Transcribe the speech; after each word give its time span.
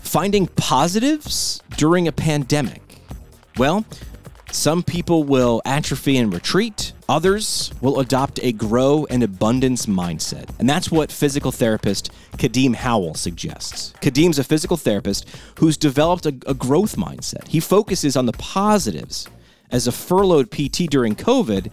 Finding 0.00 0.46
positives 0.48 1.62
during 1.76 2.08
a 2.08 2.12
pandemic. 2.12 2.82
Well, 3.56 3.84
some 4.50 4.82
people 4.82 5.24
will 5.24 5.62
atrophy 5.64 6.18
and 6.18 6.32
retreat. 6.32 6.92
Others 7.08 7.72
will 7.80 8.00
adopt 8.00 8.38
a 8.42 8.52
grow 8.52 9.06
and 9.08 9.22
abundance 9.22 9.86
mindset. 9.86 10.48
And 10.58 10.68
that's 10.68 10.90
what 10.90 11.10
physical 11.10 11.50
therapist 11.50 12.10
Kadeem 12.36 12.74
Howell 12.74 13.14
suggests. 13.14 13.94
Kadeem's 14.02 14.38
a 14.38 14.44
physical 14.44 14.76
therapist 14.76 15.26
who's 15.58 15.76
developed 15.76 16.26
a, 16.26 16.34
a 16.46 16.54
growth 16.54 16.96
mindset. 16.96 17.48
He 17.48 17.60
focuses 17.60 18.16
on 18.16 18.26
the 18.26 18.32
positives 18.34 19.26
as 19.70 19.86
a 19.86 19.92
furloughed 19.92 20.50
PT 20.50 20.90
during 20.90 21.16
COVID 21.16 21.70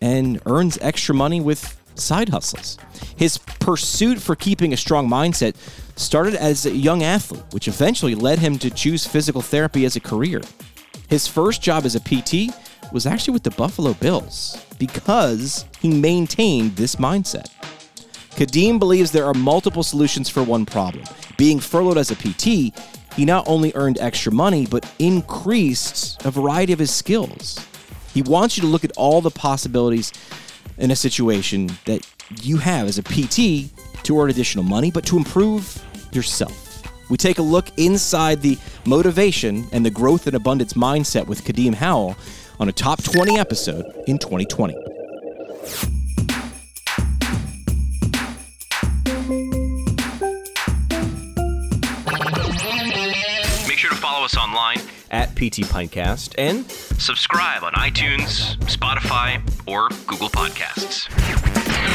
and 0.00 0.40
earns 0.46 0.78
extra 0.80 1.14
money 1.14 1.40
with 1.40 1.77
side 2.00 2.28
hustles. 2.28 2.78
His 3.16 3.38
pursuit 3.38 4.20
for 4.20 4.36
keeping 4.36 4.72
a 4.72 4.76
strong 4.76 5.08
mindset 5.08 5.56
started 5.96 6.34
as 6.34 6.66
a 6.66 6.74
young 6.74 7.02
athlete, 7.02 7.42
which 7.50 7.68
eventually 7.68 8.14
led 8.14 8.38
him 8.38 8.58
to 8.58 8.70
choose 8.70 9.06
physical 9.06 9.42
therapy 9.42 9.84
as 9.84 9.96
a 9.96 10.00
career. 10.00 10.40
His 11.08 11.26
first 11.26 11.62
job 11.62 11.84
as 11.84 11.94
a 11.94 12.00
PT 12.00 12.54
was 12.92 13.06
actually 13.06 13.32
with 13.32 13.42
the 13.42 13.50
Buffalo 13.50 13.94
Bills 13.94 14.64
because 14.78 15.64
he 15.80 15.88
maintained 15.88 16.76
this 16.76 16.96
mindset. 16.96 17.50
Kadeem 18.36 18.78
believes 18.78 19.10
there 19.10 19.26
are 19.26 19.34
multiple 19.34 19.82
solutions 19.82 20.28
for 20.28 20.42
one 20.42 20.64
problem. 20.64 21.04
Being 21.36 21.58
furloughed 21.58 21.98
as 21.98 22.10
a 22.10 22.14
PT, 22.14 22.72
he 23.16 23.24
not 23.24 23.48
only 23.48 23.72
earned 23.74 23.98
extra 23.98 24.30
money, 24.30 24.64
but 24.64 24.88
increased 25.00 26.24
a 26.24 26.30
variety 26.30 26.72
of 26.72 26.78
his 26.78 26.94
skills. 26.94 27.58
He 28.14 28.22
wants 28.22 28.56
you 28.56 28.60
to 28.62 28.68
look 28.68 28.84
at 28.84 28.92
all 28.96 29.20
the 29.20 29.30
possibilities 29.30 30.12
in 30.76 30.90
a 30.90 30.96
situation 30.96 31.70
that 31.86 32.06
you 32.42 32.58
have 32.58 32.86
as 32.86 32.98
a 32.98 33.02
PT 33.02 33.70
to 34.04 34.20
earn 34.20 34.30
additional 34.30 34.64
money, 34.64 34.90
but 34.90 35.04
to 35.06 35.16
improve 35.16 35.82
yourself. 36.12 36.82
We 37.10 37.16
take 37.16 37.38
a 37.38 37.42
look 37.42 37.66
inside 37.78 38.42
the 38.42 38.58
motivation 38.86 39.66
and 39.72 39.84
the 39.84 39.90
growth 39.90 40.26
and 40.26 40.36
abundance 40.36 40.74
mindset 40.74 41.26
with 41.26 41.44
Kadeem 41.44 41.74
Howell 41.74 42.16
on 42.60 42.68
a 42.68 42.72
top 42.72 43.02
20 43.02 43.38
episode 43.38 43.86
in 44.06 44.18
2020. 44.18 44.74
Make 53.66 53.78
sure 53.78 53.90
to 53.90 53.96
follow 53.96 54.24
us 54.24 54.36
online 54.36 54.78
At 55.10 55.30
PT 55.30 55.64
Pintcast 55.64 56.34
and 56.36 56.70
subscribe 57.00 57.64
on 57.64 57.72
iTunes, 57.72 58.56
Spotify, 58.66 59.40
or 59.66 59.88
Google 60.06 60.28
Podcasts. 60.28 61.08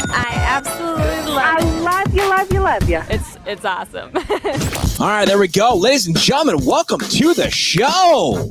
I 0.09 0.33
absolutely 0.35 1.31
love 1.31 1.37
I 1.37 1.59
love 1.79 2.13
you, 2.13 2.27
love 2.27 2.53
you, 2.53 2.59
love 2.59 2.89
you. 2.89 3.01
It's 3.09 3.37
it's 3.45 3.65
awesome. 3.65 4.11
All 4.99 5.07
right, 5.07 5.25
there 5.27 5.37
we 5.37 5.47
go. 5.47 5.75
Ladies 5.75 6.07
and 6.07 6.17
gentlemen, 6.17 6.65
welcome 6.65 6.99
to 6.99 7.33
the 7.33 7.51
show. 7.51 8.49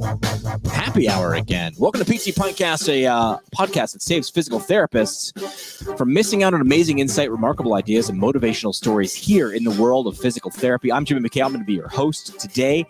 Happy 0.70 1.08
hour 1.08 1.34
again. 1.34 1.72
Welcome 1.78 2.04
to 2.04 2.06
PT 2.06 2.34
Podcast, 2.36 2.88
a 2.88 3.06
uh, 3.06 3.38
podcast 3.56 3.92
that 3.94 4.02
saves 4.02 4.30
physical 4.30 4.60
therapists 4.60 5.96
from 5.96 6.12
missing 6.12 6.42
out 6.42 6.54
on 6.54 6.60
amazing 6.60 7.00
insight, 7.00 7.30
remarkable 7.30 7.74
ideas, 7.74 8.08
and 8.08 8.20
motivational 8.20 8.74
stories 8.74 9.14
here 9.14 9.52
in 9.52 9.64
the 9.64 9.70
world 9.72 10.06
of 10.06 10.16
physical 10.16 10.50
therapy. 10.50 10.92
I'm 10.92 11.04
Jimmy 11.04 11.28
McKay. 11.28 11.44
I'm 11.44 11.52
going 11.52 11.60
to 11.60 11.66
be 11.66 11.74
your 11.74 11.88
host 11.88 12.38
today. 12.38 12.86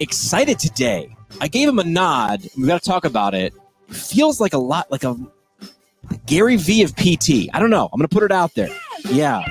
Excited 0.00 0.58
today. 0.58 1.14
I 1.40 1.48
gave 1.48 1.68
him 1.68 1.78
a 1.78 1.84
nod. 1.84 2.42
We 2.56 2.66
got 2.66 2.82
to 2.82 2.88
talk 2.88 3.04
about 3.04 3.34
it. 3.34 3.52
Feels 3.88 4.40
like 4.40 4.54
a 4.54 4.58
lot 4.58 4.90
like 4.90 5.04
a 5.04 5.16
Gary 6.26 6.56
Vee 6.56 6.82
of 6.82 6.96
PT. 6.96 7.48
I 7.52 7.58
don't 7.58 7.70
know. 7.70 7.88
I'm 7.92 7.98
going 7.98 8.08
to 8.08 8.14
put 8.14 8.22
it 8.22 8.32
out 8.32 8.54
there. 8.54 8.70
Yeah. 9.10 9.44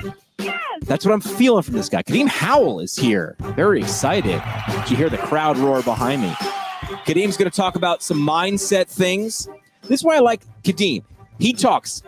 That's 0.82 1.04
what 1.04 1.12
I'm 1.12 1.20
feeling 1.20 1.62
from 1.62 1.74
this 1.74 1.88
guy. 1.88 2.02
Kadeem 2.02 2.26
Howell 2.26 2.80
is 2.80 2.96
here. 2.96 3.36
Very 3.54 3.80
excited. 3.80 4.42
You 4.88 4.96
hear 4.96 5.08
the 5.08 5.18
crowd 5.18 5.56
roar 5.56 5.82
behind 5.82 6.22
me? 6.22 6.30
Kadeem's 7.06 7.36
going 7.36 7.50
to 7.50 7.56
talk 7.56 7.76
about 7.76 8.02
some 8.02 8.18
mindset 8.18 8.88
things. 8.88 9.48
This 9.82 10.00
is 10.00 10.04
why 10.04 10.16
I 10.16 10.20
like 10.20 10.42
Kadeem. 10.64 11.04
He 11.38 11.52
talks 11.52 12.02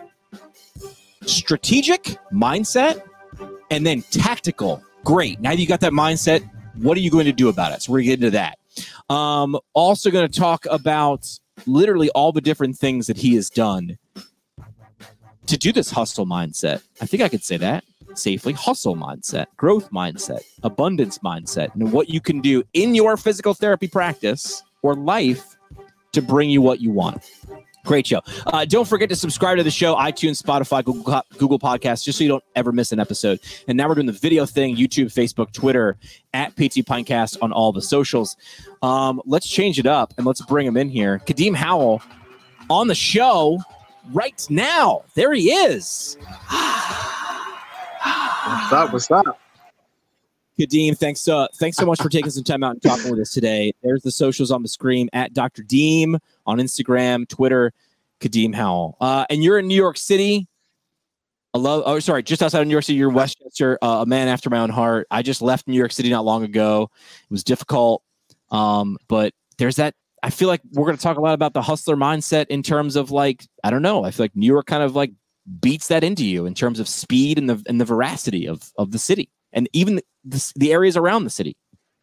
strategic 1.25 2.17
mindset 2.31 3.03
and 3.71 3.85
then 3.85 4.01
tactical. 4.11 4.83
Great. 5.05 5.39
Now 5.39 5.51
you 5.51 5.65
got 5.65 5.79
that 5.79 5.93
mindset. 5.93 6.47
What 6.75 6.97
are 6.97 7.01
you 7.01 7.11
going 7.11 7.25
to 7.25 7.31
do 7.33 7.49
about 7.49 7.71
it? 7.71 7.81
So 7.81 7.91
we're 7.91 7.99
going 7.99 8.05
to 8.05 8.17
get 8.17 8.23
into 8.23 8.31
that. 8.31 9.13
Um, 9.13 9.57
also 9.73 10.09
going 10.09 10.29
to 10.29 10.39
talk 10.39 10.65
about 10.69 11.27
literally 11.65 12.09
all 12.11 12.31
the 12.31 12.41
different 12.41 12.77
things 12.77 13.07
that 13.07 13.17
he 13.17 13.35
has 13.35 13.49
done 13.49 13.97
to 15.45 15.57
do 15.57 15.71
this 15.71 15.91
hustle 15.91 16.25
mindset. 16.25 16.81
I 17.01 17.05
think 17.05 17.21
I 17.21 17.29
could 17.29 17.43
say 17.43 17.57
that 17.57 17.83
safely. 18.15 18.53
Hustle 18.53 18.95
mindset, 18.95 19.47
growth 19.57 19.89
mindset, 19.91 20.41
abundance 20.63 21.19
mindset, 21.19 21.73
and 21.73 21.91
what 21.91 22.09
you 22.09 22.21
can 22.21 22.41
do 22.41 22.63
in 22.73 22.95
your 22.95 23.17
physical 23.17 23.53
therapy 23.53 23.87
practice 23.87 24.63
or 24.81 24.95
life 24.95 25.57
to 26.11 26.21
bring 26.21 26.49
you 26.49 26.61
what 26.61 26.79
you 26.79 26.91
want. 26.91 27.23
Great 27.85 28.07
show. 28.07 28.21
Uh, 28.47 28.63
don't 28.63 28.87
forget 28.87 29.09
to 29.09 29.15
subscribe 29.15 29.57
to 29.57 29.63
the 29.63 29.71
show, 29.71 29.95
iTunes, 29.95 30.41
Spotify, 30.41 30.83
Google, 30.83 31.21
Google 31.37 31.59
Podcasts, 31.59 32.03
just 32.03 32.17
so 32.17 32.23
you 32.23 32.29
don't 32.29 32.43
ever 32.55 32.71
miss 32.71 32.93
an 32.93 32.99
episode. 32.99 33.41
And 33.67 33.77
now 33.77 33.89
we're 33.89 33.95
doing 33.95 34.07
the 34.07 34.13
video 34.13 34.45
thing 34.45 34.77
YouTube, 34.77 35.07
Facebook, 35.07 35.51
Twitter, 35.51 35.97
at 36.33 36.55
PT 36.55 36.85
Pintcast 36.85 37.37
on 37.41 37.51
all 37.51 37.73
the 37.73 37.81
socials. 37.81 38.37
Um, 38.81 39.21
let's 39.25 39.49
change 39.49 39.79
it 39.79 39.85
up 39.85 40.13
and 40.17 40.25
let's 40.25 40.41
bring 40.45 40.65
him 40.65 40.77
in 40.77 40.87
here. 40.87 41.21
Kadeem 41.25 41.55
Howell 41.55 42.01
on 42.69 42.87
the 42.87 42.95
show 42.95 43.59
right 44.13 44.45
now. 44.49 45.03
There 45.15 45.33
he 45.33 45.51
is. 45.51 46.17
What's 48.45 48.73
up? 48.73 48.93
What's 48.93 49.11
up? 49.11 49.39
Kadeem, 50.59 50.97
thanks 50.97 51.27
uh, 51.27 51.47
thanks 51.55 51.77
so 51.77 51.85
much 51.85 52.01
for 52.01 52.09
taking 52.09 52.29
some 52.29 52.43
time 52.43 52.63
out 52.63 52.73
and 52.73 52.81
talking 52.81 53.09
with 53.09 53.19
us 53.19 53.31
today. 53.31 53.73
There's 53.81 54.03
the 54.03 54.11
socials 54.11 54.51
on 54.51 54.61
the 54.61 54.69
screen 54.69 55.09
at 55.11 55.33
Dr. 55.33 55.63
Deem 55.63 56.19
on 56.45 56.59
Instagram, 56.59 57.27
Twitter, 57.27 57.73
Kadeem 58.19 58.53
Howell. 58.53 58.97
Uh, 59.01 59.25
and 59.29 59.43
you're 59.43 59.57
in 59.57 59.67
New 59.67 59.75
York 59.75 59.97
City. 59.97 60.47
I 61.55 61.57
love. 61.57 61.83
Oh, 61.85 61.99
sorry, 61.99 62.21
just 62.21 62.43
outside 62.43 62.61
of 62.61 62.67
New 62.67 62.71
York 62.73 62.83
City. 62.83 62.97
You're 62.99 63.09
in 63.09 63.15
Westchester, 63.15 63.79
uh, 63.81 64.01
a 64.01 64.05
man 64.05 64.27
after 64.27 64.49
my 64.49 64.59
own 64.59 64.69
heart. 64.69 65.07
I 65.09 65.23
just 65.23 65.41
left 65.41 65.67
New 65.67 65.77
York 65.77 65.91
City 65.91 66.09
not 66.09 66.25
long 66.25 66.43
ago. 66.43 66.89
It 67.23 67.31
was 67.31 67.43
difficult, 67.43 68.03
um, 68.51 68.97
but 69.07 69.33
there's 69.57 69.77
that. 69.77 69.95
I 70.21 70.29
feel 70.29 70.47
like 70.47 70.61
we're 70.71 70.85
going 70.85 70.97
to 70.97 71.03
talk 71.03 71.17
a 71.17 71.21
lot 71.21 71.33
about 71.33 71.53
the 71.53 71.61
hustler 71.61 71.95
mindset 71.95 72.47
in 72.47 72.63
terms 72.63 72.95
of 72.95 73.11
like 73.11 73.45
I 73.63 73.71
don't 73.71 73.81
know. 73.81 74.03
I 74.03 74.11
feel 74.11 74.23
like 74.23 74.35
New 74.35 74.47
York 74.47 74.67
kind 74.67 74.83
of 74.83 74.95
like 74.95 75.13
beats 75.59 75.87
that 75.87 76.03
into 76.03 76.25
you 76.25 76.45
in 76.45 76.53
terms 76.53 76.79
of 76.79 76.87
speed 76.87 77.39
and 77.39 77.49
the 77.49 77.63
and 77.67 77.81
the 77.81 77.85
veracity 77.85 78.47
of 78.47 78.71
of 78.77 78.91
the 78.91 78.99
city 78.99 79.29
and 79.53 79.69
even 79.71 80.01
the, 80.25 80.51
the 80.55 80.73
areas 80.73 80.97
around 80.97 81.23
the 81.23 81.29
city. 81.29 81.55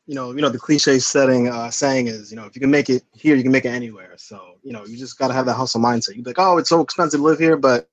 You 0.06 0.14
know, 0.14 0.32
you 0.32 0.40
know 0.40 0.48
the 0.48 0.58
cliche 0.58 0.98
setting 0.98 1.48
uh, 1.48 1.70
saying 1.70 2.08
is, 2.08 2.30
you 2.30 2.36
know, 2.36 2.44
if 2.44 2.56
you 2.56 2.60
can 2.60 2.70
make 2.70 2.90
it 2.90 3.04
here, 3.12 3.36
you 3.36 3.42
can 3.42 3.52
make 3.52 3.64
it 3.64 3.68
anywhere. 3.68 4.14
So, 4.16 4.54
you 4.62 4.72
know, 4.72 4.84
you 4.84 4.96
just 4.96 5.18
got 5.18 5.28
to 5.28 5.34
have 5.34 5.46
that 5.46 5.54
hustle 5.54 5.80
mindset. 5.80 6.16
You're 6.16 6.24
like, 6.24 6.38
oh, 6.38 6.58
it's 6.58 6.68
so 6.68 6.80
expensive 6.80 7.20
to 7.20 7.24
live 7.24 7.38
here, 7.38 7.56
but 7.56 7.88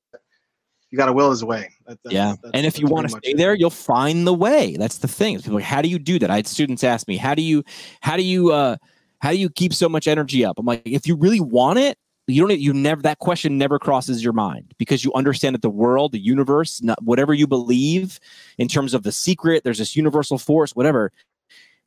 you 0.90 0.98
got 0.98 1.08
to 1.08 1.14
will 1.14 1.30
his 1.30 1.44
way. 1.44 1.70
That, 1.86 2.00
that's, 2.04 2.14
yeah, 2.14 2.34
and 2.54 2.66
if 2.66 2.80
you 2.80 2.88
want 2.88 3.10
to 3.10 3.18
stay 3.18 3.34
there, 3.34 3.54
you'll 3.54 3.70
find 3.70 4.26
the 4.26 4.34
way. 4.34 4.78
That's 4.78 4.98
the 4.98 5.08
thing. 5.08 5.38
People, 5.38 5.56
like, 5.56 5.64
how 5.64 5.82
do 5.82 5.90
you 5.90 6.00
do 6.00 6.18
that? 6.20 6.32
I 6.32 6.38
had 6.38 6.48
students 6.48 6.84
ask 6.84 7.08
me, 7.08 7.18
how 7.18 7.36
do 7.36 7.42
you, 7.42 7.64
how 8.02 8.16
do 8.18 8.24
you, 8.24 8.52
uh, 8.52 8.78
how 9.20 9.32
do 9.32 9.38
you 9.38 9.50
keep 9.50 9.74
so 9.74 9.90
much 9.90 10.08
energy 10.08 10.44
up? 10.46 10.58
I'm 10.58 10.66
like, 10.66 10.82
if 10.86 11.06
you 11.06 11.16
really 11.16 11.42
want 11.42 11.78
it, 11.78 11.98
you 12.28 12.46
don't 12.46 12.60
you 12.60 12.74
never 12.74 13.02
that 13.02 13.20
question 13.20 13.58
never 13.58 13.80
crosses 13.80 14.24
your 14.24 14.34
mind 14.34 14.74
because 14.78 15.04
you 15.04 15.12
understand 15.14 15.54
that 15.54 15.62
the 15.62 15.70
world 15.70 16.12
the 16.12 16.20
universe 16.20 16.82
not, 16.82 17.02
whatever 17.02 17.34
you 17.34 17.48
believe 17.48 18.20
in 18.58 18.68
terms 18.68 18.94
of 18.94 19.04
the 19.04 19.12
secret 19.12 19.64
there's 19.64 19.78
this 19.78 19.96
universal 19.96 20.38
force 20.38 20.76
whatever 20.76 21.12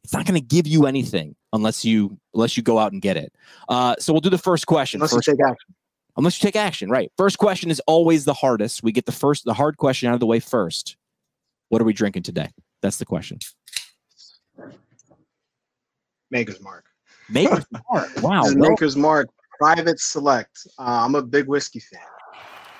it's 0.02 0.14
not 0.14 0.24
going 0.24 0.40
to 0.40 0.46
give 0.46 0.66
you 0.66 0.86
anything 0.86 1.36
unless 1.52 1.84
you 1.84 2.18
unless 2.34 2.56
you 2.56 2.62
go 2.62 2.78
out 2.78 2.92
and 2.92 3.02
get 3.02 3.16
it 3.16 3.32
uh, 3.68 3.94
so 3.98 4.12
we'll 4.12 4.20
do 4.20 4.30
the 4.30 4.38
first 4.38 4.66
question 4.66 4.98
Unless 4.98 5.12
first, 5.12 5.26
you 5.26 5.34
take 5.34 5.44
action. 5.46 5.74
unless 6.16 6.42
you 6.42 6.46
take 6.46 6.56
action 6.56 6.88
right 6.88 7.12
first 7.16 7.38
question 7.38 7.70
is 7.70 7.80
always 7.86 8.24
the 8.24 8.34
hardest 8.34 8.82
we 8.82 8.92
get 8.92 9.06
the 9.06 9.12
first 9.12 9.44
the 9.44 9.54
hard 9.54 9.76
question 9.76 10.08
out 10.08 10.14
of 10.14 10.20
the 10.20 10.26
way 10.26 10.40
first 10.40 10.96
what 11.68 11.82
are 11.82 11.84
we 11.84 11.92
drinking 11.92 12.22
today 12.22 12.48
that's 12.82 12.96
the 12.96 13.06
question 13.06 13.38
Maker's 16.32 16.60
Mark. 16.60 16.84
Maker's 17.28 17.66
Mark. 17.72 18.22
Wow. 18.22 18.42
This 18.44 18.54
Maker's 18.54 18.96
Mark 18.96 19.28
Private 19.60 20.00
Select. 20.00 20.66
Uh, 20.78 21.04
I'm 21.04 21.14
a 21.14 21.22
big 21.22 21.46
whiskey 21.46 21.80
fan. 21.80 22.00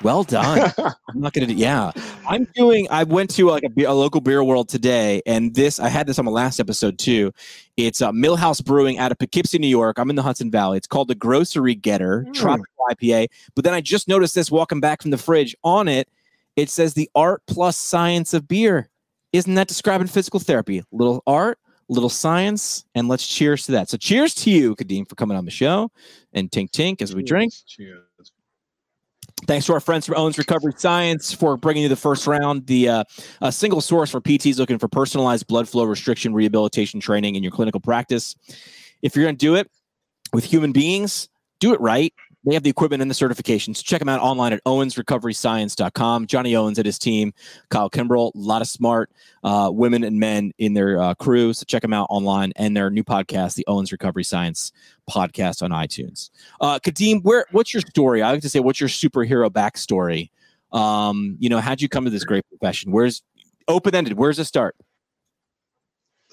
well 0.03 0.25
done. 0.25 0.73
I'm 0.79 0.95
not 1.21 1.33
gonna 1.35 1.47
do. 1.47 1.53
Yeah, 1.55 1.93
I'm 2.27 2.47
doing. 2.55 2.87
I 2.91 3.05
went 3.05 3.29
to 3.37 3.49
like 3.51 3.65
a, 3.65 3.69
beer, 3.69 3.89
a 3.89 3.93
local 3.93 4.21
beer 4.23 4.43
world 4.43 4.69
today, 4.69 5.21
and 5.27 5.55
this 5.55 5.79
I 5.79 5.89
had 5.89 6.07
this 6.07 6.19
on 6.19 6.25
the 6.25 6.31
last 6.31 6.59
episode 6.59 6.99
too. 6.99 7.33
It's 7.77 8.01
uh, 8.01 8.11
Millhouse 8.13 8.65
Brewing 8.65 8.99
out 8.99 9.13
of 9.13 9.19
Poughkeepsie, 9.19 9.59
New 9.59 9.67
York. 9.69 9.99
I'm 9.99 10.09
in 10.11 10.17
the 10.17 10.23
Hudson 10.23 10.51
Valley. 10.51 10.79
It's 10.79 10.87
called 10.87 11.09
the 11.09 11.15
Grocery 11.15 11.75
Getter 11.75 12.25
Mm. 12.29 12.35
Tropical 12.35 12.67
IPA. 12.91 13.29
But 13.55 13.65
then 13.65 13.75
I 13.75 13.81
just 13.83 14.09
noticed 14.09 14.35
this 14.35 14.51
walking 14.51 14.81
back 14.81 15.03
from 15.03 15.11
the 15.11 15.19
fridge. 15.19 15.55
On 15.65 15.87
it, 15.87 16.09
it 16.57 16.71
says 16.71 16.95
the 16.95 17.11
art 17.15 17.43
plus 17.47 17.77
science 17.77 18.33
of 18.35 18.49
beer. 18.49 18.89
Isn't 19.33 19.55
that 19.55 19.69
describing 19.69 20.07
physical 20.09 20.41
therapy? 20.41 20.83
Little 20.91 21.23
art, 21.27 21.59
little 21.91 22.09
science, 22.09 22.85
and 22.95 23.09
let's 23.09 23.27
cheers 23.27 23.67
to 23.67 23.73
that. 23.73 23.91
So 23.91 23.97
cheers 23.97 24.35
to 24.37 24.51
you, 24.51 24.77
Kadeem, 24.77 25.09
for 25.09 25.17
coming 25.17 25.37
on 25.37 25.45
the 25.45 25.51
show, 25.51 25.91
and 26.33 26.51
tink 26.51 26.71
tink 26.71 27.03
as 27.03 27.15
we 27.15 27.23
drink. 27.23 27.53
Cheers. 27.67 28.05
Thanks 29.47 29.67
to 29.67 29.73
our 29.73 29.81
friends 29.81 30.07
from 30.07 30.17
Owens 30.17 30.39
Recovery 30.39 30.73
Science 30.77 31.33
for 31.33 31.57
bringing 31.57 31.83
you 31.83 31.89
the 31.89 31.97
first 31.97 32.27
round, 32.27 32.67
the 32.67 32.89
uh, 32.89 33.05
a 33.41 33.51
single 33.51 33.81
source 33.81 34.11
for 34.11 34.21
PTs 34.21 34.59
looking 34.59 34.79
for 34.79 34.87
personalized 34.87 35.47
blood 35.47 35.69
flow 35.69 35.85
restriction 35.85 36.35
rehabilitation 36.35 37.01
training 37.01 37.35
in 37.35 37.43
your 37.43 37.53
clinical 37.53 37.81
practice. 37.81 38.37
If 39.03 39.17
you're 39.17 39.25
going 39.25 39.37
to 39.37 39.47
do 39.47 39.55
it 39.55 39.71
with 40.33 40.45
human 40.45 40.73
beings, 40.73 41.29
do 41.59 41.73
it 41.73 41.81
right. 41.81 42.13
They 42.45 42.55
have 42.55 42.63
the 42.63 42.71
equipment 42.71 43.03
and 43.03 43.11
the 43.11 43.15
certifications. 43.15 43.85
Check 43.85 43.99
them 43.99 44.09
out 44.09 44.21
online 44.21 44.53
at 44.53 44.65
owensrecoveryscience.com. 44.65 46.27
Johnny 46.27 46.57
Owens 46.57 46.79
and 46.79 46.87
his 46.87 46.99
team, 46.99 47.35
Kyle 47.69 47.91
Kimbrell, 47.91 48.35
a 48.35 48.39
lot 48.39 48.63
of 48.63 48.69
smart 48.69 49.11
uh, 49.45 49.71
women 49.73 50.05
and 50.05 50.19
men 50.19 50.53
in 50.59 50.73
their 50.73 51.01
uh, 51.01 51.15
crew. 51.15 51.53
So 51.53 51.65
check 51.67 51.83
them 51.83 51.93
out 51.93 52.07
online 52.09 52.53
and 52.57 52.75
their 52.77 52.89
new 52.89 53.05
podcast, 53.05 53.57
the 53.57 53.65
Owens 53.67 53.93
Recovery 53.93 54.25
Science 54.25 54.73
podcast 55.09 55.63
on 55.63 55.71
iTunes. 55.71 56.31
Uh, 56.61 56.79
Kadeem, 56.79 57.23
where 57.23 57.45
what's 57.51 57.75
your 57.75 57.83
story? 57.83 58.23
I 58.23 58.31
like 58.31 58.43
to 58.43 58.49
say, 58.49 58.61
what's 58.61 58.81
your 58.81 58.89
superhero 58.89 59.51
backstory? 59.51 60.31
Um, 60.73 61.37
you 61.41 61.49
know, 61.49 61.61
how'd 61.61 61.83
you 61.83 61.89
come 61.89 62.05
to 62.05 62.11
this 62.11 62.25
great 62.25 62.49
profession? 62.49 62.93
Where's 62.93 63.23
open 63.69 63.95
ended? 63.95 64.15
Where's 64.15 64.39
the 64.39 64.45
start? 64.45 64.77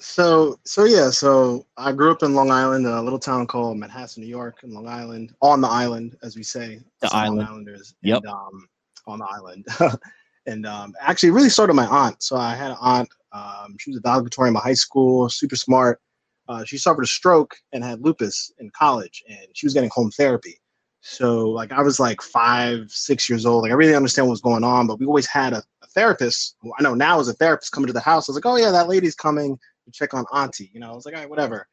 So 0.00 0.58
so 0.64 0.84
yeah, 0.84 1.10
so 1.10 1.66
I 1.76 1.92
grew 1.92 2.12
up 2.12 2.22
in 2.22 2.34
Long 2.34 2.50
Island, 2.52 2.86
in 2.86 2.92
a 2.92 3.02
little 3.02 3.18
town 3.18 3.46
called 3.48 3.78
manhattan 3.78 4.22
New 4.22 4.28
York, 4.28 4.60
in 4.62 4.72
Long 4.72 4.86
Island, 4.86 5.34
on 5.42 5.60
the 5.60 5.68
island, 5.68 6.16
as 6.22 6.36
we 6.36 6.44
say, 6.44 6.80
The 7.00 7.08
us 7.08 7.12
Long 7.12 7.22
island. 7.22 7.48
Islanders. 7.48 7.94
Yep. 8.02 8.18
And, 8.18 8.26
um, 8.28 8.68
on 9.08 9.18
the 9.20 9.26
island, 9.26 9.66
and 10.46 10.66
um, 10.66 10.94
actually, 11.00 11.30
really 11.30 11.48
started 11.48 11.74
my 11.74 11.86
aunt. 11.86 12.22
So 12.22 12.36
I 12.36 12.54
had 12.54 12.70
an 12.70 12.76
aunt. 12.80 13.08
Um, 13.32 13.76
she 13.80 13.90
was 13.90 13.98
a 13.98 14.00
valedictorian 14.00 14.50
in 14.50 14.54
my 14.54 14.60
high 14.60 14.74
school, 14.74 15.28
super 15.28 15.56
smart. 15.56 16.00
Uh, 16.48 16.64
she 16.64 16.78
suffered 16.78 17.02
a 17.02 17.08
stroke 17.08 17.56
and 17.72 17.82
had 17.82 18.00
lupus 18.00 18.52
in 18.58 18.70
college, 18.78 19.24
and 19.28 19.48
she 19.54 19.66
was 19.66 19.74
getting 19.74 19.90
home 19.92 20.10
therapy. 20.12 20.60
So 21.00 21.48
like 21.48 21.72
I 21.72 21.82
was 21.82 21.98
like 21.98 22.22
five, 22.22 22.90
six 22.90 23.28
years 23.28 23.46
old. 23.46 23.62
Like 23.62 23.72
I 23.72 23.74
really 23.74 23.94
understand 23.96 24.28
what 24.28 24.32
was 24.32 24.40
going 24.40 24.64
on, 24.64 24.86
but 24.86 25.00
we 25.00 25.06
always 25.06 25.26
had 25.26 25.52
a, 25.52 25.62
a 25.82 25.86
therapist. 25.88 26.56
Who 26.60 26.72
I 26.78 26.82
know 26.82 26.94
now 26.94 27.18
is 27.18 27.28
a 27.28 27.34
therapist 27.34 27.72
coming 27.72 27.88
to 27.88 27.92
the 27.92 28.00
house. 28.00 28.28
I 28.28 28.32
was 28.32 28.36
like, 28.36 28.46
oh 28.46 28.56
yeah, 28.56 28.70
that 28.70 28.88
lady's 28.88 29.14
coming 29.14 29.58
check 29.92 30.14
on 30.14 30.24
auntie. 30.32 30.70
You 30.72 30.80
know, 30.80 30.90
I 30.90 30.94
was 30.94 31.04
like, 31.04 31.14
all 31.14 31.20
right, 31.20 31.30
whatever. 31.30 31.66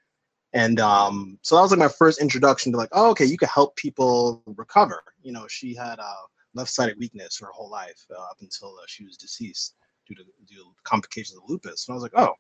And 0.54 0.80
um, 0.80 1.38
so 1.42 1.56
that 1.56 1.62
was 1.62 1.72
like 1.72 1.80
my 1.80 1.88
first 1.90 2.22
introduction 2.22 2.72
to 2.72 2.78
like, 2.78 2.90
oh, 2.94 3.10
okay, 3.12 3.26
you 3.26 3.38
can 3.38 3.50
help 3.50 3.76
people 3.76 4.42
recover. 4.46 5.04
You 5.22 5.34
know, 5.34 5.46
she 5.50 5.76
had 5.76 6.00
uh, 6.00 6.24
left-sided 6.54 6.98
weakness 6.98 7.38
her 7.40 7.52
whole 7.52 7.70
life 7.70 8.06
uh, 8.16 8.22
up 8.22 8.38
until 8.42 8.78
uh, 8.82 8.86
she 8.88 9.04
was 9.04 9.18
deceased 9.18 9.76
due 10.08 10.16
to, 10.16 10.24
due 10.48 10.56
to 10.56 10.64
complications 10.84 11.38
of 11.38 11.44
lupus. 11.50 11.88
And 11.88 11.94
I 11.94 11.96
was 11.96 12.04
like, 12.04 12.14
oh, 12.16 12.34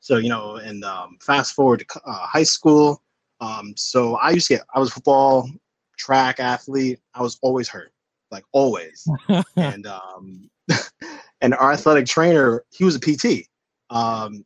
so 0.00 0.16
you 0.16 0.28
know, 0.28 0.56
and 0.56 0.84
um, 0.84 1.18
fast 1.20 1.54
forward 1.54 1.84
to 1.88 2.00
uh, 2.04 2.26
high 2.26 2.42
school. 2.42 3.00
Um, 3.40 3.74
so 3.76 4.16
I 4.16 4.30
used 4.30 4.48
to 4.48 4.54
get, 4.54 4.64
I 4.74 4.80
was 4.80 4.90
a 4.90 4.94
football, 4.94 5.48
track 5.96 6.40
athlete. 6.40 6.98
I 7.14 7.22
was 7.22 7.38
always 7.42 7.68
hurt, 7.68 7.92
like 8.32 8.44
always. 8.50 9.06
and 9.56 9.86
um, 9.86 10.50
and 11.40 11.54
our 11.54 11.72
athletic 11.72 12.06
trainer, 12.06 12.64
he 12.70 12.84
was 12.84 12.96
a 12.96 13.00
PT 13.00 13.46
um, 13.90 14.44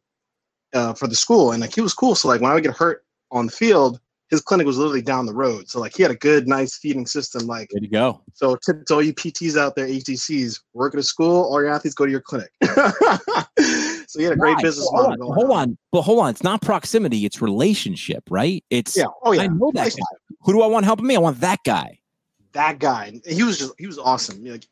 uh, 0.75 0.95
for 0.95 1.07
the 1.09 1.17
school, 1.17 1.53
and 1.53 1.61
like 1.61 1.75
he 1.75 1.81
was 1.81 1.95
cool. 1.95 2.15
So 2.15 2.29
like 2.29 2.41
when 2.41 2.51
I 2.51 2.55
would 2.55 2.63
get 2.65 2.75
hurt 2.77 3.05
on 3.31 3.47
the 3.47 3.53
field, 3.53 4.01
his 4.29 4.41
clinic 4.41 4.67
was 4.67 4.77
literally 4.79 5.03
down 5.03 5.27
the 5.27 5.35
road. 5.35 5.69
So 5.69 5.81
like 5.81 5.95
he 5.97 6.03
had 6.03 6.11
a 6.13 6.17
good, 6.17 6.49
nice 6.49 6.77
feeding 6.77 7.07
system. 7.07 7.47
Like 7.47 7.71
There 7.73 7.83
you 7.83 7.89
go. 7.89 8.23
so, 8.35 8.57
tip 8.57 8.85
to 8.87 8.95
all 8.95 9.03
you 9.03 9.15
PTs 9.15 9.57
out 9.57 9.77
there, 9.77 9.87
ATCs, 9.87 10.61
work 10.75 10.95
at 10.95 11.01
a 11.01 11.03
school. 11.03 11.45
All 11.45 11.61
your 11.63 11.71
athletes 11.71 11.95
go 11.95 12.05
to 12.07 12.11
your 12.11 12.21
clinic. 12.21 12.51
so 12.65 14.19
he 14.19 14.25
had 14.25 14.33
a 14.33 14.37
great 14.37 14.57
Right. 14.57 14.63
business 14.63 14.91
Hold 14.93 15.09
model. 15.11 15.29
on, 15.31 15.35
hold 15.37 15.51
on, 15.53 15.79
but 15.93 16.03
hold 16.03 16.19
on. 16.21 16.31
It's 16.31 16.43
not 16.43 16.61
proximity; 16.63 17.25
it's 17.25 17.41
relationship, 17.41 18.25
right? 18.31 18.65
It's 18.71 18.97
Yeah. 18.97 19.07
Oh 19.23 19.33
yeah. 19.33 19.43
I 19.43 19.47
know 19.49 19.71
that 19.75 19.83
Nice. 19.85 19.97
guy. 19.97 20.03
Who 20.43 20.53
do 20.53 20.63
I 20.63 20.67
want 20.67 20.85
helping 20.85 21.07
me? 21.07 21.17
I 21.17 21.21
want 21.21 21.41
that 21.41 21.61
guy. 21.65 21.99
that 22.53 22.79
guy 22.79 23.13
he 23.27 23.43
was 23.43 23.59
just 23.59 23.73
he 23.79 23.87
was 23.87 23.99
awesome 23.99 24.43
like 24.45 24.67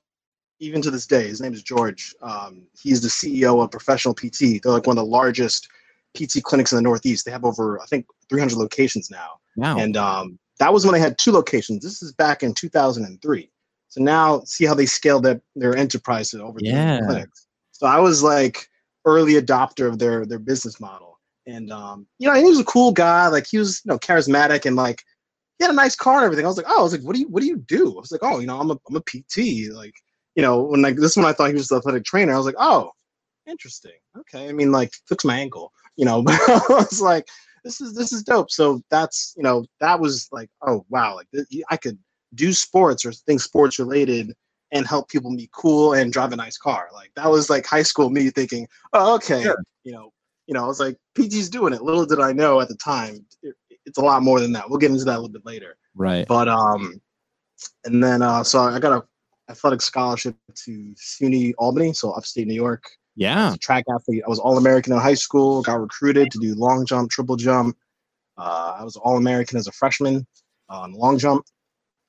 even 0.59 0.81
to 0.81 0.91
this 0.91 1.07
day 1.07 1.27
his 1.29 1.41
name 1.43 1.53
is 1.53 1.63
george 1.63 2.15
um, 2.23 2.63
he's 2.81 3.03
the 3.03 3.09
ceo 3.09 3.63
of 3.63 3.71
professional 3.71 4.15
pt 4.15 4.63
they're 4.63 4.73
like 4.73 4.87
one 4.87 4.97
of 4.97 5.05
the 5.05 5.11
largest 5.11 5.69
pt 6.15 6.43
clinics 6.43 6.73
in 6.73 6.77
the 6.77 6.83
northeast 6.83 7.25
they 7.25 7.31
have 7.31 7.45
over 7.45 7.81
i 7.81 7.87
think 7.87 8.07
300 8.29 8.57
locations 8.57 9.11
now 9.11 9.33
Wow. 9.57 9.79
and 9.79 9.97
um, 9.97 10.39
that 10.59 10.73
was 10.73 10.85
when 10.85 10.95
they 10.95 11.01
had 11.01 11.17
two 11.19 11.31
locations 11.33 11.83
this 11.83 12.03
is 12.03 12.13
back 12.13 12.43
in 12.43 12.55
2003 12.55 13.51
so 13.89 14.03
now 14.03 14.41
see 14.45 14.65
how 14.65 14.75
they 14.75 14.87
scaled 14.87 15.23
their, 15.25 15.41
their 15.55 15.77
enterprise 15.77 16.31
to 16.31 16.43
over 16.43 16.59
300 16.59 16.81
Yeah. 16.83 17.01
clinics 17.07 17.47
so 17.73 17.87
i 17.87 17.99
was 18.01 18.23
like 18.23 18.69
early 19.05 19.35
adopter 19.35 19.87
of 19.89 19.99
their 19.99 20.25
their 20.27 20.39
business 20.39 20.81
model 20.81 21.19
and 21.47 21.71
um, 21.71 22.07
you 22.19 22.27
know 22.29 22.35
he 22.35 22.45
was 22.45 22.59
a 22.59 22.65
cool 22.65 22.91
guy 22.91 23.29
like 23.29 23.47
he 23.47 23.59
was 23.59 23.81
you 23.85 23.91
know 23.93 23.99
charismatic 23.99 24.65
and 24.67 24.77
like 24.77 25.03
he 25.59 25.65
had 25.65 25.71
a 25.71 25.77
nice 25.77 25.95
car 25.95 26.17
and 26.17 26.25
everything. 26.25 26.45
I 26.45 26.49
was 26.49 26.57
like, 26.57 26.67
oh, 26.69 26.81
I 26.81 26.83
was 26.83 26.91
like, 26.93 27.03
what 27.03 27.15
do 27.15 27.21
you 27.21 27.29
what 27.29 27.41
do 27.43 27.47
you 27.47 27.59
do? 27.59 27.93
I 27.97 28.01
was 28.01 28.11
like, 28.11 28.23
oh, 28.25 28.41
you 28.41 28.47
know, 28.49 28.59
I'm 28.59 28.73
a 28.73 28.79
I'm 28.89 28.97
a 28.97 29.01
PT. 29.03 29.71
Like, 29.73 29.95
you 30.35 30.43
know, 30.43 30.63
when 30.63 30.83
like 30.83 30.97
this 30.97 31.17
one 31.17 31.27
I 31.27 31.33
thought 31.33 31.47
he 31.51 31.55
was 31.55 31.69
the 31.69 31.77
athletic 31.77 32.03
trainer. 32.05 32.33
I 32.35 32.37
was 32.39 32.47
like, 32.47 32.57
oh, 32.59 32.91
interesting. 33.47 33.93
Okay. 34.19 34.49
I 34.49 34.53
mean, 34.53 34.73
like, 34.73 34.93
fix 35.09 35.25
my 35.25 35.39
ankle, 35.39 35.71
you 35.97 36.05
know, 36.05 36.23
but 36.23 36.35
I 36.49 36.61
was 36.69 37.01
like, 37.01 37.27
this 37.65 37.81
is 37.81 37.95
this 37.95 38.13
is 38.13 38.23
dope. 38.23 38.51
So 38.51 38.83
that's 38.91 39.35
you 39.37 39.43
know, 39.43 39.65
that 39.81 40.01
was 40.01 40.29
like, 40.33 40.51
oh 40.67 40.85
wow, 40.89 41.17
like 41.17 41.27
th- 41.35 41.65
I 41.71 41.77
could 41.77 41.99
do 42.35 42.53
sports 42.53 43.05
or 43.05 43.13
things 43.13 43.45
sports 43.45 43.79
related 43.79 44.35
and 44.73 44.87
help 44.87 45.09
people 45.09 45.35
be 45.37 45.49
cool 45.53 45.95
and 45.95 46.13
drive 46.13 46.33
a 46.33 46.37
nice 46.37 46.59
car. 46.59 46.89
Like 46.93 47.13
that 47.17 47.31
was 47.31 47.49
like 47.49 47.65
high 47.65 47.83
school 47.85 48.11
me 48.11 48.31
thinking, 48.31 48.67
oh, 48.93 49.15
okay, 49.17 49.43
Sure. 49.43 49.63
you 49.85 49.93
know, 49.93 50.13
you 50.47 50.55
know, 50.55 50.65
I 50.65 50.67
was 50.67 50.81
like, 50.81 50.97
PG's 51.17 51.49
doing 51.49 51.73
it. 51.73 51.83
Little 51.83 52.05
did 52.05 52.21
I 52.21 52.33
know 52.33 52.61
at 52.61 52.69
the 52.69 52.77
time, 52.77 53.25
it, 53.43 53.55
it's 53.87 53.99
a 53.99 54.03
lot 54.03 54.23
more 54.23 54.41
than 54.41 54.53
that. 54.53 54.69
We'll 54.69 54.79
get 54.79 54.91
into 54.91 55.05
that 55.05 55.13
a 55.13 55.21
little 55.21 55.29
bit 55.29 55.47
later. 55.47 55.77
right. 55.95 56.27
But 56.27 56.49
um, 56.49 57.01
and 57.85 58.03
then 58.03 58.21
uh, 58.21 58.43
so 58.43 58.61
I 58.61 58.79
got 58.81 58.93
a 58.93 59.05
athletic 59.51 59.81
scholarship 59.83 60.35
to 60.65 60.95
SUNY 60.97 61.53
Albany, 61.59 61.93
so 61.93 62.11
upstate 62.13 62.47
New 62.47 62.55
York. 62.55 62.83
Yeah. 63.17 63.55
track 63.61 63.85
athlete. 63.95 64.23
I 64.27 64.29
was 64.29 64.39
All 64.39 64.59
American 64.59 64.93
in 64.93 64.99
high 64.99 65.15
school. 65.15 65.63
Got 65.63 65.81
recruited 65.81 66.31
to 66.33 66.39
do 66.39 66.55
long 66.55 66.85
jump, 66.87 67.11
triple 67.11 67.37
jump. 67.37 67.77
Uh, 68.37 68.77
I 68.79 68.85
was 68.85 68.97
All 68.97 69.17
American 69.17 69.59
as 69.59 69.67
a 69.67 69.73
freshman 69.73 70.27
on 70.69 70.93
long 70.93 71.19
jump. 71.19 71.45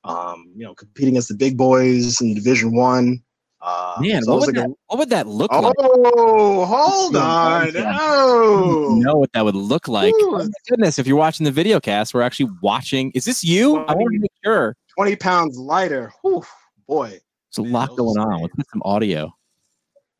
Um, 0.04 0.52
you 0.56 0.64
know, 0.64 0.74
competing 0.74 1.14
against 1.14 1.28
the 1.28 1.34
big 1.34 1.56
boys 1.56 2.20
in 2.20 2.34
Division 2.34 2.74
One. 2.74 3.22
Uh, 3.60 3.96
Man, 4.00 4.22
so 4.22 4.32
what 4.36 4.40
would, 4.46 4.46
like 4.48 4.54
that, 4.56 4.70
a- 4.70 4.74
what 4.86 4.98
would 4.98 5.10
that 5.10 5.26
look 5.26 5.50
like? 5.50 5.74
oh, 5.78 6.64
hold 6.64 7.16
on, 7.16 7.72
oh, 7.76 8.94
You 8.96 9.02
know 9.02 9.16
what 9.16 9.32
that 9.32 9.44
would 9.44 9.56
look 9.56 9.88
like. 9.88 10.14
Ooh. 10.14 10.36
Oh 10.36 10.38
my 10.38 10.48
goodness, 10.68 10.98
if 11.00 11.06
you're 11.06 11.16
watching 11.16 11.44
the 11.44 11.50
video 11.50 11.80
cast, 11.80 12.14
we're 12.14 12.22
actually 12.22 12.50
watching. 12.62 13.10
Is 13.12 13.24
this 13.24 13.42
you? 13.42 13.76
I 13.78 13.94
want 13.94 14.12
to 14.12 14.18
make 14.20 14.30
sure. 14.44 14.76
twenty 14.96 15.16
pounds 15.16 15.58
lighter. 15.58 16.12
Whew, 16.22 16.44
boy, 16.86 17.08
There's 17.08 17.58
a 17.58 17.62
Man, 17.62 17.72
lot 17.72 17.96
going 17.96 18.18
on. 18.18 18.42
Let's 18.42 18.54
get 18.54 18.66
some 18.72 18.82
audio. 18.84 19.32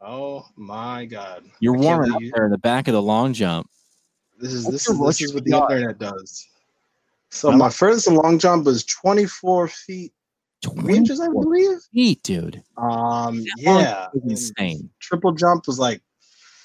Oh 0.06 0.46
my 0.56 1.04
God, 1.04 1.44
You're 1.60 1.74
I 1.76 1.80
can't 1.82 1.98
warming 1.98 2.12
up 2.14 2.22
there 2.34 2.44
in 2.46 2.50
the 2.52 2.58
back 2.58 2.88
of 2.88 2.94
the 2.94 3.02
long 3.02 3.32
jump. 3.32 3.68
This 4.38 4.52
is 4.52 4.64
What's 4.64 4.72
this 4.86 4.88
is 4.88 4.98
this 5.00 5.20
is 5.22 5.34
what 5.34 5.44
the 5.44 5.50
yard? 5.50 5.72
internet 5.72 5.98
does. 5.98 6.46
So 7.30 7.50
How 7.50 7.56
my 7.56 7.68
furthest 7.70 8.08
long 8.08 8.38
jump 8.38 8.64
was 8.66 8.84
24 8.84 9.68
feet 9.68 10.12
three 10.62 10.96
inches, 10.96 11.20
I 11.20 11.26
24 11.26 11.42
believe. 11.42 11.78
feet, 11.92 12.22
dude. 12.22 12.62
Um, 12.76 13.42
That 13.42 13.46
yeah, 13.58 14.06
insane. 14.25 14.88
triple 15.00 15.32
jump 15.32 15.66
was 15.66 15.78
like 15.78 16.00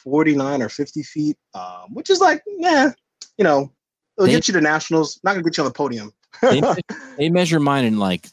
49 0.03 0.61
or 0.61 0.69
50 0.69 1.03
feet, 1.03 1.37
um, 1.53 1.93
which 1.93 2.09
is 2.09 2.19
like, 2.19 2.41
yeah, 2.47 2.91
you 3.37 3.43
know, 3.43 3.71
it'll 4.17 4.27
They- 4.27 4.31
get 4.33 4.47
you 4.47 4.53
to 4.53 4.61
nationals. 4.61 5.19
Not 5.23 5.31
gonna 5.33 5.43
get 5.43 5.57
you 5.57 5.63
on 5.63 5.69
the 5.69 5.73
podium. 5.73 6.13
They, 6.41 6.61
they 7.17 7.29
measure 7.29 7.59
mine 7.59 7.85
in 7.85 7.97
like 7.99 8.27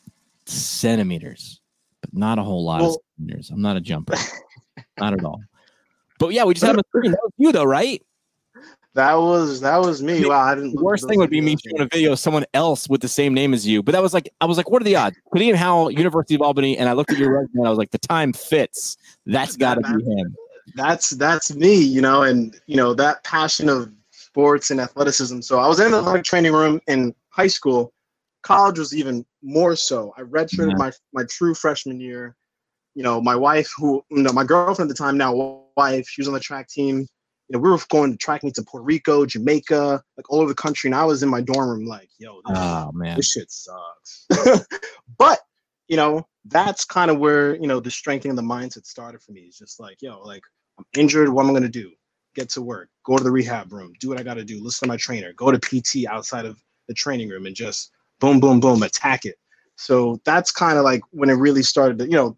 centimeters, 0.47 1.61
but 2.01 2.13
not 2.15 2.39
a 2.39 2.43
whole 2.43 2.65
lot 2.65 2.83
of 2.83 2.97
centimeters. 3.19 3.51
I'm 3.51 3.63
not 3.63 3.77
a 3.77 3.81
jumper, 3.81 4.15
not 5.01 5.13
at 5.15 5.25
all. 5.25 5.41
But 6.19 6.33
yeah, 6.33 6.45
we 6.45 6.55
just 6.55 6.67
had 6.67 6.77
a 6.79 6.83
screen. 6.89 7.13
That 7.13 7.21
was 7.23 7.33
you 7.39 7.53
though, 7.53 7.65
right? 7.65 8.03
that 8.95 9.15
was 9.15 9.61
that 9.61 9.77
was 9.77 10.03
me. 10.03 10.27
Wow, 10.27 10.41
I 10.41 10.55
didn't. 10.57 10.75
The 10.75 10.83
worst 10.83 11.07
thing 11.09 11.19
would 11.21 11.31
be 11.31 11.41
me 11.41 11.57
showing 11.65 11.83
a 11.83 11.87
video 11.87 12.13
of 12.13 12.19
someone 12.19 12.45
else 12.53 12.89
with 12.89 13.01
the 13.01 13.09
same 13.09 13.33
name 13.33 13.55
as 13.55 13.67
you. 13.67 13.83
But 13.83 13.93
that 13.93 14.03
was 14.03 14.13
like, 14.13 14.29
I 14.41 14.45
was 14.45 14.57
like, 14.57 14.71
what 14.71 14.83
are 14.83 14.85
the 14.85 14.97
odds? 14.97 15.17
Kadeem 15.33 15.55
Howell, 15.55 15.93
University 15.93 16.35
of 16.35 16.43
Albany, 16.43 16.77
and 16.77 16.89
I 16.89 16.93
looked 16.95 17.13
at 17.13 17.19
your 17.19 17.33
resume 17.33 17.59
and 17.61 17.67
I 17.67 17.71
was 17.71 17.79
like, 17.79 17.93
the 17.93 17.99
time 17.99 18.33
fits. 18.33 18.97
That's 19.27 19.57
got 19.57 19.75
to 19.75 19.83
be 19.83 20.05
him. 20.05 20.35
that's 20.75 21.11
that's 21.11 21.55
me, 21.55 21.77
you 21.81 22.01
know, 22.01 22.23
and 22.23 22.59
you 22.67 22.77
know 22.77 22.93
that 22.95 23.23
passion 23.23 23.69
of 23.69 23.91
sports 24.11 24.71
and 24.73 24.81
athleticism. 24.81 25.41
So 25.43 25.59
I 25.61 25.69
was 25.69 25.79
in 25.79 25.93
the 25.93 25.99
athletic 25.99 26.25
training 26.25 26.53
room 26.53 26.81
in 26.89 27.15
high 27.31 27.47
school. 27.47 27.93
College 28.43 28.79
was 28.79 28.97
even 28.97 29.25
more 29.43 29.77
so. 29.77 30.13
I 30.17 30.23
redshirted 30.23 30.71
Yeah. 30.71 30.77
my 30.77 30.93
my 31.13 31.25
true 31.31 31.55
freshman 31.55 32.01
year. 32.01 32.35
You 32.99 33.05
know, 33.05 33.21
my 33.21 33.37
wife, 33.37 33.71
who 33.77 34.05
you 34.11 34.23
know, 34.25 34.33
my 34.33 34.43
girlfriend 34.43 34.91
at 34.91 34.97
the 34.97 35.01
time, 35.01 35.17
now 35.17 35.63
wife, 35.77 36.09
she 36.09 36.21
was 36.21 36.27
on 36.27 36.35
the 36.35 36.41
track 36.41 36.67
team. 36.67 36.99
You 36.99 37.53
know, 37.53 37.61
we 37.61 37.71
were 37.71 37.79
going 37.91 38.11
to 38.11 38.19
track 38.19 38.43
meets 38.43 38.59
in 38.59 38.65
Puerto 38.65 38.85
Rico, 38.85 39.25
Jamaica, 39.25 40.03
like 40.17 40.29
all 40.29 40.41
over 40.41 40.49
the 40.49 40.57
country. 40.57 40.89
And 40.89 40.97
I 40.97 41.05
was 41.05 41.23
in 41.23 41.29
my 41.29 41.41
dorm 41.41 41.69
room, 41.69 41.87
like, 41.87 42.09
yo, 42.19 42.41
this, 42.45 42.59
Oh 42.59 42.91
man, 42.93 43.15
this 43.15 43.31
shit 43.31 43.53
sucks. 43.53 44.27
but 45.17 45.39
you 45.87 45.97
know, 45.97 46.27
that's 46.47 46.85
kind 46.85 47.09
of 47.09 47.21
where 47.21 47.55
you 47.55 47.69
know 47.69 47.79
the 47.79 47.89
strengthening 47.89 48.35
the 48.35 48.43
mindset 48.43 48.85
started 48.85 49.23
for 49.23 49.31
me. 49.31 49.43
It's 49.43 49.59
just 49.59 49.79
like, 49.79 50.03
yo, 50.03 50.21
like 50.23 50.43
I'm 50.77 50.85
injured. 50.97 51.29
What 51.29 51.45
am 51.45 51.51
I 51.51 51.53
gonna 51.53 51.69
do? 51.69 51.93
Get 52.35 52.49
to 52.51 52.63
work. 52.63 52.89
Go 53.05 53.17
to 53.17 53.23
the 53.23 53.31
rehab 53.31 53.73
room. 53.73 53.93
Do 54.01 54.09
what 54.09 54.19
I 54.19 54.25
gotta 54.25 54.45
do. 54.45 54.61
Listen 54.61 54.89
to 54.89 54.93
my 54.93 54.97
trainer. 54.97 55.33
Go 55.35 55.53
to 55.53 55.59
PT 55.61 56.05
outside 56.09 56.47
of 56.47 56.61
the 56.89 56.95
training 56.95 57.29
room 57.29 57.47
and 57.47 57.55
just 57.55 57.93
boom, 58.19 58.41
boom, 58.41 58.59
boom, 58.59 58.83
attack 58.83 59.25
it. 59.25 59.37
So 59.77 60.21
that's 60.25 60.51
kind 60.51 60.79
of 60.79 60.83
like 60.83 61.03
when 61.13 61.31
it 61.31 61.35
really 61.35 61.63
started. 61.63 61.99
To, 61.99 62.05
you 62.05 62.17
know, 62.17 62.37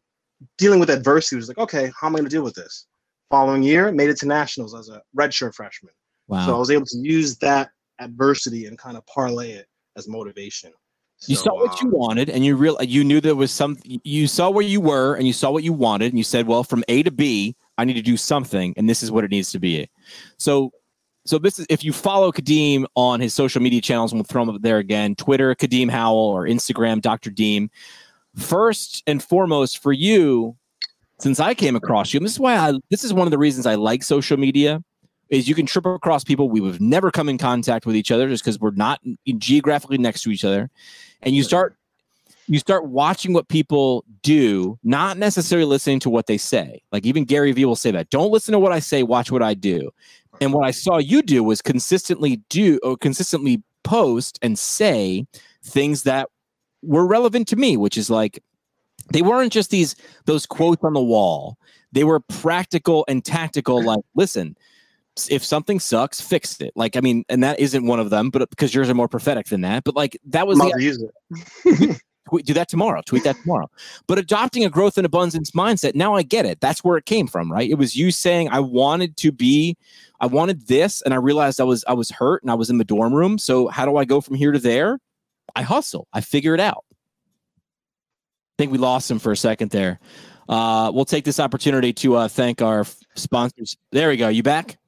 dealing 0.59 0.80
with 0.80 0.90
adversity 0.90 1.37
was 1.37 1.49
like, 1.49 1.59
okay, 1.59 1.90
how 1.99 2.06
am 2.06 2.14
I 2.14 2.18
going 2.18 2.28
to 2.28 2.35
deal 2.35 2.42
with 2.42 2.54
this? 2.54 2.87
Following 3.30 3.62
year, 3.62 3.92
made 3.92 4.11
it 4.11 4.16
to 4.18 4.26
nationals 4.26 4.75
as 4.75 4.88
a 4.88 5.02
redshirt 5.16 5.54
freshman. 5.54 5.92
Wow. 6.28 6.47
So 6.47 6.54
I 6.54 6.59
was 6.59 6.70
able 6.70 6.87
to 6.87 6.99
use 6.99 7.37
that 7.38 7.70
adversity 7.99 8.66
and 8.66 8.78
kind 8.78 8.97
of 8.97 9.06
parlay 9.06 9.52
it 9.52 9.66
as 9.97 10.09
motivation. 10.09 10.73
you 11.26 11.37
So, 11.37 11.44
saw 11.44 11.54
what 11.54 11.80
you 11.80 11.88
um, 11.88 11.94
wanted 11.94 12.30
and 12.30 12.44
you 12.44 12.56
real 12.56 12.76
you 12.82 13.04
knew 13.04 13.20
there 13.20 13.35
was 13.35 13.52
some 13.52 13.76
you 13.85 14.26
saw 14.26 14.50
where 14.50 14.64
you 14.64 14.80
were 14.80 15.14
and 15.14 15.26
you 15.26 15.32
saw 15.32 15.50
what 15.50 15.62
you 15.62 15.73
wanted 15.73 16.12
and 16.12 16.18
you 16.18 16.25
said 16.25 16.47
well 16.47 16.64
from 16.64 16.82
a 16.88 17.02
to 17.02 17.11
b 17.11 17.54
i 17.76 17.85
need 17.85 17.94
to 17.94 18.02
do 18.02 18.16
something 18.16 18.73
and 18.78 18.88
this 18.88 19.02
is 19.02 19.12
what 19.12 19.23
it 19.23 19.30
needs 19.30 19.52
to 19.52 19.59
be 19.59 19.88
so 20.38 20.73
so 21.26 21.37
this 21.37 21.59
is 21.59 21.66
if 21.68 21.85
you 21.85 21.92
follow 21.92 22.32
kadeem 22.32 22.87
on 22.94 23.20
his 23.20 23.35
social 23.35 23.61
media 23.61 23.82
channels 23.82 24.12
and 24.12 24.18
we'll 24.18 24.25
throw 24.25 24.44
them 24.47 24.54
up 24.54 24.62
there 24.62 24.78
again 24.78 25.14
twitter 25.14 25.54
kadeem 25.54 25.90
howell 25.90 26.18
or 26.18 26.47
instagram 26.47 27.02
dr 27.02 27.28
deem 27.32 27.68
first 28.37 29.02
and 29.06 29.22
foremost 29.22 29.78
for 29.82 29.92
you 29.92 30.56
since 31.18 31.40
i 31.40 31.52
came 31.52 31.76
across 31.76 32.12
you 32.12 32.18
and 32.18 32.25
this 32.25 32.32
is 32.32 32.40
why 32.40 32.56
i 32.56 32.72
this 32.90 33.04
is 33.04 33.12
one 33.12 33.26
of 33.26 33.30
the 33.30 33.38
reasons 33.38 33.66
i 33.66 33.75
like 33.75 34.02
social 34.02 34.37
media 34.37 34.82
is 35.30 35.49
you 35.49 35.54
can 35.54 35.64
trip 35.64 35.87
across 35.87 36.25
people 36.25 36.49
we 36.49 36.60
would 36.60 36.80
never 36.80 37.10
come 37.10 37.28
in 37.28 37.38
contact 37.38 37.87
with 37.87 37.96
each 37.96 38.10
other 38.10 38.28
just 38.28 38.44
because 38.44 38.58
we're 38.58 38.72
not 38.72 39.00
geographically 39.38 39.96
next 39.96 40.22
to 40.22 40.30
each 40.30 40.44
other. 40.44 40.68
And 41.22 41.34
you 41.34 41.42
start 41.42 41.76
you 42.49 42.58
start 42.58 42.87
watching 42.87 43.32
what 43.32 43.46
people 43.46 44.04
do 44.22 44.76
not 44.82 45.16
necessarily 45.16 45.66
listening 45.66 46.00
to 46.00 46.10
what 46.10 46.26
they 46.26 46.37
say. 46.37 46.82
Like 46.90 47.06
even 47.06 47.25
gary 47.25 47.52
vee 47.52 47.64
will 47.64 47.76
say 47.76 47.92
that 47.92 48.10
don't 48.10 48.32
listen 48.32 48.52
to 48.52 48.58
what 48.58 48.72
i 48.72 48.80
say 48.80 49.02
watch 49.02 49.30
what 49.30 49.42
i 49.42 49.54
do. 49.54 49.90
And 50.40 50.52
what 50.52 50.66
i 50.66 50.72
saw 50.72 50.99
you 50.99 51.22
do 51.22 51.44
was 51.44 51.62
consistently 51.62 52.37
do 52.49 52.80
or 52.82 52.96
consistently 52.96 53.62
post 53.84 54.38
and 54.42 54.58
say 54.58 55.26
things 55.62 56.02
that 56.02 56.28
were 56.82 57.06
relevant 57.06 57.49
to 57.49 57.56
me 57.56 57.76
which 57.76 57.96
is 57.96 58.10
like 58.10 58.42
they 59.12 59.22
weren't 59.22 59.52
just 59.52 59.70
these 59.70 59.96
those 60.26 60.46
quotes 60.46 60.82
on 60.82 60.92
the 60.92 61.02
wall 61.02 61.56
they 61.92 62.04
were 62.04 62.20
practical 62.20 63.04
and 63.08 63.25
tactical 63.25 63.82
like 63.84 64.04
listen 64.14 64.56
if 65.28 65.44
something 65.44 65.78
sucks 65.78 66.20
fix 66.20 66.60
it 66.60 66.72
like 66.76 66.96
i 66.96 67.00
mean 67.00 67.25
and 67.28 67.42
that 67.42 67.58
isn't 67.58 67.87
one 67.87 68.00
of 68.00 68.10
them 68.10 68.30
but 68.30 68.42
uh, 68.42 68.46
because 68.50 68.75
yours 68.75 68.88
are 68.88 68.94
more 68.94 69.08
prophetic 69.08 69.46
than 69.46 69.60
that 69.60 69.84
but 69.84 69.94
like 69.94 70.18
that 70.25 70.46
was 70.46 70.58
I'm 70.60 70.70
the 70.70 70.82
use 70.82 71.02
it. 71.02 72.00
tweet, 72.30 72.46
do 72.46 72.54
that 72.54 72.68
tomorrow. 72.68 73.02
Tweet 73.04 73.25
that 73.25 73.37
tomorrow. 73.42 73.68
But 74.06 74.18
adopting 74.18 74.64
a 74.64 74.70
growth 74.70 74.96
and 74.96 75.04
abundance 75.04 75.50
mindset, 75.50 75.94
now 75.94 76.14
I 76.14 76.22
get 76.22 76.46
it. 76.46 76.60
That's 76.60 76.82
where 76.82 76.96
it 76.96 77.04
came 77.04 77.26
from, 77.26 77.52
right? 77.52 77.68
It 77.68 77.75
was 77.75 77.96
you 77.96 78.10
saying 78.10 78.49
I 78.50 78.60
wanted 78.60 79.16
to 79.18 79.32
be, 79.32 79.76
I 80.20 80.26
wanted 80.26 80.68
this, 80.68 81.02
and 81.02 81.12
I 81.12 81.18
realized 81.18 81.60
I 81.60 81.64
was 81.64 81.84
I 81.87 81.92
was 81.92 82.10
hurt 82.10 82.42
and 82.42 82.50
I 82.50 82.54
was 82.54 82.70
in 82.70 82.78
the 82.78 82.84
dorm 82.84 83.12
room. 83.12 83.37
So 83.37 83.68
how 83.68 83.84
do 83.84 83.96
I 83.96 84.04
go 84.04 84.20
from 84.20 84.37
here 84.37 84.52
to 84.52 84.58
there? 84.58 84.99
I 85.54 85.62
hustle. 85.62 86.09
I 86.12 86.21
figure 86.21 86.54
it 86.54 86.61
out. 86.61 86.85
I 86.90 88.62
think 88.62 88.73
we 88.73 88.78
lost 88.78 89.11
him 89.11 89.19
for 89.19 89.33
a 89.33 89.37
second 89.37 89.71
there. 89.71 89.99
Uh, 90.49 90.90
we'll 90.92 91.04
take 91.04 91.25
this 91.25 91.38
opportunity 91.38 91.92
to 91.92 92.16
uh, 92.16 92.28
thank 92.28 92.61
our 92.61 92.85
sponsors. 93.14 93.76
There 93.92 94.09
we 94.09 94.16
go. 94.16 94.28
You 94.28 94.42
back? 94.42 94.78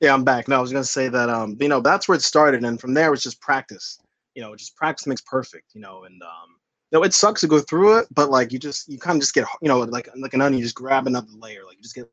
Yeah, 0.00 0.14
I'm 0.14 0.24
back. 0.24 0.48
No, 0.48 0.56
I 0.56 0.60
was 0.60 0.72
gonna 0.72 0.84
say 0.84 1.08
that 1.08 1.28
um, 1.28 1.56
you 1.60 1.68
know, 1.68 1.80
that's 1.80 2.08
where 2.08 2.16
it 2.16 2.22
started, 2.22 2.64
and 2.64 2.80
from 2.80 2.94
there 2.94 3.08
it 3.08 3.10
was 3.10 3.22
just 3.22 3.40
practice. 3.40 3.98
You 4.34 4.42
know, 4.42 4.54
just 4.54 4.76
practice 4.76 5.06
makes 5.06 5.20
perfect. 5.20 5.74
You 5.74 5.80
know, 5.80 6.04
and 6.04 6.22
um, 6.22 6.56
you 6.90 6.98
know, 6.98 7.04
it 7.04 7.14
sucks 7.14 7.40
to 7.42 7.48
go 7.48 7.60
through 7.60 7.98
it, 7.98 8.08
but 8.12 8.30
like 8.30 8.52
you 8.52 8.58
just 8.58 8.88
you 8.88 8.98
kind 8.98 9.16
of 9.16 9.22
just 9.22 9.34
get 9.34 9.46
you 9.60 9.68
know, 9.68 9.80
like 9.80 10.08
like 10.16 10.34
an 10.34 10.40
onion, 10.40 10.58
you 10.58 10.64
just 10.64 10.76
grab 10.76 11.06
another 11.06 11.28
layer. 11.36 11.64
Like 11.64 11.76
you 11.76 11.82
just 11.82 11.94
get 11.94 12.10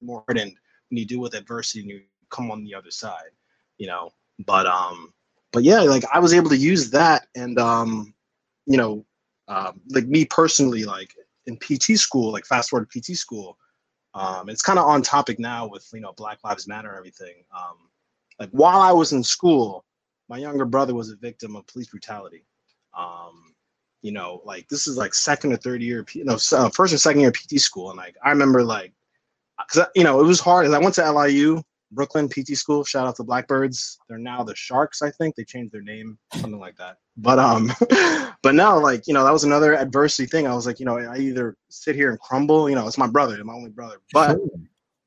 more 0.00 0.24
hardened 0.26 0.56
when 0.88 0.98
you 0.98 1.04
deal 1.04 1.20
with 1.20 1.34
adversity 1.34 1.80
and 1.80 1.90
you 1.90 2.00
come 2.30 2.50
on 2.50 2.64
the 2.64 2.74
other 2.74 2.90
side. 2.90 3.30
You 3.78 3.86
know, 3.86 4.10
but 4.46 4.66
um, 4.66 5.12
but 5.52 5.62
yeah, 5.64 5.80
like 5.80 6.04
I 6.12 6.18
was 6.20 6.34
able 6.34 6.50
to 6.50 6.56
use 6.56 6.90
that, 6.90 7.26
and 7.34 7.58
um, 7.58 8.14
you 8.66 8.76
know, 8.76 9.04
um, 9.48 9.80
like 9.90 10.06
me 10.06 10.24
personally, 10.24 10.84
like 10.84 11.14
in 11.46 11.56
PT 11.58 11.98
school, 11.98 12.32
like 12.32 12.46
fast 12.46 12.70
forward 12.70 12.88
PT 12.90 13.16
school, 13.16 13.58
um, 14.14 14.48
it's 14.48 14.62
kind 14.62 14.78
of 14.78 14.86
on 14.86 15.02
topic 15.02 15.38
now 15.38 15.66
with 15.68 15.88
you 15.92 16.00
know 16.00 16.12
Black 16.16 16.38
Lives 16.44 16.68
Matter 16.68 16.88
and 16.90 16.98
everything. 16.98 17.44
Um, 17.56 17.88
like 18.38 18.50
while 18.50 18.80
I 18.80 18.92
was 18.92 19.12
in 19.12 19.22
school, 19.24 19.84
my 20.28 20.38
younger 20.38 20.64
brother 20.64 20.94
was 20.94 21.10
a 21.10 21.16
victim 21.16 21.56
of 21.56 21.66
police 21.66 21.88
brutality. 21.88 22.44
Um, 22.96 23.54
you 24.02 24.12
know, 24.12 24.40
like 24.44 24.68
this 24.68 24.86
is 24.88 24.96
like 24.96 25.14
second 25.14 25.52
or 25.52 25.56
third 25.56 25.82
year, 25.82 26.04
no, 26.16 26.34
s- 26.34 26.52
uh, 26.52 26.70
first 26.70 26.94
or 26.94 26.98
second 26.98 27.20
year 27.22 27.32
PT 27.32 27.60
school, 27.60 27.90
and 27.90 27.98
like 27.98 28.16
I 28.24 28.30
remember 28.30 28.62
like, 28.64 28.92
cause 29.70 29.86
you 29.94 30.04
know 30.04 30.20
it 30.20 30.24
was 30.26 30.40
hard. 30.40 30.66
'cause 30.66 30.74
I 30.74 30.78
went 30.78 30.94
to 30.96 31.04
LIU, 31.04 31.62
Brooklyn 31.92 32.28
PT 32.28 32.56
school. 32.56 32.84
Shout 32.84 33.06
out 33.06 33.16
to 33.16 33.22
the 33.22 33.26
Blackbirds. 33.26 33.98
They're 34.08 34.18
now 34.18 34.42
the 34.42 34.54
Sharks, 34.54 35.02
I 35.02 35.10
think. 35.10 35.34
They 35.34 35.44
changed 35.44 35.72
their 35.72 35.82
name, 35.82 36.18
something 36.34 36.58
like 36.58 36.76
that. 36.76 36.98
But 37.16 37.38
um, 37.38 37.72
but 38.42 38.54
now 38.54 38.78
like 38.78 39.06
you 39.06 39.14
know 39.14 39.24
that 39.24 39.32
was 39.32 39.44
another 39.44 39.74
adversity 39.74 40.26
thing. 40.26 40.46
I 40.46 40.54
was 40.54 40.66
like, 40.66 40.78
you 40.78 40.86
know, 40.86 40.98
I 40.98 41.18
either 41.18 41.56
sit 41.68 41.96
here 41.96 42.10
and 42.10 42.20
crumble. 42.20 42.68
You 42.68 42.76
know, 42.76 42.86
it's 42.86 42.98
my 42.98 43.08
brother, 43.08 43.42
my 43.44 43.54
only 43.54 43.70
brother. 43.70 43.96
But 44.12 44.38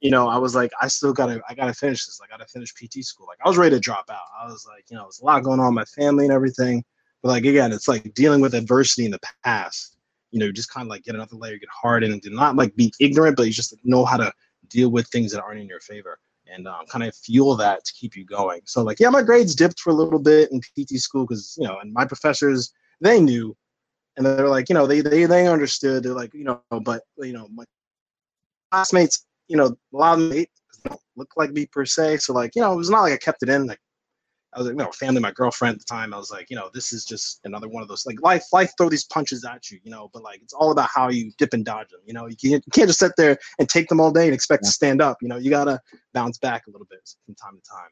you 0.02 0.12
know, 0.12 0.28
I 0.28 0.38
was 0.38 0.54
like, 0.54 0.72
I 0.82 0.90
still 0.90 1.14
gotta, 1.14 1.42
I 1.48 1.54
gotta 1.54 1.74
finish 1.74 2.06
this. 2.06 2.20
I 2.22 2.28
gotta 2.28 2.46
finish 2.46 2.74
PT 2.74 3.06
school. 3.06 3.26
Like 3.28 3.40
I 3.44 3.48
was 3.48 3.58
ready 3.58 3.76
to 3.76 3.80
drop 3.80 4.06
out. 4.10 4.28
I 4.40 4.46
was 4.46 4.68
like, 4.68 4.84
you 4.90 4.98
know, 4.98 5.04
there's 5.04 5.22
a 5.22 5.26
lot 5.26 5.44
going 5.44 5.62
on 5.62 5.70
in 5.70 5.74
my 5.74 5.86
family 5.86 6.26
and 6.26 6.34
everything. 6.34 6.84
But 7.22 7.30
like 7.30 7.46
again, 7.46 7.72
it's 7.72 7.88
like 7.88 8.14
dealing 8.14 8.42
with 8.42 8.54
adversity 8.54 9.06
in 9.06 9.12
the 9.12 9.20
past. 9.46 9.98
You 10.32 10.40
know, 10.40 10.48
you 10.48 10.54
just 10.54 10.72
kind 10.72 10.86
of 10.86 10.90
like 10.90 11.04
get 11.04 11.16
another 11.16 11.38
layer, 11.38 11.58
get 11.58 11.70
hardened, 11.70 12.12
and 12.12 12.22
do 12.22 12.32
not 12.32 12.56
like 12.56 12.76
be 12.76 12.92
ignorant, 13.00 13.38
but 13.38 13.44
you 13.44 13.54
just 13.54 13.74
know 13.86 14.04
how 14.04 14.18
to 14.18 14.34
deal 14.68 14.90
with 14.90 15.08
things 15.08 15.32
that 15.32 15.42
aren't 15.42 15.62
in 15.62 15.68
your 15.68 15.80
favor 15.80 16.20
and 16.54 16.68
um, 16.68 16.86
kind 16.88 17.04
of 17.04 17.16
fuel 17.16 17.56
that 17.58 17.84
to 17.86 17.94
keep 17.94 18.16
you 18.16 18.26
going. 18.26 18.62
So 18.66 18.84
like, 18.84 19.00
yeah, 19.00 19.10
my 19.10 19.22
grades 19.22 19.56
dipped 19.56 19.80
for 19.80 19.90
a 19.90 19.94
little 19.94 20.20
bit 20.20 20.52
in 20.52 20.62
PT 20.62 21.00
school 21.00 21.26
because 21.26 21.56
you 21.60 21.68
know, 21.68 21.80
and 21.80 21.94
my 21.94 22.06
professors 22.06 22.72
they 23.02 23.20
knew, 23.20 23.56
and 24.18 24.26
they're 24.26 24.48
like, 24.48 24.70
you 24.70 24.76
know, 24.76 24.88
they 24.88 25.02
they 25.02 25.26
they 25.26 25.48
understood. 25.48 26.04
They're 26.04 26.14
like, 26.14 26.34
you 26.34 26.44
know, 26.44 26.62
but 26.84 27.02
you 27.18 27.34
know, 27.34 27.48
my 27.54 27.64
classmates, 28.72 29.26
you 29.48 29.58
know, 29.58 29.76
a 29.94 29.98
lot 29.98 30.20
of 30.20 30.30
them 30.30 30.46
look 31.16 31.32
like 31.36 31.52
me 31.52 31.66
per 31.66 31.86
se. 31.86 32.18
So 32.18 32.34
like, 32.34 32.56
you 32.56 32.62
know, 32.62 32.74
it 32.74 32.78
was 32.78 32.90
not 32.90 33.02
like 33.02 33.14
I 33.14 33.18
kept 33.18 33.44
it 33.44 33.50
in. 33.50 33.68
Like 33.68 33.80
I 34.56 34.60
was 34.60 34.68
like, 34.68 34.74
you 34.74 34.84
know, 34.84 34.92
family, 34.92 35.22
my 35.22 35.32
girlfriend 35.32 35.76
at 35.76 35.80
the 35.80 35.86
time. 35.86 36.14
I 36.14 36.18
was 36.18 36.32
like, 36.32 36.50
you 36.50 36.56
know, 36.56 36.70
this 36.74 36.94
is 36.94 37.06
just 37.06 37.40
another 37.44 37.68
one 37.68 37.82
of 37.82 37.90
those 37.90 38.06
like 38.06 38.22
life, 38.22 38.46
life 38.52 38.72
throw 38.78 38.90
these 38.90 39.06
punches 39.06 39.44
at 39.46 39.70
you, 39.72 39.80
you 39.84 39.92
know. 39.92 40.10
But 40.14 40.24
like, 40.24 40.42
it's 40.42 40.54
all 40.54 40.72
about 40.72 40.90
how 40.94 41.10
you 41.10 41.32
dip 41.38 41.54
and 41.54 41.66
dodge 41.66 41.90
them. 41.90 42.02
You 42.06 42.14
know, 42.14 42.28
you 42.28 42.36
can't, 42.36 42.64
you 42.66 42.72
can't 42.72 42.88
just 42.88 43.00
sit 43.00 43.14
there 43.18 43.38
and 43.60 43.68
take 43.68 43.88
them 43.88 44.00
all 44.00 44.12
day 44.12 44.26
and 44.26 44.34
expect 44.34 44.64
to 44.64 44.72
stand 44.72 45.02
up. 45.02 45.18
You 45.22 45.28
know, 45.28 45.38
you 45.38 45.50
gotta 45.50 45.82
bounce 46.14 46.38
back 46.38 46.68
a 46.68 46.72
little 46.72 46.88
bit 46.90 47.00
from 47.26 47.36
time 47.36 47.56
to 47.56 47.70
time. 47.70 47.90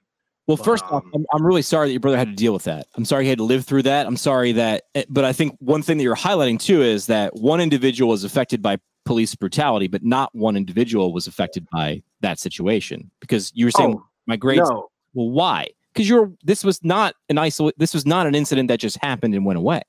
Well, 0.47 0.57
But, 0.57 0.65
first 0.65 0.83
off, 0.85 1.03
um, 1.03 1.11
I'm, 1.13 1.25
I'm 1.33 1.45
really 1.45 1.61
sorry 1.61 1.87
that 1.87 1.93
your 1.93 1.99
brother 1.99 2.17
had 2.17 2.27
to 2.27 2.35
deal 2.35 2.53
with 2.53 2.63
that. 2.63 2.87
I'm 2.95 3.05
sorry 3.05 3.25
he 3.25 3.29
had 3.29 3.37
to 3.37 3.43
live 3.43 3.65
through 3.65 3.83
that. 3.83 4.07
I'm 4.07 4.17
sorry 4.17 4.51
that, 4.53 4.83
eh, 4.95 5.03
but 5.07 5.23
I 5.23 5.33
think 5.33 5.55
one 5.59 5.81
thing 5.81 5.97
that 5.97 6.03
you're 6.03 6.15
highlighting 6.15 6.59
too 6.59 6.81
is 6.81 7.05
that 7.07 7.35
one 7.35 7.61
individual 7.61 8.09
was 8.09 8.23
affected 8.23 8.61
by 8.61 8.77
police 9.05 9.35
brutality, 9.35 9.87
but 9.87 10.03
not 10.03 10.33
one 10.33 10.57
individual 10.57 11.13
was 11.13 11.27
affected 11.27 11.67
by 11.71 12.01
that 12.21 12.39
situation 12.39 13.11
because 13.19 13.51
you 13.55 13.65
were 13.65 13.71
saying 13.71 13.95
Oh, 13.97 14.05
my 14.25 14.35
grades. 14.35 14.69
No, 14.69 14.89
Well, 15.13 15.29
why? 15.29 15.67
Because 15.93 16.07
you're. 16.07 16.31
This 16.43 16.63
was 16.63 16.83
not 16.83 17.15
an 17.29 17.37
isolate. 17.37 17.77
This 17.77 17.93
was 17.93 18.05
not 18.05 18.27
an 18.27 18.35
incident 18.35 18.67
that 18.69 18.79
just 18.79 18.97
happened 18.97 19.33
and 19.35 19.45
went 19.45 19.57
away. 19.57 19.81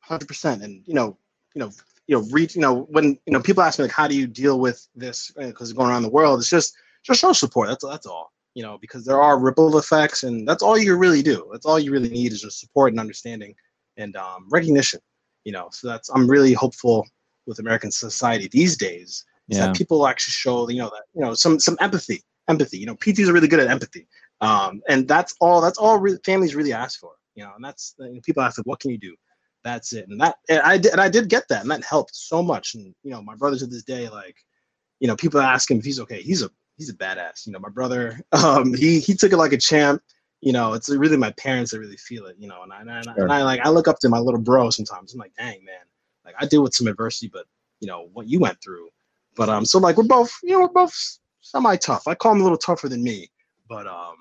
hundred 0.00 0.28
percent. 0.28 0.62
And 0.62 0.82
you 0.86 0.94
know, 0.94 1.16
you 1.54 1.60
know, 1.60 1.70
you 2.06 2.16
know, 2.16 2.26
reach. 2.30 2.54
You 2.54 2.60
know, 2.60 2.82
when 2.90 3.18
you 3.26 3.32
know 3.32 3.40
people 3.40 3.62
ask 3.62 3.78
me 3.78 3.84
like, 3.84 3.92
how 3.92 4.08
do 4.08 4.16
you 4.16 4.26
deal 4.26 4.60
with 4.60 4.86
this 4.94 5.30
because 5.36 5.70
it's 5.70 5.76
going 5.76 5.90
around 5.90 6.02
the 6.02 6.10
world? 6.10 6.40
It's 6.40 6.50
just 6.50 6.74
just 7.02 7.20
show 7.20 7.32
support. 7.32 7.68
That's 7.68 7.84
that's 7.84 8.06
all. 8.06 8.32
You 8.54 8.64
know, 8.64 8.78
because 8.80 9.04
there 9.04 9.22
are 9.22 9.38
ripple 9.38 9.78
effects, 9.78 10.24
and 10.24 10.46
that's 10.46 10.62
all 10.62 10.76
you 10.76 10.96
really 10.96 11.22
do. 11.22 11.48
That's 11.52 11.64
all 11.66 11.78
you 11.78 11.92
really 11.92 12.08
need 12.10 12.32
is 12.32 12.42
just 12.42 12.58
support 12.60 12.92
and 12.92 13.00
understanding 13.00 13.54
and 13.96 14.16
um, 14.16 14.46
recognition. 14.50 15.00
You 15.44 15.52
know, 15.52 15.68
so 15.72 15.88
that's 15.88 16.10
I'm 16.10 16.28
really 16.28 16.52
hopeful 16.52 17.06
with 17.46 17.58
American 17.58 17.90
society 17.90 18.48
these 18.52 18.76
days 18.76 19.24
is 19.48 19.56
Yeah. 19.58 19.66
that 19.66 19.76
people 19.76 20.06
actually 20.06 20.32
show 20.32 20.68
you 20.68 20.78
know 20.78 20.90
that 20.90 21.04
you 21.14 21.20
know 21.22 21.32
some 21.34 21.58
some 21.58 21.76
empathy 21.80 22.22
empathy 22.52 22.78
you 22.78 22.86
know 22.86 22.96
pts 22.96 23.28
are 23.28 23.32
really 23.32 23.48
good 23.52 23.60
at 23.60 23.68
empathy. 23.76 24.04
Um 24.40 24.72
and 24.88 25.06
that's 25.06 25.32
all 25.40 25.60
that's 25.60 25.78
all 25.78 25.98
re- 25.98 26.18
families 26.24 26.54
really 26.54 26.72
ask 26.72 26.98
for 27.00 27.12
you 27.36 27.44
know 27.44 27.52
and 27.56 27.64
that's 27.64 27.94
you 27.98 28.14
know, 28.14 28.20
people 28.22 28.42
ask 28.42 28.58
like 28.58 28.66
what 28.66 28.80
can 28.80 28.90
you 28.90 28.98
do? 28.98 29.14
That's 29.62 29.92
it. 29.92 30.04
And 30.08 30.20
that 30.20 30.36
and 30.48 30.60
i 30.72 30.76
did 30.78 30.92
and 30.92 31.00
i 31.00 31.08
did 31.08 31.28
get 31.28 31.44
that 31.48 31.62
and 31.62 31.70
that 31.70 31.84
helped 31.84 32.14
so 32.14 32.42
much. 32.42 32.74
And 32.74 32.94
you 33.04 33.10
know 33.12 33.22
my 33.22 33.36
brother 33.36 33.58
to 33.58 33.66
this 33.66 33.84
day 33.84 34.08
like 34.08 34.36
you 35.00 35.08
know 35.08 35.16
people 35.16 35.40
ask 35.40 35.70
him 35.70 35.78
if 35.78 35.84
he's 35.84 36.00
okay. 36.00 36.22
He's 36.22 36.42
a 36.42 36.50
he's 36.78 36.90
a 36.90 36.96
badass 36.96 37.46
you 37.46 37.52
know 37.52 37.58
my 37.58 37.68
brother 37.68 38.18
um 38.32 38.72
he 38.74 39.00
he 39.00 39.14
took 39.14 39.32
it 39.32 39.36
like 39.44 39.52
a 39.52 39.58
champ. 39.58 40.02
You 40.40 40.52
know 40.52 40.72
it's 40.72 40.88
really 40.88 41.18
my 41.18 41.32
parents 41.32 41.70
that 41.70 41.80
really 41.80 41.98
feel 41.98 42.24
it 42.26 42.36
you 42.38 42.48
know 42.48 42.62
and 42.62 42.72
i 42.72 42.80
and 42.80 42.90
I, 42.90 43.02
Sure. 43.02 43.24
and 43.24 43.32
I 43.32 43.42
like 43.42 43.60
i 43.66 43.68
look 43.68 43.88
up 43.88 43.98
to 44.00 44.08
my 44.08 44.18
little 44.18 44.40
bro 44.40 44.70
sometimes. 44.70 45.12
I'm 45.12 45.18
like 45.20 45.34
dang 45.36 45.62
man. 45.64 45.86
Like 46.24 46.34
i 46.40 46.46
deal 46.46 46.62
with 46.62 46.74
some 46.74 46.86
adversity 46.88 47.28
but 47.32 47.44
you 47.80 47.88
know 47.90 48.08
what 48.14 48.26
you 48.28 48.40
went 48.40 48.58
through. 48.64 48.88
But 49.36 49.48
um 49.50 49.64
so 49.66 49.78
like 49.78 49.96
we're 49.98 50.04
both 50.18 50.32
you 50.42 50.52
know 50.54 50.60
we're 50.62 50.68
both 50.82 51.18
semi 51.50 51.76
tough 51.76 52.06
i 52.06 52.14
call 52.14 52.32
him 52.32 52.40
a 52.40 52.42
little 52.42 52.58
tougher 52.58 52.88
than 52.88 53.02
me 53.02 53.28
but 53.68 53.86
um 53.86 54.14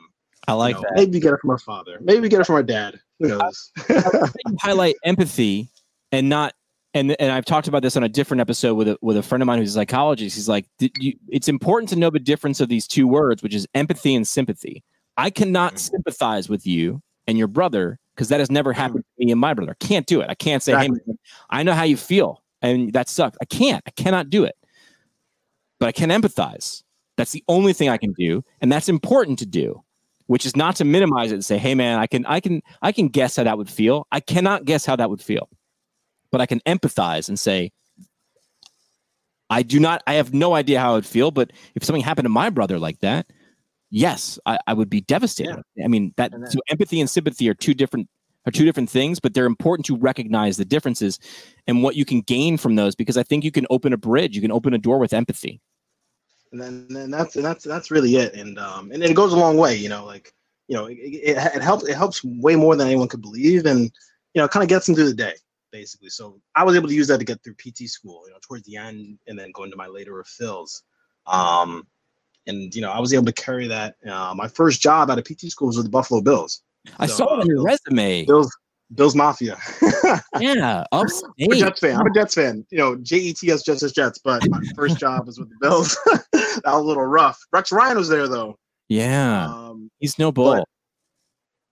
I 0.48 0.53
like 0.53 0.75
you 0.77 0.81
know, 0.81 0.88
that. 0.89 0.95
maybe 0.98 1.12
we 1.13 1.19
get 1.19 1.33
it 1.33 1.39
from 1.41 1.51
our 1.51 1.57
father 1.59 1.98
maybe 2.01 2.21
we 2.21 2.29
get 2.29 2.41
it 2.41 2.45
from 2.45 2.55
our 2.55 2.63
dad 2.63 3.00
who 3.19 3.27
knows 3.27 3.71
highlight 4.62 4.95
empathy 5.03 5.69
and 6.12 6.27
not 6.29 6.53
and 6.95 7.15
and 7.21 7.31
I've 7.31 7.45
talked 7.45 7.67
about 7.67 7.83
this 7.83 7.95
on 7.98 8.03
a 8.03 8.09
different 8.09 8.41
episode 8.41 8.74
with 8.74 8.88
a 8.88 8.98
with 9.01 9.15
a 9.17 9.21
friend 9.21 9.43
of 9.43 9.45
mine 9.45 9.59
who's 9.59 9.75
a 9.75 9.79
psychologist. 9.79 10.36
He's 10.36 10.50
like, 10.50 10.65
you, 10.79 11.13
it's 11.27 11.48
important 11.48 11.88
to 11.89 11.95
know 11.95 12.09
the 12.09 12.17
difference 12.17 12.59
of 12.62 12.67
these 12.67 12.88
two 12.88 13.07
words, 13.07 13.43
which 13.43 13.53
is 13.53 13.67
empathy 13.75 14.15
and 14.15 14.27
sympathy. 14.27 14.83
I 15.15 15.29
cannot 15.29 15.74
Mhm. 15.75 15.79
sympathize 15.91 16.50
with 16.50 16.65
you 16.65 17.03
and 17.27 17.38
your 17.38 17.48
brother 17.48 18.00
because 18.15 18.29
that 18.29 18.39
has 18.39 18.50
never 18.50 18.74
happened 18.74 19.03
to 19.19 19.25
me 19.25 19.31
and 19.31 19.39
my 19.39 19.53
brother. 19.53 19.75
I 19.79 19.86
can't 19.86 20.07
do 20.07 20.19
it. 20.21 20.31
I 20.31 20.33
can't 20.33 20.63
say, 20.63 20.71
Exactly. 20.71 20.98
hey, 20.98 21.03
man, 21.05 21.17
I 21.51 21.62
know 21.62 21.74
how 21.74 21.83
you 21.83 21.95
feel, 21.95 22.41
and 22.63 22.91
that 22.93 23.07
sucks. 23.07 23.38
I 23.39 23.45
can't. 23.45 23.83
I 23.86 23.91
cannot 23.91 24.31
do 24.31 24.43
it. 24.45 24.55
But 25.79 25.89
I 25.89 25.91
can 25.91 26.09
empathize. 26.09 26.81
That's 27.19 27.31
the 27.33 27.43
only 27.49 27.73
thing 27.73 27.89
I 27.89 27.97
can 27.97 28.13
do, 28.17 28.43
and 28.61 28.71
that's 28.71 28.88
important 28.88 29.39
to 29.39 29.45
do. 29.45 29.83
Which 30.27 30.45
is 30.45 30.55
not 30.55 30.75
to 30.77 30.85
minimize 30.85 31.31
it 31.31 31.35
and 31.35 31.43
say, 31.45 31.57
hey 31.57 31.75
man, 31.75 31.99
I 31.99 32.07
can 32.07 32.25
I 32.27 32.39
can 32.39 32.61
I 32.81 32.91
can 32.91 33.09
guess 33.09 33.35
how 33.35 33.43
that 33.43 33.57
would 33.57 33.69
feel. 33.69 34.07
I 34.11 34.19
cannot 34.21 34.63
guess 34.63 34.85
how 34.85 34.95
that 34.95 35.09
would 35.09 35.21
feel. 35.21 35.49
But 36.31 36.39
I 36.39 36.45
can 36.45 36.59
empathize 36.61 37.27
and 37.27 37.38
say, 37.38 37.71
I 39.49 39.63
do 39.63 39.79
not, 39.79 40.03
I 40.05 40.13
have 40.13 40.33
no 40.33 40.53
idea 40.53 40.79
how 40.79 40.91
it 40.91 40.95
would 40.97 41.05
feel, 41.07 41.31
but 41.31 41.51
if 41.75 41.83
something 41.83 42.03
happened 42.03 42.25
to 42.25 42.29
my 42.29 42.49
brother 42.51 42.77
like 42.77 42.99
that, 42.99 43.25
yes, 43.89 44.38
I, 44.45 44.59
I 44.67 44.73
would 44.73 44.89
be 44.89 45.01
devastated. 45.01 45.57
I 45.83 45.88
mean, 45.88 46.13
that, 46.17 46.31
that- 46.31 46.51
so 46.51 46.59
empathy 46.69 46.99
and 47.01 47.09
sympathy 47.09 47.49
are 47.49 47.55
two 47.55 47.73
different 47.73 48.07
are 48.45 48.51
two 48.51 48.63
different 48.63 48.89
things, 48.89 49.19
but 49.19 49.33
they're 49.33 49.45
important 49.45 49.85
to 49.88 49.97
recognize 49.97 50.55
the 50.57 50.63
differences 50.65 51.19
and 51.67 51.83
what 51.83 51.95
you 51.95 52.05
can 52.05 52.21
gain 52.21 52.55
from 52.57 52.75
those 52.75 52.95
because 52.95 53.17
I 53.17 53.23
think 53.23 53.43
you 53.43 53.51
can 53.51 53.67
open 53.69 53.91
a 53.91 53.97
bridge, 53.97 54.35
you 54.35 54.41
can 54.41 54.51
open 54.51 54.73
a 54.73 54.77
door 54.77 54.97
with 54.99 55.11
empathy. 55.13 55.59
And 56.51 56.62
then, 56.62 56.88
then 56.89 57.12
that's 57.12 57.36
and 57.36 57.46
that's 57.46 57.63
that's 57.63 57.91
really 57.91 58.15
it 58.15 58.34
and 58.34 58.58
um 58.60 58.91
and 58.91 59.03
it 59.03 59.13
goes 59.15 59.34
a 59.34 59.38
long 59.38 59.58
way 59.58 59.75
you 59.75 59.89
know 59.89 60.03
like 60.06 60.34
you 60.68 60.75
know 60.75 60.86
it, 60.86 60.98
it, 60.98 61.38
it 61.38 61.62
helps 61.62 61.84
it 61.88 61.96
helps 61.96 62.24
way 62.24 62.56
more 62.56 62.75
than 62.75 62.88
anyone 62.88 63.08
could 63.08 63.22
believe 63.22 63.65
and 63.65 63.91
you 64.34 64.41
know 64.41 64.48
kind 64.48 64.63
of 64.63 64.70
gets 64.70 64.86
them 64.86 64.96
through 64.96 65.06
the 65.06 65.13
day 65.13 65.34
basically 65.72 66.10
so 66.10 66.39
i 66.56 66.63
was 66.63 66.75
able 66.75 66.88
to 66.88 66.96
use 66.96 67.08
that 67.08 67.20
to 67.20 67.25
get 67.25 67.41
through 67.44 67.53
pt 67.56 67.88
school 67.88 68.24
you 68.25 68.32
know 68.32 68.39
towards 68.41 68.63
the 68.65 68.75
end 68.75 69.18
and 69.27 69.38
then 69.38 69.51
go 69.53 69.63
into 69.63 69.77
my 69.77 69.86
later 69.88 70.13
refills 70.13 70.84
um 71.27 71.86
and 72.48 72.74
you 72.74 72.82
know 72.82 72.89
i 72.91 73.00
was 73.00 73.13
able 73.13 73.25
to 73.25 73.34
carry 73.34 73.68
that 73.68 73.96
uh, 74.10 74.34
my 74.36 74.48
first 74.48 74.82
job 74.82 75.12
out 75.12 75.20
of 75.20 75.25
pt 75.25 75.41
school 75.51 75.68
was 75.68 75.77
with 75.77 75.86
the 75.86 75.91
buffalo 75.91 76.22
bills 76.22 76.62
I 76.98 77.06
So, 77.08 77.15
saw 77.18 77.25
it 77.25 77.38
uh, 77.38 77.41
on 77.41 77.48
your 77.48 77.56
Bills- 77.65 77.79
resume. 77.88 78.25
bills 78.25 78.58
bills 78.96 79.15
mafia 79.15 79.58
Yeah, 80.39 80.84
I'm 80.91 81.06
a. 81.51 81.56
Jets 81.56 81.79
fan. 81.82 81.98
I'm 82.00 82.08
a 82.08 82.13
Jets 82.13 82.34
fan. 82.34 82.65
You 82.72 82.77
know, 82.79 82.96
Jets, 82.96 83.41
Jets, 83.41 83.84
as 83.84 83.91
Jets. 83.91 84.18
But 84.24 84.48
my 84.50 84.60
first 84.75 84.98
job 84.98 85.27
was 85.27 85.38
with 85.39 85.50
the 85.50 85.56
Bills. 85.62 85.96
that 86.63 86.72
was 86.74 86.82
a 86.82 86.88
little 86.88 87.06
rough. 87.06 87.39
Rex 87.51 87.72
Ryan 87.72 87.98
was 87.98 88.10
there 88.10 88.27
though. 88.27 88.58
Yeah, 88.88 89.46
Um, 89.46 89.91
he's 90.00 90.18
no 90.18 90.32
bull. 90.32 90.65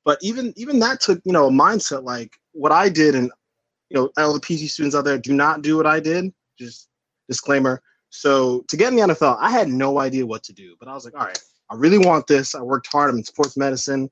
but 0.05 0.19
even 0.21 0.53
even 0.55 0.79
that 0.79 1.01
took 1.01 1.19
you 1.25 1.33
know 1.33 1.47
a 1.47 1.51
mindset 1.51 2.03
like 2.03 2.33
what 2.53 2.71
I 2.71 2.89
did, 2.89 3.15
and 3.15 3.31
you 3.89 3.95
know 3.97 4.09
all 4.17 4.33
the 4.33 4.39
PT 4.39 4.69
students 4.69 4.95
out 4.95 5.05
there 5.05 5.17
do 5.17 5.33
not 5.33 5.61
do 5.61 5.77
what 5.77 5.87
I 5.87 5.99
did. 5.99 6.31
Just 6.59 6.89
disclaimer. 7.27 7.81
So 8.09 8.63
to 8.69 8.77
get 8.77 8.89
in 8.89 8.95
the 8.95 9.13
NFL, 9.13 9.37
I 9.39 9.51
had 9.51 9.67
no 9.67 9.99
idea 9.99 10.25
what 10.25 10.43
to 10.43 10.53
do, 10.53 10.75
but 10.79 10.87
I 10.87 10.93
was 10.93 11.05
like, 11.05 11.13
all 11.15 11.25
right, 11.25 11.39
I 11.69 11.75
really 11.75 11.97
want 11.97 12.25
this. 12.27 12.55
I 12.55 12.61
worked 12.61 12.87
hard. 12.87 13.09
I'm 13.09 13.17
in 13.17 13.23
sports 13.23 13.57
medicine. 13.57 14.09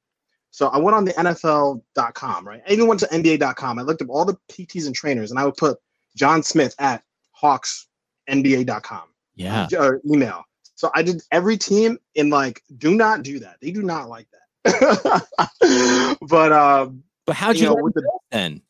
So 0.52 0.68
I 0.68 0.78
went 0.78 0.96
on 0.96 1.06
the 1.06 1.12
NFL.com, 1.14 2.48
right? 2.48 2.62
I 2.68 2.72
even 2.72 2.88
went 2.88 3.00
to 3.02 3.08
NBA.com. 3.08 3.78
I 3.78 3.82
looked 3.82 4.02
up 4.02 4.10
all 4.10 4.26
the 4.26 4.38
PTs 4.52 4.86
and 4.86 4.96
trainers, 4.96 5.32
and 5.32 5.40
I 5.40 5.46
would 5.46 5.58
put 5.58 5.78
John 6.16 6.44
Smith 6.44 6.74
at 6.80 7.04
Hawks 7.32 7.88
NBA.com. 8.30 9.04
yeah, 9.36 9.68
uh, 9.78 9.92
email. 10.10 10.44
So 10.86 10.92
I 10.94 11.02
did 11.02 11.24
every 11.32 11.58
team 11.58 11.98
in 12.14 12.30
like, 12.30 12.62
do 12.78 12.94
not 12.94 13.24
do 13.24 13.40
that. 13.40 13.58
They 13.60 13.72
do 13.72 13.82
not 13.82 14.08
like 14.08 14.28
that. 14.64 15.28
but 16.30 16.52
um, 16.52 17.04
but 17.26 17.36
how'd 17.36 17.56
you 17.56 17.64
you 17.64 17.76
know, 17.76 17.84
with 17.84 17.96
the- 17.96 18.20
then? 18.30 18.62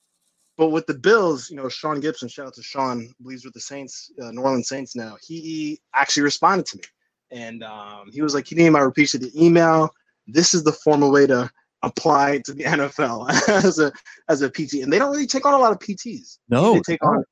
but 0.58 0.70
with 0.70 0.88
the 0.88 0.94
Bills, 0.94 1.50
you 1.50 1.58
know, 1.58 1.68
Sean 1.68 2.00
Gibson, 2.00 2.30
shout 2.30 2.48
out 2.48 2.54
to 2.54 2.64
Sean, 2.64 3.14
believes 3.22 3.44
with 3.44 3.54
the 3.54 3.60
Saints, 3.60 4.12
uh, 4.24 4.32
New 4.32 4.44
Orleans 4.44 4.70
Saints 4.70 4.96
now. 4.96 5.18
He 5.22 5.82
actually 5.94 6.24
responded 6.24 6.66
to 6.68 6.78
me, 6.78 6.84
and 7.32 7.64
um, 7.66 8.10
he 8.14 8.22
was 8.22 8.34
like, 8.34 8.48
"He 8.48 8.56
named 8.56 8.78
I 8.78 8.80
repeated 8.80 9.20
the 9.20 9.32
email. 9.46 9.90
This 10.26 10.54
is 10.54 10.64
the 10.64 10.72
formal 10.72 11.12
way 11.12 11.28
to 11.28 11.52
apply 11.84 12.44
to 12.46 12.54
the 12.54 12.64
NFL 12.76 13.30
as 13.50 13.78
a 13.78 13.92
as 14.30 14.42
a 14.42 14.50
PT." 14.50 14.76
And 14.76 14.94
they 14.94 15.00
don't 15.00 15.12
really 15.12 15.28
take 15.28 15.46
on 15.46 15.54
a 15.54 15.60
lot 15.60 15.74
of 15.74 15.80
PTs. 15.80 16.38
No, 16.48 16.76
they 16.76 16.80
take 16.80 17.06
on 17.06 17.26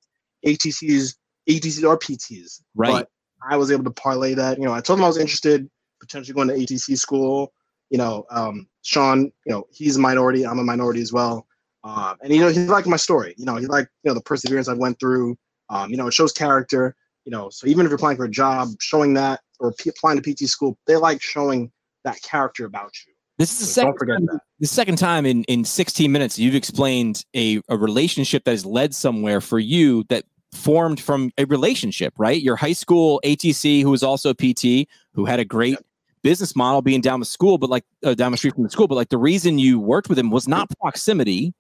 ATCs, 0.45 1.15
ATCs 1.49 1.87
or 1.87 1.97
PTs. 1.97 2.61
right. 2.75 2.91
But 2.91 3.09
I 3.50 3.57
was 3.57 3.71
able 3.71 3.83
to 3.85 3.91
parlay 3.91 4.33
that. 4.35 4.57
You 4.57 4.65
know, 4.65 4.73
I 4.73 4.81
told 4.81 5.00
him 5.00 5.05
I 5.05 5.07
was 5.07 5.17
interested, 5.17 5.69
potentially 6.00 6.33
going 6.33 6.47
to 6.47 6.53
ATC 6.55 6.97
school. 6.97 7.53
You 7.89 7.97
know, 7.97 8.25
um, 8.31 8.68
Sean, 8.81 9.31
you 9.46 9.51
know, 9.51 9.68
he's 9.72 9.98
a 9.98 10.00
minority. 10.00 10.46
I'm 10.46 10.59
a 10.59 10.63
minority 10.63 11.01
as 11.01 11.13
well. 11.13 11.48
Um, 11.83 12.15
and 12.22 12.33
you 12.33 12.39
know, 12.41 12.48
he 12.48 12.59
liked 12.59 12.87
my 12.87 12.98
story. 12.98 13.35
You 13.37 13.46
know, 13.46 13.57
he 13.57 13.68
liked 13.68 13.89
you 14.03 14.09
know 14.09 14.15
the 14.15 14.22
perseverance 14.22 14.68
I 14.68 14.74
went 14.74 15.00
through. 15.00 15.37
Um, 15.70 15.91
you 15.91 15.98
know, 15.98 16.07
it 16.07 16.13
shows 16.13 16.31
character. 16.31 16.96
You 17.25 17.31
know, 17.31 17.50
so 17.50 17.68
even 17.68 17.85
if 17.85 17.89
you're 17.89 17.96
applying 17.96 18.18
for 18.18 18.25
a 18.25 18.29
job, 18.31 18.70
showing 18.79 19.13
that 19.15 19.41
or 19.59 19.74
p- 19.74 19.89
applying 19.89 20.22
to 20.22 20.33
PT 20.33 20.50
school, 20.50 20.77
they 20.87 20.96
like 20.96 21.22
showing 21.22 21.72
that 22.03 22.22
character 22.22 22.65
about 22.65 22.91
you. 23.07 23.13
This 23.39 23.51
is 23.53 23.59
the 23.59 23.65
So 23.65 23.81
second 23.81 24.07
time, 24.07 24.25
that. 24.27 24.39
the 24.59 24.68
second 24.68 24.98
time 24.98 25.25
in, 25.25 25.44
in 25.46 25.65
16 25.65 26.11
minutes 26.11 26.37
you've 26.37 26.53
explained 26.55 27.25
a, 27.35 27.61
a 27.68 27.75
relationship 27.77 28.44
that 28.44 28.51
has 28.51 28.65
led 28.65 28.94
somewhere 28.94 29.41
for 29.41 29.57
you 29.57 30.03
that 30.09 30.25
formed 30.53 31.00
from 31.00 31.31
a 31.37 31.46
relationship, 31.46 32.13
right? 32.18 32.42
Your 32.42 32.55
high 32.55 32.74
school 32.74 33.20
ATC, 33.25 33.81
who 33.81 33.89
was 33.89 34.03
also 34.03 34.31
a 34.31 34.35
PT, 34.35 34.87
who 35.13 35.25
had 35.25 35.39
a 35.39 35.46
great 35.46 35.77
business 36.22 36.55
model 36.55 36.81
being 36.81 37.01
down 37.01 37.20
the 37.20 37.25
school, 37.25 37.57
but 37.57 37.70
like 37.70 37.83
uh, 38.03 38.13
down 38.13 38.31
the 38.31 38.37
street 38.37 38.55
from 38.55 38.63
the 38.63 38.70
school. 38.70 38.87
But 38.87 38.96
like 38.96 39.09
the 39.09 39.18
reason 39.18 39.59
you 39.59 39.79
worked 39.79 40.09
with 40.09 40.18
him 40.18 40.31
was 40.31 40.48
not 40.48 40.70
proximity, 40.79 41.53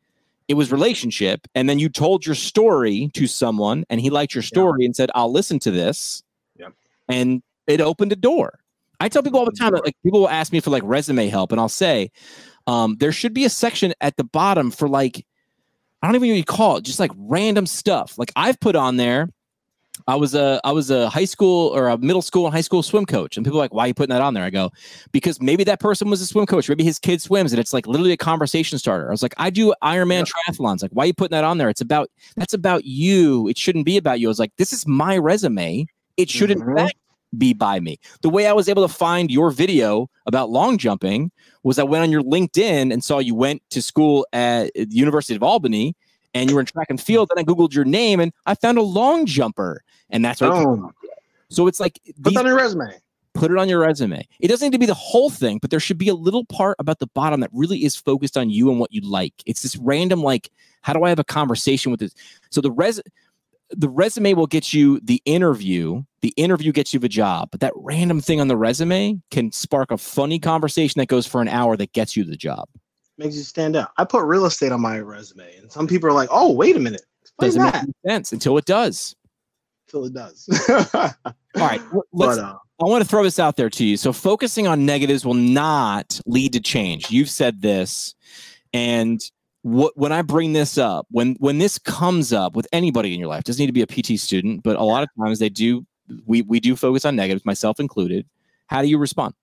it 0.47 0.55
was 0.55 0.71
relationship. 0.71 1.47
And 1.55 1.69
then 1.69 1.79
you 1.79 1.89
told 1.89 2.25
your 2.25 2.35
story 2.35 3.09
to 3.13 3.27
someone 3.27 3.85
and 3.89 4.01
he 4.01 4.09
liked 4.09 4.33
your 4.33 4.41
story 4.41 4.85
and 4.85 4.95
said, 4.95 5.11
I'll 5.15 5.31
listen 5.31 5.59
to 5.59 5.71
this. 5.71 6.23
Yep. 6.57 6.73
And 7.09 7.43
it 7.67 7.81
opened 7.81 8.11
a 8.11 8.15
door. 8.15 8.59
I 8.99 9.09
tell 9.09 9.23
people 9.23 9.39
all 9.39 9.45
the 9.45 9.51
time 9.51 9.73
that 9.73 9.83
like 9.83 9.95
people 10.03 10.21
will 10.21 10.29
ask 10.29 10.53
me 10.53 10.61
for 10.61 10.69
like 10.69 10.83
resume 10.85 11.27
help, 11.27 11.51
and 11.51 11.59
I'll 11.59 11.67
say, 11.67 12.09
um, 12.67 12.95
there 12.99 13.11
should 13.11 13.33
be 13.33 13.43
a 13.43 13.49
section 13.49 13.93
at 13.99 14.15
the 14.15 14.23
bottom 14.23 14.71
for 14.71 14.87
like, 14.87 15.25
I 16.03 16.07
don't 16.07 16.15
even 16.15 16.27
know 16.27 16.33
what 16.33 16.37
you 16.37 16.43
call 16.43 16.77
it, 16.77 16.83
just 16.83 16.99
like 16.99 17.11
random 17.15 17.65
stuff. 17.65 18.17
Like 18.17 18.31
I've 18.35 18.59
put 18.59 18.75
on 18.75 18.97
there, 18.97 19.29
I 20.05 20.15
was 20.15 20.35
a 20.35 20.59
I 20.65 20.71
was 20.73 20.91
a 20.91 21.07
high 21.07 21.23
school 21.23 21.69
or 21.69 21.87
a 21.87 21.97
middle 21.97 22.21
school 22.21 22.45
and 22.45 22.53
high 22.53 22.61
school 22.61 22.83
swim 22.83 23.05
coach, 23.05 23.37
and 23.37 23.45
people 23.45 23.57
are 23.59 23.63
like, 23.63 23.73
why 23.73 23.85
are 23.85 23.87
you 23.87 23.93
putting 23.93 24.13
that 24.13 24.21
on 24.21 24.33
there? 24.33 24.43
I 24.43 24.49
go, 24.49 24.69
because 25.13 25.41
maybe 25.41 25.63
that 25.63 25.79
person 25.79 26.09
was 26.09 26.19
a 26.19 26.25
swim 26.25 26.45
coach, 26.45 26.67
maybe 26.67 26.83
his 26.83 26.99
kid 26.99 27.21
swims, 27.21 27.53
and 27.53 27.59
it's 27.59 27.71
like 27.71 27.87
literally 27.87 28.11
a 28.11 28.17
conversation 28.17 28.77
starter. 28.79 29.07
I 29.07 29.11
was 29.11 29.23
like, 29.23 29.33
I 29.37 29.49
do 29.49 29.73
Ironman 29.81 30.25
triathlons. 30.25 30.81
Like, 30.81 30.91
why 30.91 31.03
are 31.03 31.07
you 31.07 31.13
putting 31.13 31.35
that 31.37 31.45
on 31.45 31.57
there? 31.57 31.69
It's 31.69 31.79
about 31.81 32.09
that's 32.35 32.53
about 32.53 32.83
you. 32.83 33.47
It 33.47 33.57
shouldn't 33.57 33.85
be 33.85 33.95
about 33.95 34.19
you. 34.19 34.27
I 34.27 34.31
was 34.31 34.39
like, 34.39 34.51
this 34.57 34.73
is 34.73 34.85
my 34.85 35.17
resume. 35.17 35.85
It 36.17 36.29
should 36.29 36.51
in 36.51 36.59
Mhm. 36.59 36.75
fact 36.75 36.95
be 37.37 37.53
by 37.53 37.79
me. 37.79 37.99
The 38.21 38.29
way 38.29 38.47
I 38.47 38.53
was 38.53 38.69
able 38.69 38.87
to 38.87 38.93
find 38.93 39.31
your 39.31 39.51
video 39.51 40.09
about 40.25 40.49
long 40.49 40.77
jumping 40.77 41.31
was 41.63 41.79
I 41.79 41.83
went 41.83 42.03
on 42.03 42.11
your 42.11 42.21
LinkedIn 42.23 42.91
and 42.91 43.03
saw 43.03 43.19
you 43.19 43.35
went 43.35 43.61
to 43.71 43.81
school 43.81 44.25
at 44.33 44.71
the 44.75 44.87
University 44.89 45.35
of 45.35 45.43
Albany 45.43 45.95
and 46.33 46.49
you 46.49 46.55
were 46.55 46.59
in 46.61 46.65
track 46.65 46.87
and 46.89 47.01
field. 47.01 47.29
Then 47.33 47.43
I 47.43 47.47
Googled 47.47 47.73
your 47.73 47.85
name 47.85 48.19
and 48.19 48.31
I 48.45 48.55
found 48.55 48.77
a 48.77 48.81
long 48.81 49.25
jumper. 49.25 49.83
And 50.09 50.23
that's 50.23 50.41
what 50.41 50.51
I- 50.51 50.63
Boom. 50.63 50.91
so 51.49 51.67
it's 51.67 51.79
like 51.79 51.99
Put 52.21 52.37
on 52.37 52.45
your 52.45 52.55
resume. 52.55 52.93
put 53.33 53.49
it 53.51 53.57
on 53.57 53.67
your 53.69 53.79
resume. 53.79 54.27
It 54.39 54.47
doesn't 54.47 54.65
need 54.67 54.73
to 54.73 54.79
be 54.79 54.85
the 54.85 54.93
whole 54.93 55.29
thing, 55.29 55.57
but 55.59 55.71
there 55.71 55.79
should 55.79 55.97
be 55.97 56.09
a 56.09 56.13
little 56.15 56.45
part 56.45 56.75
about 56.79 56.99
the 56.99 57.07
bottom 57.07 57.39
that 57.39 57.49
really 57.53 57.83
is 57.83 57.95
focused 57.95 58.37
on 58.37 58.49
you 58.49 58.69
and 58.69 58.79
what 58.79 58.93
you 58.93 59.01
like. 59.01 59.33
It's 59.45 59.61
this 59.63 59.75
random 59.77 60.21
like, 60.21 60.51
how 60.81 60.93
do 60.93 61.03
I 61.03 61.09
have 61.09 61.19
a 61.19 61.23
conversation 61.23 61.91
with 61.91 61.99
this? 61.99 62.13
So 62.51 62.61
the 62.61 62.71
res 62.71 63.01
the 63.69 63.89
resume 63.89 64.33
will 64.33 64.47
get 64.47 64.73
you 64.73 64.99
the 65.03 65.21
interview. 65.25 66.03
The 66.21 66.33
interview 66.37 66.71
gets 66.71 66.93
you 66.93 66.99
the 66.99 67.09
job, 67.09 67.49
but 67.51 67.59
that 67.61 67.73
random 67.75 68.21
thing 68.21 68.39
on 68.39 68.47
the 68.47 68.57
resume 68.57 69.19
can 69.31 69.51
spark 69.51 69.91
a 69.91 69.97
funny 69.97 70.39
conversation 70.39 70.99
that 70.99 71.07
goes 71.07 71.25
for 71.25 71.41
an 71.41 71.47
hour 71.47 71.75
that 71.77 71.93
gets 71.93 72.15
you 72.15 72.23
the 72.23 72.37
job. 72.37 72.67
Makes 73.17 73.35
you 73.35 73.43
stand 73.43 73.75
out. 73.75 73.91
I 73.97 74.05
put 74.05 74.23
real 74.23 74.45
estate 74.45 74.71
on 74.71 74.81
my 74.81 74.99
resume, 74.99 75.55
and 75.57 75.71
some 75.71 75.87
people 75.87 76.09
are 76.09 76.13
like, 76.13 76.29
"Oh, 76.31 76.51
wait 76.51 76.75
a 76.75 76.79
minute, 76.79 77.03
explain 77.21 77.49
Doesn't 77.49 77.63
make 77.63 77.73
that." 77.73 77.83
any 77.83 77.93
sense 78.07 78.31
until 78.31 78.57
it 78.57 78.65
does. 78.65 79.15
Until 79.87 80.05
it 80.05 80.13
does. 80.13 80.49
All 80.95 81.31
right, 81.55 81.81
let's. 82.13 82.37
but 82.37 82.39
uh, 82.39 82.57
I 82.81 82.85
want 82.85 83.03
to 83.03 83.07
throw 83.07 83.23
this 83.23 83.37
out 83.37 83.55
there 83.55 83.69
to 83.69 83.85
you. 83.85 83.97
So 83.97 84.13
focusing 84.13 84.65
on 84.65 84.85
negatives 84.85 85.25
will 85.25 85.35
not 85.35 86.19
lead 86.25 86.53
to 86.53 86.59
change. 86.59 87.11
You've 87.11 87.29
said 87.29 87.61
this, 87.61 88.15
and 88.73 89.21
what 89.63 89.97
when 89.97 90.11
I 90.11 90.21
bring 90.21 90.53
this 90.53 90.77
up, 90.77 91.07
when 91.09 91.35
when 91.39 91.57
this 91.57 91.79
comes 91.79 92.31
up 92.31 92.55
with 92.55 92.67
anybody 92.71 93.13
in 93.13 93.19
your 93.19 93.29
life, 93.29 93.43
doesn't 93.43 93.61
need 93.61 93.67
to 93.67 93.73
be 93.73 93.81
a 93.81 93.87
PT 93.87 94.19
student, 94.19 94.61
but 94.61 94.75
a 94.75 94.83
lot 94.83 95.03
of 95.03 95.09
times 95.19 95.39
they 95.39 95.49
do. 95.49 95.85
We 96.25 96.41
we 96.43 96.59
do 96.59 96.75
focus 96.75 97.05
on 97.05 97.15
negatives, 97.15 97.45
myself 97.45 97.79
included. 97.79 98.27
How 98.67 98.81
do 98.81 98.89
you 98.89 98.97
respond? 98.97 99.33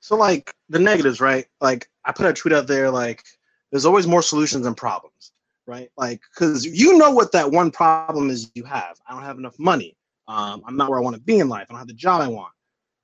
So 0.00 0.14
like 0.14 0.54
the 0.68 0.78
negatives, 0.78 1.20
right? 1.20 1.46
Like 1.60 1.88
I 2.04 2.12
put 2.12 2.26
a 2.26 2.32
tweet 2.34 2.54
out 2.54 2.66
there 2.66 2.90
like 2.90 3.24
there's 3.70 3.86
always 3.86 4.06
more 4.06 4.22
solutions 4.22 4.64
than 4.64 4.74
problems, 4.74 5.32
right? 5.66 5.90
Like 5.96 6.20
cuz 6.34 6.66
you 6.66 6.98
know 6.98 7.10
what 7.10 7.32
that 7.32 7.50
one 7.50 7.70
problem 7.70 8.28
is 8.28 8.50
you 8.54 8.64
have. 8.64 9.00
I 9.08 9.14
don't 9.14 9.24
have 9.24 9.38
enough 9.38 9.58
money. 9.58 9.96
Um, 10.28 10.62
I'm 10.66 10.76
not 10.76 10.90
where 10.90 10.98
I 10.98 11.02
want 11.02 11.16
to 11.16 11.22
be 11.22 11.38
in 11.38 11.48
life. 11.48 11.66
I 11.70 11.72
don't 11.72 11.78
have 11.78 11.88
the 11.88 11.94
job 11.94 12.20
I 12.20 12.28
want. 12.28 12.52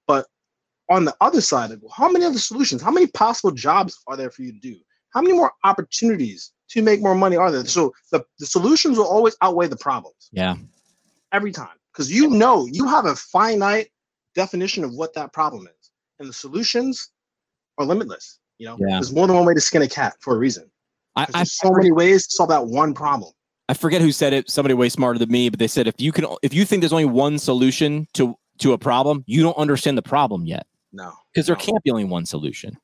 But 0.06 0.26
on 0.90 1.06
the 1.06 1.16
other 1.22 1.40
side 1.40 1.70
of 1.70 1.82
it, 1.82 1.88
how 1.90 2.10
many 2.10 2.26
other 2.26 2.38
solutions? 2.38 2.82
How 2.82 2.90
many 2.90 3.06
possible 3.06 3.50
jobs 3.50 3.98
are 4.06 4.18
there 4.18 4.30
for 4.30 4.42
you 4.42 4.52
to 4.52 4.58
do? 4.58 4.76
How 5.14 5.22
many 5.22 5.34
more 5.34 5.52
opportunities 5.62 6.52
to 6.70 6.82
make 6.82 7.00
more 7.00 7.14
money 7.14 7.36
are 7.36 7.50
there? 7.50 7.64
So 7.64 7.94
the, 8.10 8.24
the 8.38 8.46
solutions 8.46 8.98
will 8.98 9.06
always 9.06 9.36
outweigh 9.42 9.68
the 9.68 9.76
problems 9.76 10.28
Yeah, 10.32 10.56
every 11.32 11.52
time 11.52 11.76
because 11.92 12.10
you 12.10 12.28
know 12.28 12.66
you 12.66 12.86
have 12.86 13.06
a 13.06 13.14
finite 13.14 13.88
definition 14.34 14.82
of 14.84 14.92
what 14.92 15.14
that 15.14 15.32
problem 15.32 15.66
is 15.66 15.90
and 16.18 16.28
the 16.28 16.32
solutions 16.32 17.10
are 17.78 17.86
limitless 17.86 18.40
you 18.58 18.66
know 18.66 18.76
Yeah. 18.80 18.96
there's 18.96 19.12
more 19.12 19.26
than 19.28 19.36
one 19.36 19.46
way 19.46 19.54
to 19.54 19.60
skin 19.60 19.82
a 19.82 19.88
cat 19.88 20.14
for 20.20 20.34
a 20.34 20.38
reason 20.38 20.68
I, 21.16 21.26
I, 21.34 21.44
so 21.44 21.70
many 21.70 21.92
ways 21.92 22.26
to 22.26 22.32
solve 22.32 22.48
that 22.50 22.66
one 22.66 22.92
problem. 22.94 23.32
I 23.68 23.74
forget 23.74 24.00
who 24.00 24.12
said 24.12 24.32
it. 24.32 24.50
Somebody 24.50 24.74
way 24.74 24.88
smarter 24.88 25.18
than 25.18 25.30
me, 25.30 25.48
but 25.48 25.58
they 25.58 25.68
said 25.68 25.86
if 25.86 25.94
you 25.98 26.12
can, 26.12 26.26
if 26.42 26.52
you 26.52 26.64
think 26.64 26.82
there's 26.82 26.92
only 26.92 27.04
one 27.04 27.38
solution 27.38 28.06
to 28.14 28.36
to 28.58 28.72
a 28.72 28.78
problem, 28.78 29.24
you 29.26 29.42
don't 29.42 29.56
understand 29.56 29.98
the 29.98 30.02
problem 30.02 30.46
yet 30.46 30.66
No, 30.92 31.12
because 31.32 31.46
there 31.46 31.56
can't 31.56 31.82
be 31.82 31.90
only 31.90 32.04
one 32.04 32.26
solution. 32.26 32.76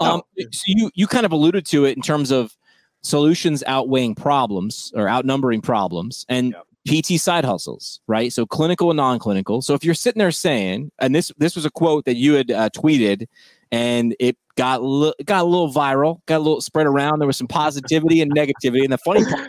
No. 0.00 0.06
Um, 0.06 0.22
so 0.52 0.62
you 0.66 0.90
you 0.94 1.06
kind 1.06 1.26
of 1.26 1.32
alluded 1.32 1.66
to 1.66 1.84
it 1.84 1.96
in 1.96 2.02
terms 2.02 2.30
of 2.30 2.56
solutions 3.02 3.62
outweighing 3.66 4.14
problems 4.14 4.92
or 4.94 5.08
outnumbering 5.08 5.60
problems 5.60 6.26
and 6.28 6.54
PT 6.88 7.20
side 7.20 7.44
hustles, 7.44 8.00
right? 8.06 8.32
So 8.32 8.46
clinical 8.46 8.90
and 8.90 8.96
non-clinical. 8.96 9.62
So 9.62 9.74
if 9.74 9.84
you're 9.84 9.94
sitting 9.94 10.18
there 10.18 10.30
saying, 10.30 10.90
and 10.98 11.14
this 11.14 11.32
this 11.38 11.56
was 11.56 11.64
a 11.64 11.70
quote 11.70 12.04
that 12.04 12.16
you 12.16 12.34
had 12.34 12.50
uh, 12.50 12.70
tweeted, 12.70 13.26
and 13.72 14.14
it 14.20 14.36
got 14.56 14.82
li- 14.82 15.14
got 15.24 15.42
a 15.42 15.48
little 15.48 15.72
viral, 15.72 16.24
got 16.26 16.38
a 16.38 16.44
little 16.44 16.60
spread 16.60 16.86
around. 16.86 17.18
There 17.18 17.26
was 17.26 17.36
some 17.36 17.48
positivity 17.48 18.20
and 18.20 18.34
negativity, 18.34 18.82
and 18.84 18.92
the 18.92 18.98
funny 18.98 19.24
part 19.24 19.48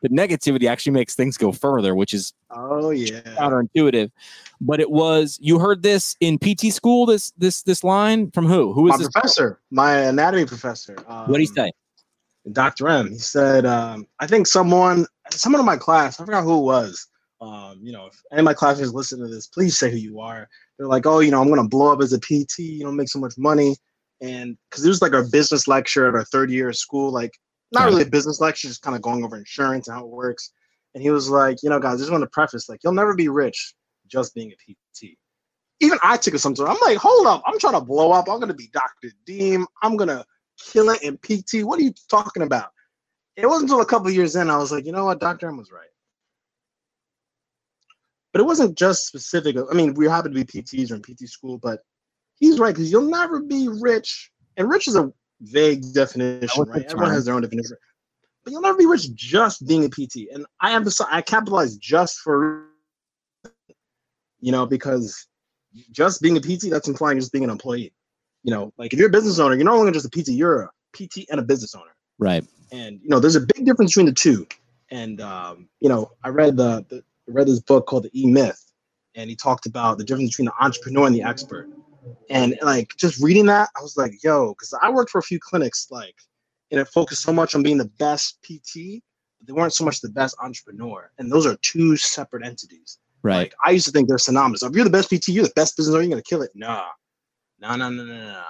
the 0.00 0.08
negativity 0.10 0.68
actually 0.68 0.92
makes 0.92 1.14
things 1.14 1.36
go 1.36 1.52
further, 1.52 1.94
which 1.94 2.14
is 2.14 2.32
Oh 2.50 2.90
yeah. 2.90 3.20
counterintuitive. 3.38 4.10
But 4.60 4.80
it 4.80 4.90
was 4.90 5.38
you 5.40 5.58
heard 5.58 5.82
this 5.82 6.16
in 6.20 6.38
PT 6.38 6.72
school. 6.72 7.06
This 7.06 7.32
this 7.38 7.62
this 7.62 7.84
line 7.84 8.30
from 8.30 8.46
who? 8.46 8.72
Who 8.72 8.86
is 8.86 8.92
My 8.92 8.96
this? 8.98 9.08
professor, 9.08 9.60
my 9.70 9.94
anatomy 9.94 10.46
professor. 10.46 10.96
Um, 11.06 11.28
What 11.28 11.38
did 11.38 11.40
he 11.40 11.46
say? 11.46 11.72
Dr. 12.52 12.88
M. 12.88 13.10
He 13.10 13.18
said, 13.18 13.66
um, 13.66 14.06
I 14.20 14.26
think 14.26 14.46
someone, 14.46 15.06
someone 15.30 15.60
in 15.60 15.66
my 15.66 15.76
class, 15.76 16.18
I 16.18 16.24
forgot 16.24 16.44
who 16.44 16.58
it 16.58 16.62
was. 16.62 17.06
Um, 17.40 17.78
you 17.80 17.92
know, 17.92 18.06
if 18.06 18.20
any 18.32 18.40
of 18.40 18.44
my 18.44 18.54
classmates 18.54 18.92
listen 18.92 19.20
to 19.20 19.28
this, 19.28 19.46
please 19.46 19.78
say 19.78 19.90
who 19.90 19.96
you 19.96 20.20
are. 20.20 20.48
They're 20.76 20.88
like, 20.88 21.06
oh, 21.06 21.20
you 21.20 21.30
know, 21.30 21.40
I'm 21.40 21.48
gonna 21.48 21.68
blow 21.68 21.92
up 21.92 22.02
as 22.02 22.12
a 22.12 22.18
PT, 22.18 22.58
you 22.58 22.84
know, 22.84 22.92
make 22.92 23.08
so 23.08 23.20
much 23.20 23.34
money. 23.38 23.76
And 24.20 24.56
because 24.68 24.84
it 24.84 24.88
was 24.88 25.02
like 25.02 25.14
our 25.14 25.24
business 25.28 25.68
lecture 25.68 26.08
at 26.08 26.14
our 26.14 26.24
third 26.24 26.50
year 26.50 26.68
of 26.68 26.76
school, 26.76 27.12
like 27.12 27.32
not 27.70 27.86
really 27.86 28.02
a 28.02 28.06
business 28.06 28.40
lecture, 28.40 28.68
just 28.68 28.82
kind 28.82 28.96
of 28.96 29.02
going 29.02 29.24
over 29.24 29.36
insurance 29.36 29.88
and 29.88 29.96
how 29.96 30.04
it 30.04 30.10
works. 30.10 30.52
And 30.94 31.02
he 31.02 31.10
was 31.10 31.30
like, 31.30 31.62
you 31.62 31.70
know, 31.70 31.78
guys, 31.78 31.94
I 31.94 31.98
just 31.98 32.10
want 32.10 32.22
to 32.22 32.30
preface, 32.30 32.68
like, 32.68 32.82
you'll 32.82 32.94
never 32.94 33.14
be 33.14 33.28
rich 33.28 33.74
just 34.08 34.34
being 34.34 34.52
a 34.52 34.56
PT. 34.56 35.16
Even 35.80 35.98
I 36.02 36.16
took 36.16 36.34
it 36.34 36.38
sometimes. 36.38 36.68
I'm 36.68 36.88
like, 36.88 36.98
hold 36.98 37.26
up, 37.26 37.42
I'm 37.46 37.58
trying 37.58 37.74
to 37.74 37.80
blow 37.80 38.10
up. 38.10 38.28
I'm 38.28 38.40
gonna 38.40 38.54
be 38.54 38.70
Dr. 38.72 39.14
Deem. 39.26 39.66
I'm 39.82 39.96
gonna 39.96 40.24
kill 40.58 40.88
it 40.90 41.02
in 41.02 41.16
PT. 41.18 41.64
What 41.64 41.78
are 41.78 41.82
you 41.82 41.94
talking 42.10 42.42
about? 42.42 42.70
It 43.36 43.46
wasn't 43.46 43.70
until 43.70 43.82
a 43.82 43.86
couple 43.86 44.08
of 44.08 44.14
years 44.14 44.34
in 44.34 44.50
I 44.50 44.56
was 44.56 44.72
like, 44.72 44.84
you 44.84 44.92
know 44.92 45.04
what, 45.04 45.20
Dr. 45.20 45.48
M 45.48 45.56
was 45.56 45.70
right. 45.70 45.86
But 48.32 48.40
it 48.40 48.44
wasn't 48.44 48.76
just 48.76 49.06
specific. 49.06 49.56
I 49.70 49.74
mean, 49.74 49.94
we 49.94 50.06
happen 50.06 50.32
to 50.32 50.44
be 50.44 50.44
PTs 50.44 50.90
or 50.90 50.96
in 50.96 51.02
PT 51.02 51.28
school, 51.28 51.58
but 51.58 51.80
he's 52.36 52.58
right 52.58 52.74
because 52.74 52.90
you'll 52.92 53.02
never 53.02 53.40
be 53.40 53.68
rich. 53.80 54.30
And 54.56 54.68
rich 54.68 54.86
is 54.86 54.96
a 54.96 55.12
vague 55.40 55.82
definition, 55.94 56.64
right? 56.64 56.84
Everyone 56.84 57.10
has 57.10 57.24
their 57.24 57.34
own 57.34 57.42
definition. 57.42 57.76
But 58.44 58.52
you'll 58.52 58.62
never 58.62 58.78
be 58.78 58.86
rich 58.86 59.14
just 59.14 59.66
being 59.66 59.84
a 59.84 59.88
PT. 59.88 60.28
And 60.32 60.46
I 60.60 60.72
emphasize, 60.72 61.08
I 61.10 61.22
capitalize 61.22 61.76
just 61.76 62.18
for, 62.18 62.66
you 64.40 64.52
know, 64.52 64.66
because 64.66 65.26
just 65.90 66.20
being 66.20 66.36
a 66.36 66.40
PT, 66.40 66.70
that's 66.70 66.88
implying 66.88 67.18
just 67.18 67.32
being 67.32 67.44
an 67.44 67.50
employee. 67.50 67.92
You 68.42 68.52
know, 68.52 68.72
like 68.78 68.92
if 68.92 68.98
you're 68.98 69.08
a 69.08 69.12
business 69.12 69.38
owner, 69.38 69.54
you're 69.54 69.64
no 69.64 69.76
longer 69.76 69.92
just 69.92 70.06
a 70.06 70.10
PT, 70.10 70.28
you're 70.28 70.62
a 70.62 70.70
PT 70.96 71.26
and 71.30 71.40
a 71.40 71.42
business 71.42 71.74
owner 71.74 71.90
Right. 72.18 72.44
and 72.72 73.00
you 73.02 73.08
know 73.08 73.20
there's 73.20 73.36
a 73.36 73.40
big 73.40 73.64
difference 73.64 73.92
between 73.92 74.06
the 74.06 74.12
two 74.12 74.46
and 74.90 75.20
um, 75.20 75.68
you 75.80 75.88
know 75.88 76.10
i 76.24 76.28
read 76.28 76.56
the, 76.56 76.84
the 76.88 77.02
I 77.28 77.32
read 77.32 77.46
this 77.46 77.60
book 77.60 77.86
called 77.86 78.04
the 78.04 78.20
e-myth 78.20 78.72
and 79.14 79.28
he 79.28 79.36
talked 79.36 79.66
about 79.66 79.98
the 79.98 80.04
difference 80.04 80.30
between 80.30 80.46
the 80.46 80.64
entrepreneur 80.64 81.06
and 81.06 81.14
the 81.14 81.22
expert. 81.22 81.68
And 82.30 82.56
like 82.62 82.90
just 82.96 83.22
reading 83.22 83.46
that 83.46 83.68
i 83.76 83.82
was 83.82 83.96
like 83.96 84.12
yo 84.24 84.54
because 84.54 84.72
i 84.82 84.90
worked 84.90 85.10
for 85.10 85.18
a 85.18 85.22
few 85.22 85.38
clinics 85.38 85.88
like 85.90 86.14
and 86.70 86.80
it 86.80 86.88
focused 86.88 87.22
so 87.22 87.32
much 87.32 87.54
on 87.54 87.62
being 87.62 87.76
the 87.76 87.90
best 87.98 88.38
pt 88.42 89.02
but 89.38 89.46
they 89.46 89.52
weren't 89.52 89.74
so 89.74 89.84
much 89.84 90.00
the 90.00 90.08
best 90.08 90.34
entrepreneur. 90.42 91.10
And 91.18 91.30
those 91.30 91.46
are 91.46 91.56
two 91.62 91.96
separate 91.96 92.44
entities. 92.44 92.98
Right. 93.22 93.36
like 93.36 93.54
i 93.64 93.72
used 93.72 93.84
to 93.86 93.92
think 93.92 94.08
they're 94.08 94.18
synonymous. 94.18 94.62
If 94.62 94.74
you're 94.74 94.84
the 94.84 94.90
best 94.90 95.10
pt 95.10 95.28
you're 95.28 95.44
the 95.44 95.52
best 95.54 95.76
business 95.76 95.94
owner 95.94 96.04
you're 96.04 96.10
gonna 96.10 96.22
kill 96.22 96.42
it. 96.42 96.50
Nah. 96.54 96.86
No 97.60 97.76
no 97.76 97.90
no 97.90 98.04
no 98.04 98.16
no 98.16 98.42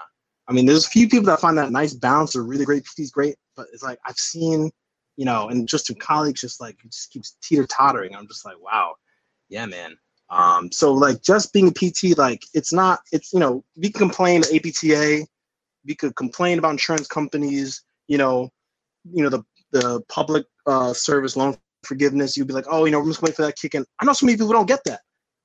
I 0.49 0.53
mean, 0.53 0.65
there's 0.65 0.87
a 0.87 0.91
few 0.91 1.09
people 1.09 1.27
that 1.27 1.41
find 1.41 1.59
that 1.59 1.71
nice 1.71 1.93
balance. 1.93 2.35
Or 2.35 2.43
really 2.43 2.65
great 2.65 2.85
PT's 2.85 3.11
great, 3.11 3.37
but 3.55 3.67
it's 3.73 3.83
like 3.83 3.99
I've 4.07 4.17
seen, 4.17 4.71
you 5.19 5.25
know, 5.25 5.49
and 5.49 5.69
just 5.69 5.89
through 5.89 5.97
colleagues, 5.97 6.41
just 6.41 6.61
like 6.61 6.77
it 6.85 6.93
just 6.93 7.11
keeps 7.11 7.37
teeter 7.43 7.67
tottering. 7.67 8.15
I'm 8.15 8.29
just 8.29 8.47
like, 8.47 8.55
wow, 8.63 8.95
yeah, 9.49 9.67
man. 9.67 9.99
Um, 10.31 10.71
so 10.71 10.93
like 10.93 11.23
just 11.23 11.53
being 11.53 11.67
a 11.67 11.73
PT, 11.73 12.17
like 12.17 12.45
it's 12.55 12.73
not, 12.73 13.01
it's 13.11 13.33
you 13.33 13.41
know, 13.41 13.65
we 13.77 13.91
can 13.91 13.99
complain 13.99 14.43
to 14.43 14.55
APTA, 14.55 15.27
we 15.85 15.95
could 15.97 16.15
complain 16.15 16.61
about 16.61 16.71
insurance 16.71 17.09
companies, 17.09 17.83
you 18.07 18.17
know, 18.17 18.49
you 19.13 19.25
know 19.25 19.29
the 19.29 19.43
the 19.73 20.01
public 20.09 20.47
uh, 20.67 20.93
service 20.93 21.37
loan 21.37 21.57
forgiveness. 21.83 22.37
You'd 22.37 22.47
be 22.47 22.55
like, 22.55 22.67
oh, 22.71 22.85
you 22.85 22.93
know, 22.93 23.01
we're 23.01 23.09
just 23.09 23.21
waiting 23.21 23.35
for 23.35 23.43
that 23.43 23.57
kick 23.57 23.75
in. 23.75 23.85
I 24.01 24.05
know 24.05 24.13
so 24.13 24.25
many 24.25 24.39
people 24.39 24.53
don't 24.53 24.69
get 24.69 24.85
that. 24.85 25.01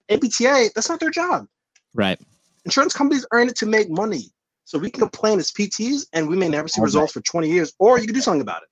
APTA, 0.09 0.69
that's 0.75 0.89
not 0.89 0.99
their 0.99 1.09
job 1.09 1.47
Right. 1.95 2.19
insurance 2.65 2.93
companies 2.93 3.25
are 3.31 3.39
in 3.39 3.49
it 3.49 3.55
to 3.55 3.65
make 3.65 3.89
money. 3.89 4.31
So 4.65 4.77
we 4.77 4.91
can 4.91 4.99
complain 5.01 5.39
as 5.39 5.51
PTs 5.51 6.05
and 6.13 6.27
we 6.27 6.35
may 6.37 6.47
never 6.47 6.67
see 6.67 6.79
All 6.79 6.85
results 6.85 7.13
for 7.13 7.21
20 7.21 7.49
years, 7.49 7.73
or 7.79 7.99
you 7.99 8.05
can 8.05 8.13
do 8.13 8.21
something 8.21 8.41
about 8.41 8.61
it. 8.61 8.69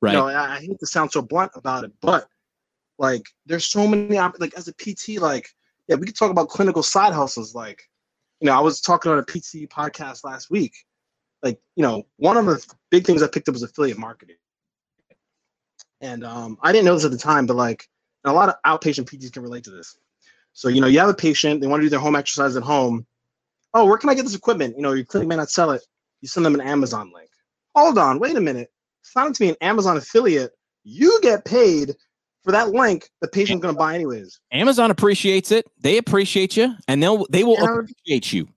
Right. 0.00 0.12
You 0.12 0.18
know, 0.18 0.28
I, 0.28 0.56
I 0.56 0.60
hate 0.60 0.78
to 0.80 0.86
sound 0.86 1.12
so 1.12 1.22
blunt 1.22 1.52
about 1.54 1.84
it, 1.84 1.92
but 2.00 2.26
like 2.98 3.26
there's 3.46 3.66
so 3.66 3.86
many 3.86 4.18
like 4.38 4.54
as 4.54 4.68
a 4.68 4.74
PT, 4.74 5.20
like 5.20 5.50
yeah, 5.90 5.96
we 5.96 6.06
could 6.06 6.16
talk 6.16 6.30
about 6.30 6.48
clinical 6.48 6.84
side 6.84 7.12
hustles. 7.12 7.52
Like, 7.52 7.82
you 8.38 8.46
know, 8.46 8.56
I 8.56 8.60
was 8.60 8.80
talking 8.80 9.10
on 9.10 9.18
a 9.18 9.24
PT 9.24 9.68
podcast 9.68 10.22
last 10.22 10.48
week. 10.48 10.72
Like, 11.42 11.58
you 11.74 11.82
know, 11.82 12.04
one 12.16 12.36
of 12.36 12.46
the 12.46 12.64
big 12.90 13.04
things 13.04 13.24
I 13.24 13.26
picked 13.26 13.48
up 13.48 13.54
was 13.54 13.64
affiliate 13.64 13.98
marketing. 13.98 14.36
And 16.00 16.22
um, 16.22 16.58
I 16.62 16.70
didn't 16.70 16.84
know 16.84 16.94
this 16.94 17.04
at 17.04 17.10
the 17.10 17.18
time, 17.18 17.44
but 17.44 17.56
like 17.56 17.88
a 18.24 18.32
lot 18.32 18.48
of 18.48 18.54
outpatient 18.64 19.06
PTs 19.06 19.32
can 19.32 19.42
relate 19.42 19.64
to 19.64 19.70
this. 19.70 19.98
So, 20.52 20.68
you 20.68 20.80
know, 20.80 20.86
you 20.86 21.00
have 21.00 21.08
a 21.08 21.14
patient, 21.14 21.60
they 21.60 21.66
want 21.66 21.80
to 21.80 21.86
do 21.86 21.90
their 21.90 21.98
home 21.98 22.14
exercise 22.14 22.54
at 22.54 22.62
home. 22.62 23.04
Oh, 23.74 23.84
where 23.84 23.98
can 23.98 24.10
I 24.10 24.14
get 24.14 24.22
this 24.22 24.36
equipment? 24.36 24.76
You 24.76 24.82
know, 24.82 24.92
your 24.92 25.04
clinic 25.04 25.28
may 25.28 25.36
not 25.36 25.50
sell 25.50 25.72
it. 25.72 25.82
You 26.20 26.28
send 26.28 26.46
them 26.46 26.54
an 26.54 26.60
Amazon 26.60 27.10
link. 27.12 27.30
Hold 27.74 27.98
on, 27.98 28.20
wait 28.20 28.36
a 28.36 28.40
minute. 28.40 28.70
Sign 29.02 29.32
to 29.32 29.40
be 29.40 29.48
an 29.48 29.56
Amazon 29.60 29.96
affiliate. 29.96 30.52
You 30.84 31.18
get 31.22 31.44
paid 31.44 31.94
for 32.42 32.52
that 32.52 32.70
link 32.70 33.10
the 33.20 33.28
patient's 33.28 33.62
going 33.62 33.74
to 33.74 33.78
buy 33.78 33.94
anyways. 33.94 34.40
Amazon 34.52 34.90
appreciates 34.90 35.52
it. 35.52 35.66
They 35.80 35.98
appreciate 35.98 36.56
you, 36.56 36.74
and 36.88 37.02
they'll 37.02 37.26
they 37.30 37.44
will 37.44 37.62
appreciate 37.62 38.32
you. 38.32 38.48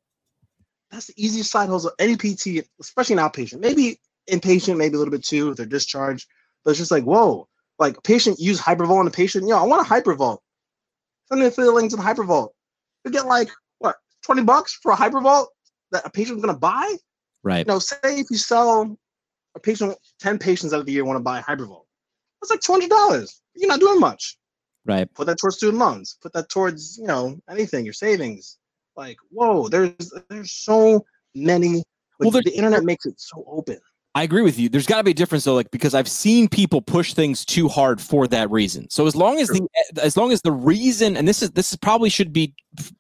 That's 0.92 1.08
the 1.08 1.14
easiest 1.18 1.52
side 1.52 1.70
hustle. 1.70 1.92
Any 2.00 2.16
PT, 2.16 2.66
especially 2.80 3.18
an 3.18 3.22
outpatient, 3.22 3.60
maybe 3.60 4.00
inpatient, 4.30 4.78
maybe 4.78 4.96
a 4.96 5.00
little 5.00 5.12
bit 5.12 5.24
too 5.24 5.50
if 5.52 5.58
they're 5.58 5.66
discharged. 5.66 6.28
But 6.64 6.72
it's 6.72 6.80
just 6.80 6.92
like, 6.92 7.04
whoa, 7.04 7.48
like 7.80 8.02
patient 8.04 8.40
use 8.40 8.62
Hypervolt 8.62 9.00
on 9.00 9.08
a 9.08 9.12
patient. 9.12 9.48
Yo, 9.48 9.58
I 9.58 9.64
want 9.64 9.86
a 9.86 9.90
Hypervolt. 9.90 10.38
Send 11.28 11.42
me 11.42 11.48
affiliate 11.48 11.74
link 11.74 11.90
to 11.92 11.96
the 11.96 12.04
Hypervolt. 12.04 12.50
You 13.04 13.12
get 13.12 13.26
like 13.26 13.50
what, 13.80 13.96
20 14.24 14.44
bucks 14.44 14.80
for 14.82 14.92
a 14.92 14.96
Hypervolt 14.96 15.48
that 15.92 16.06
a 16.06 16.10
patient's 16.10 16.42
gonna 16.42 16.58
buy? 16.58 16.96
Right. 17.44 17.66
You 17.66 17.74
know, 17.74 17.80
say 17.80 17.98
if 18.04 18.28
you 18.30 18.38
sell 18.38 18.98
a 19.56 19.60
patient, 19.60 19.98
10 20.20 20.40
patients 20.40 20.74
out 20.74 20.80
of 20.80 20.86
the 20.86 20.92
year 20.92 21.06
want 21.06 21.18
to 21.18 21.24
buy 21.24 21.42
Hypervolt. 21.42 21.86
That's 22.42 22.52
like 22.52 22.62
$200. 22.62 23.34
You're 23.56 23.70
not 23.70 23.80
doing 23.80 24.00
much. 24.00 24.38
Right. 24.86 25.12
Put 25.14 25.28
that 25.28 25.38
towards 25.38 25.58
student 25.58 25.80
loans. 25.80 26.18
Put 26.22 26.34
that 26.34 26.50
towards, 26.50 26.98
you 26.98 27.08
know, 27.08 27.40
anything, 27.50 27.86
your 27.86 27.94
savings. 27.94 28.58
Like, 28.96 29.18
whoa, 29.32 29.70
there's 29.70 30.14
there's 30.30 30.52
so 30.52 31.06
many. 31.34 31.76
Like, 32.20 32.32
Well, 32.32 32.32
the 32.32 32.54
internet 32.56 32.84
makes 32.84 33.06
it 33.06 33.20
so 33.20 33.44
open. 33.48 33.80
I 34.16 34.22
agree 34.24 34.44
with 34.44 34.60
you. 34.60 34.70
There's 34.70 34.86
got 34.86 34.98
to 34.98 35.04
be 35.04 35.12
a 35.12 35.16
difference 35.16 35.46
though, 35.46 35.56
like 35.56 35.72
because 35.72 35.96
I've 35.96 36.08
seen 36.08 36.48
people 36.48 36.82
push 36.82 37.14
things 37.14 37.44
too 37.44 37.68
hard 37.68 38.00
for 38.00 38.28
that 38.28 38.52
reason. 38.52 38.88
So 38.90 39.08
as 39.08 39.16
long 39.16 39.40
as 39.40 39.48
the 39.48 39.68
as 40.04 40.16
long 40.16 40.32
as 40.32 40.42
the 40.42 40.52
reason, 40.52 41.18
and 41.18 41.28
this 41.28 41.42
is 41.42 41.52
this 41.52 41.72
is 41.72 41.78
probably 41.78 42.10
should 42.10 42.32
be 42.32 42.54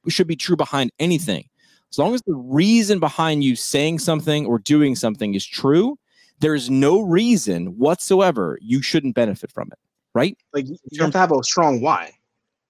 should 0.10 0.26
be 0.26 0.36
true 0.36 0.56
behind 0.56 0.92
anything. 0.98 1.48
As 1.92 2.00
long 2.00 2.16
as 2.16 2.24
the 2.26 2.34
reason 2.34 3.00
behind 3.00 3.44
you 3.44 3.56
saying 3.56 4.00
something 4.00 4.48
or 4.48 4.58
doing 4.58 4.96
something 4.96 5.36
is 5.36 5.46
true, 5.46 6.00
there 6.44 6.54
is 6.54 6.70
no 6.70 7.00
reason 7.00 7.68
whatsoever 7.78 8.60
you 8.62 8.82
shouldn't 8.82 9.16
benefit 9.16 9.50
from 9.50 9.70
it. 9.72 9.80
Right? 10.14 10.38
Like 10.54 10.68
you 10.68 10.78
have 11.00 11.12
to 11.12 11.18
have 11.18 11.32
a 11.32 11.42
strong 11.44 11.82
why. 11.82 12.12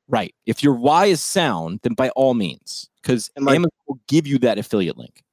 Right. 0.08 0.34
If 0.46 0.64
your 0.64 0.76
why 0.76 1.08
is 1.08 1.22
sound, 1.22 1.80
then 1.82 1.94
by 1.94 2.10
all 2.10 2.36
means, 2.36 2.90
because 3.02 3.32
like- 3.36 3.56
Amazon 3.56 3.72
will 3.88 4.00
give 4.08 4.28
you 4.28 4.38
that 4.40 4.58
affiliate 4.60 4.98
link. 4.98 5.24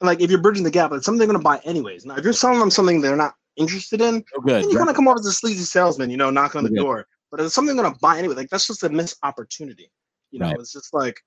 Like 0.00 0.20
if 0.20 0.30
you're 0.30 0.40
bridging 0.40 0.62
the 0.62 0.70
gap, 0.70 0.92
it's 0.92 1.04
something 1.04 1.18
they're 1.18 1.26
gonna 1.26 1.40
buy 1.40 1.58
anyways. 1.64 2.06
Now 2.06 2.16
if 2.16 2.24
you're 2.24 2.32
selling 2.32 2.60
them 2.60 2.70
something 2.70 3.00
they're 3.00 3.16
not 3.16 3.34
interested 3.56 4.00
in, 4.00 4.22
Oh, 4.36 4.40
good. 4.40 4.62
then 4.62 4.70
you 4.70 4.76
kind 4.76 4.88
of 4.88 4.94
come 4.94 5.08
off 5.08 5.18
as 5.18 5.26
a 5.26 5.32
sleazy 5.32 5.64
salesman, 5.64 6.10
you 6.10 6.16
know, 6.16 6.30
knocking 6.30 6.60
on 6.60 6.66
oh, 6.66 6.68
the 6.68 6.74
Yeah. 6.74 6.82
door. 6.82 7.06
But 7.30 7.40
if 7.40 7.46
it's 7.46 7.54
something 7.54 7.74
they're 7.74 7.84
gonna 7.84 7.96
buy 8.00 8.18
anyway, 8.18 8.34
like 8.36 8.50
that's 8.50 8.66
just 8.68 8.84
a 8.84 8.88
missed 8.88 9.16
opportunity. 9.22 9.90
You 10.30 10.38
know, 10.38 10.46
Right. 10.46 10.60
it's 10.60 10.72
just 10.72 10.94
like 10.94 11.20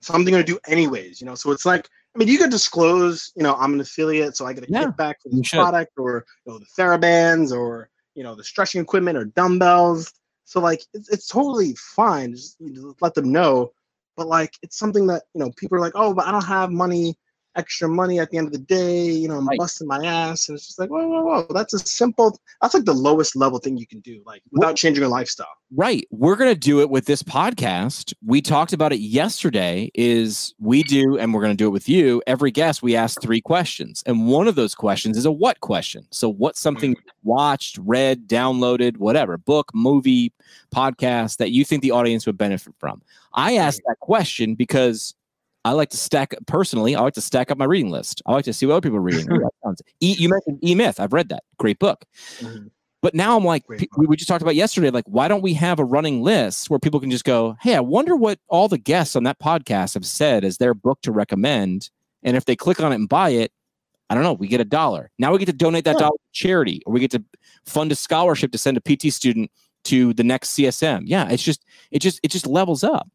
something 0.00 0.32
gonna 0.32 0.44
do 0.44 0.58
anyways, 0.66 1.20
you 1.20 1.26
know. 1.26 1.34
So 1.34 1.50
it's 1.50 1.66
like, 1.66 1.88
I 2.14 2.18
mean, 2.18 2.28
you 2.28 2.38
could 2.38 2.50
disclose, 2.50 3.32
you 3.36 3.42
know, 3.42 3.54
I'm 3.54 3.74
an 3.74 3.80
affiliate, 3.80 4.36
so 4.36 4.46
I 4.46 4.52
get 4.52 4.64
a 4.64 4.66
Yeah, 4.68 4.84
kickback 4.86 5.14
for 5.22 5.28
the 5.28 5.42
product 5.54 5.92
or 5.98 6.24
you 6.46 6.52
know 6.52 6.58
the 6.58 6.66
TheraBands 6.78 7.52
or 7.52 7.90
you 8.14 8.22
know 8.22 8.34
the 8.34 8.44
stretching 8.44 8.80
equipment 8.80 9.18
or 9.18 9.24
dumbbells. 9.26 10.12
So 10.44 10.60
like 10.60 10.82
it's, 10.94 11.08
it's 11.10 11.28
totally 11.28 11.74
fine. 11.76 12.32
Just, 12.32 12.56
you 12.58 12.72
know, 12.72 12.94
let 13.00 13.14
them 13.14 13.30
know. 13.30 13.72
But 14.16 14.28
like 14.28 14.54
it's 14.62 14.78
something 14.78 15.06
that, 15.08 15.24
you 15.34 15.40
know, 15.40 15.52
people 15.56 15.76
are 15.76 15.80
like, 15.80 15.92
oh, 15.94 16.14
but 16.14 16.26
I 16.26 16.32
don't 16.32 16.44
have 16.44 16.70
money 16.70 17.16
extra 17.58 17.88
money 17.88 18.18
at 18.18 18.30
the 18.30 18.38
end 18.38 18.46
of 18.46 18.52
the 18.52 18.58
day. 18.58 19.10
You 19.10 19.28
know, 19.28 19.36
I'm 19.36 19.46
Right. 19.46 19.58
busting 19.58 19.86
my 19.86 20.04
ass, 20.04 20.48
and 20.48 20.56
it's 20.56 20.66
just 20.66 20.78
like, 20.78 20.88
whoa, 20.88 21.06
whoa, 21.06 21.22
whoa. 21.22 21.46
That's 21.50 21.74
a 21.74 21.78
simple. 21.80 22.38
That's 22.62 22.74
like 22.74 22.84
the 22.84 22.94
lowest 22.94 23.36
level 23.36 23.58
thing 23.58 23.76
you 23.76 23.86
can 23.86 24.00
do, 24.00 24.22
like 24.24 24.42
without 24.52 24.76
changing 24.76 25.02
your 25.02 25.10
lifestyle. 25.10 25.48
Right. 25.74 26.06
We're 26.10 26.36
going 26.36 26.52
to 26.52 26.58
do 26.58 26.80
it 26.80 26.88
with 26.88 27.04
this 27.04 27.22
podcast. 27.22 28.14
We 28.24 28.40
talked 28.40 28.72
about 28.72 28.92
it 28.92 29.00
yesterday 29.00 29.90
is 29.94 30.54
we 30.58 30.82
do 30.82 31.18
and 31.18 31.34
we're 31.34 31.42
going 31.42 31.52
to 31.52 31.62
do 31.62 31.66
it 31.66 31.72
with 31.72 31.90
you. 31.90 32.22
Every 32.26 32.50
guest 32.50 32.82
we 32.82 32.96
ask 32.96 33.20
3 33.20 33.42
questions. 33.42 34.02
And 34.06 34.28
one 34.28 34.48
of 34.48 34.54
those 34.54 34.74
questions 34.74 35.18
is 35.18 35.26
a 35.26 35.30
what 35.30 35.60
question. 35.60 36.06
So 36.10 36.30
what's 36.30 36.58
something 36.58 36.94
mm-hmm. 36.94 37.28
watched, 37.28 37.78
read, 37.82 38.26
downloaded, 38.26 38.96
whatever, 38.96 39.36
book, 39.36 39.70
movie, 39.74 40.32
podcast 40.74 41.36
that 41.36 41.50
you 41.50 41.66
think 41.66 41.82
the 41.82 41.90
audience 41.90 42.24
would 42.24 42.38
benefit 42.38 42.74
from? 42.78 43.02
I 43.34 43.56
asked 43.56 43.82
that 43.86 43.98
question 44.00 44.54
because 44.54 45.14
I 45.68 45.72
like 45.72 45.90
to 45.90 45.96
stack 45.96 46.34
personally, 46.46 46.94
I 46.96 47.00
like 47.00 47.14
to 47.14 47.20
stack 47.20 47.50
up 47.50 47.58
my 47.58 47.64
reading 47.66 47.90
list. 47.90 48.22
I 48.26 48.32
like 48.32 48.44
to 48.46 48.52
see 48.52 48.64
what 48.66 48.74
other 48.74 48.80
people 48.80 48.98
are 48.98 49.02
reading. 49.02 49.28
e, 50.00 50.14
you 50.18 50.28
mentioned 50.28 50.58
E 50.64 50.74
Myth. 50.74 50.98
I've 50.98 51.12
read 51.12 51.28
that. 51.28 51.42
Great 51.58 51.78
book. 51.78 52.04
Mhm. 52.40 52.70
But 53.00 53.14
now 53.14 53.36
I'm 53.36 53.44
like, 53.44 53.64
Great 53.66 53.80
pe- 53.80 53.86
we 53.96 54.06
we 54.06 54.16
just 54.16 54.28
talked 54.28 54.42
about 54.42 54.56
yesterday, 54.56 54.90
like, 54.90 55.04
why 55.06 55.28
don't 55.28 55.42
we 55.42 55.54
have 55.54 55.78
a 55.78 55.84
running 55.84 56.22
list 56.22 56.68
where 56.68 56.80
people 56.80 56.98
can 56.98 57.10
just 57.10 57.24
go, 57.24 57.56
hey, 57.60 57.74
I 57.76 57.80
wonder 57.80 58.16
what 58.16 58.40
all 58.48 58.66
the 58.66 58.78
guests 58.78 59.14
on 59.14 59.22
that 59.24 59.38
podcast 59.38 59.94
have 59.94 60.04
said 60.06 60.42
as 60.44 60.56
their 60.58 60.74
book 60.74 61.00
to 61.02 61.12
recommend. 61.12 61.90
And 62.24 62.36
if 62.36 62.44
they 62.46 62.56
click 62.56 62.80
on 62.80 62.90
it 62.90 62.96
and 62.96 63.08
buy 63.08 63.30
it, 63.30 63.52
I 64.10 64.14
don't 64.14 64.24
know, 64.24 64.32
we 64.32 64.48
get 64.48 64.60
a 64.60 64.64
dollar. 64.64 65.10
Now 65.18 65.30
we 65.32 65.38
get 65.38 65.46
to 65.46 65.52
donate 65.52 65.84
that 65.84 65.94
Yeah. 65.96 66.00
dollar 66.06 66.16
to 66.16 66.32
charity 66.32 66.82
or 66.86 66.92
we 66.94 66.98
get 67.00 67.10
to 67.12 67.22
fund 67.66 67.92
a 67.92 67.94
scholarship 67.94 68.50
to 68.52 68.58
send 68.58 68.76
a 68.76 68.80
PT 68.80 69.12
student 69.12 69.50
to 69.84 70.12
the 70.14 70.24
next 70.24 70.50
CSM. 70.56 71.02
Yeah, 71.06 71.28
it's 71.28 71.42
just, 71.42 71.64
it 71.92 72.00
just, 72.00 72.18
it 72.24 72.30
just 72.32 72.46
levels 72.48 72.82
up. 72.82 73.06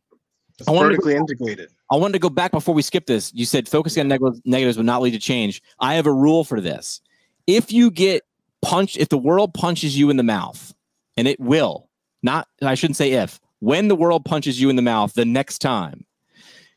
It's 0.59 0.67
I 0.67 0.71
wanted 0.71 0.89
to- 0.89 0.95
vertically 0.97 1.15
integrated. 1.15 1.71
I 1.93 1.95
wanted 1.95 2.13
to 2.13 2.19
go 2.19 2.29
back 2.31 2.51
before 2.51 2.73
we 2.73 2.81
skip 2.81 3.05
this. 3.05 3.31
You 3.35 3.45
said 3.45 3.69
focusing 3.69 4.01
on 4.01 4.07
neg- 4.07 4.41
negatives 4.45 4.77
would 4.77 4.85
not 4.87 5.03
lead 5.03 5.11
to 5.11 5.19
change. 5.19 5.61
I 5.79 5.93
have 5.93 6.07
a 6.07 6.11
rule 6.11 6.43
for 6.43 6.59
this. 6.59 6.99
If 7.45 7.71
you 7.71 7.91
get 7.91 8.23
punched, 8.63 8.97
if 8.97 9.09
the 9.09 9.17
world 9.17 9.53
punches 9.53 9.95
you 9.95 10.09
in 10.09 10.17
the 10.17 10.23
mouth, 10.23 10.73
and 11.17 11.27
it 11.27 11.39
will, 11.39 11.87
not, 12.23 12.47
I 12.63 12.73
shouldn't 12.73 12.97
say 12.97 13.11
if, 13.11 13.39
when 13.59 13.89
the 13.89 13.95
world 13.95 14.25
punches 14.25 14.59
you 14.59 14.71
in 14.71 14.75
the 14.75 14.81
mouth 14.81 15.13
the 15.13 15.23
next 15.23 15.59
time, 15.59 16.03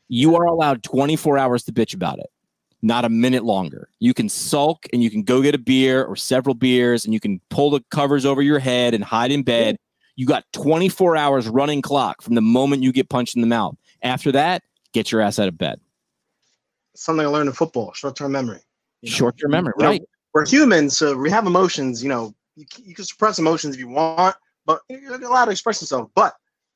you 0.07 0.35
are 0.35 0.45
allowed 0.45 0.83
24 0.83 1.39
hours 1.39 1.63
to 1.63 1.71
bitch 1.71 1.95
about 1.95 2.19
it, 2.19 2.29
not 2.83 3.03
a 3.03 3.09
minute 3.09 3.43
longer. 3.43 3.89
You 3.97 4.13
can 4.13 4.29
sulk 4.29 4.85
and 4.93 5.01
you 5.01 5.09
can 5.09 5.23
go 5.23 5.41
get 5.41 5.55
a 5.55 5.57
beer 5.57 6.05
or 6.05 6.15
several 6.15 6.53
beers 6.53 7.05
and 7.05 7.13
you 7.15 7.19
can 7.19 7.41
pull 7.49 7.71
the 7.71 7.83
covers 7.89 8.23
over 8.23 8.43
your 8.43 8.59
head 8.59 8.93
and 8.93 9.03
hide 9.03 9.31
in 9.31 9.41
bed. 9.41 9.77
You 10.15 10.27
got 10.27 10.45
24 10.53 11.17
hours 11.17 11.47
running 11.47 11.81
clock 11.81 12.21
from 12.21 12.35
the 12.35 12.41
moment 12.41 12.83
you 12.83 12.91
get 12.91 13.09
punched 13.09 13.35
in 13.35 13.41
the 13.41 13.47
mouth. 13.47 13.75
After 14.03 14.31
that, 14.33 14.61
get 14.97 15.11
your 15.11 15.21
ass 15.21 15.37
out 15.39 15.47
of 15.47 15.57
bed. 15.57 15.79
Something 16.95 17.25
I 17.25 17.29
learned 17.29 17.47
in 17.49 17.53
football: 17.53 17.93
short-term 17.93 18.31
memory. 18.31 18.59
you 19.01 19.09
know? 19.11 19.15
Short 19.15 19.37
term 19.37 19.51
memory, 19.51 19.73
You 19.77 19.83
know, 19.83 19.89
right? 19.91 20.01
we're 20.33 20.45
humans, 20.47 20.97
so 20.97 21.15
we 21.15 21.29
have 21.29 21.45
emotions. 21.45 22.01
You 22.01 22.09
know, 22.09 22.33
you, 22.55 22.65
you 22.83 22.95
can 22.95 23.05
suppress 23.05 23.37
emotions 23.39 23.75
if 23.75 23.79
you 23.79 23.87
want, 23.87 24.35
but 24.65 24.81
you're 24.89 25.13
allowed 25.23 25.45
to 25.45 25.51
express 25.51 25.81
yourself. 25.81 26.09
But 26.15 26.33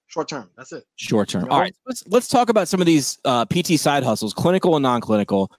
short 0.07 0.27
term, 0.29 0.49
that's 0.55 0.71
it. 0.73 0.84
Short 0.97 1.27
term. 1.29 1.45
No. 1.45 1.51
All 1.51 1.60
right, 1.60 1.75
let's 1.88 2.03
let's 2.07 2.27
talk 2.27 2.49
about 2.49 2.67
some 2.67 2.79
of 2.79 2.86
these 2.86 3.17
uh, 3.25 3.45
PT 3.45 3.79
side 3.79 4.03
hustles, 4.03 4.34
clinical 4.34 4.75
and 4.75 4.84
non-clinical. 4.84 5.51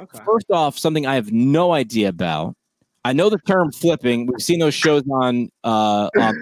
Okay. 0.00 0.18
First 0.26 0.46
off, 0.50 0.76
something 0.78 1.06
I 1.06 1.14
have 1.14 1.30
no 1.32 1.72
idea 1.72 2.08
about. 2.08 2.54
I 3.04 3.12
know 3.12 3.30
the 3.30 3.38
term 3.38 3.70
flipping. 3.72 4.26
We've 4.26 4.42
seen 4.42 4.58
those 4.58 4.74
shows 4.74 5.02
on 5.10 5.50
uh, 5.62 6.10
on 6.18 6.34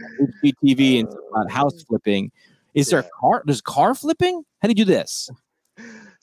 TV 0.65 1.01
and 1.01 1.09
about 1.31 1.51
house 1.51 1.83
flipping. 1.85 2.33
Is 2.75 2.89
there 2.89 3.03
Yeah. 3.03 3.09
car? 3.21 3.43
There's 3.45 3.61
car 3.61 3.95
flipping? 3.95 4.43
How 4.63 4.69
do 4.69 4.71
you 4.71 4.75
do 4.75 4.85
this? 4.85 5.29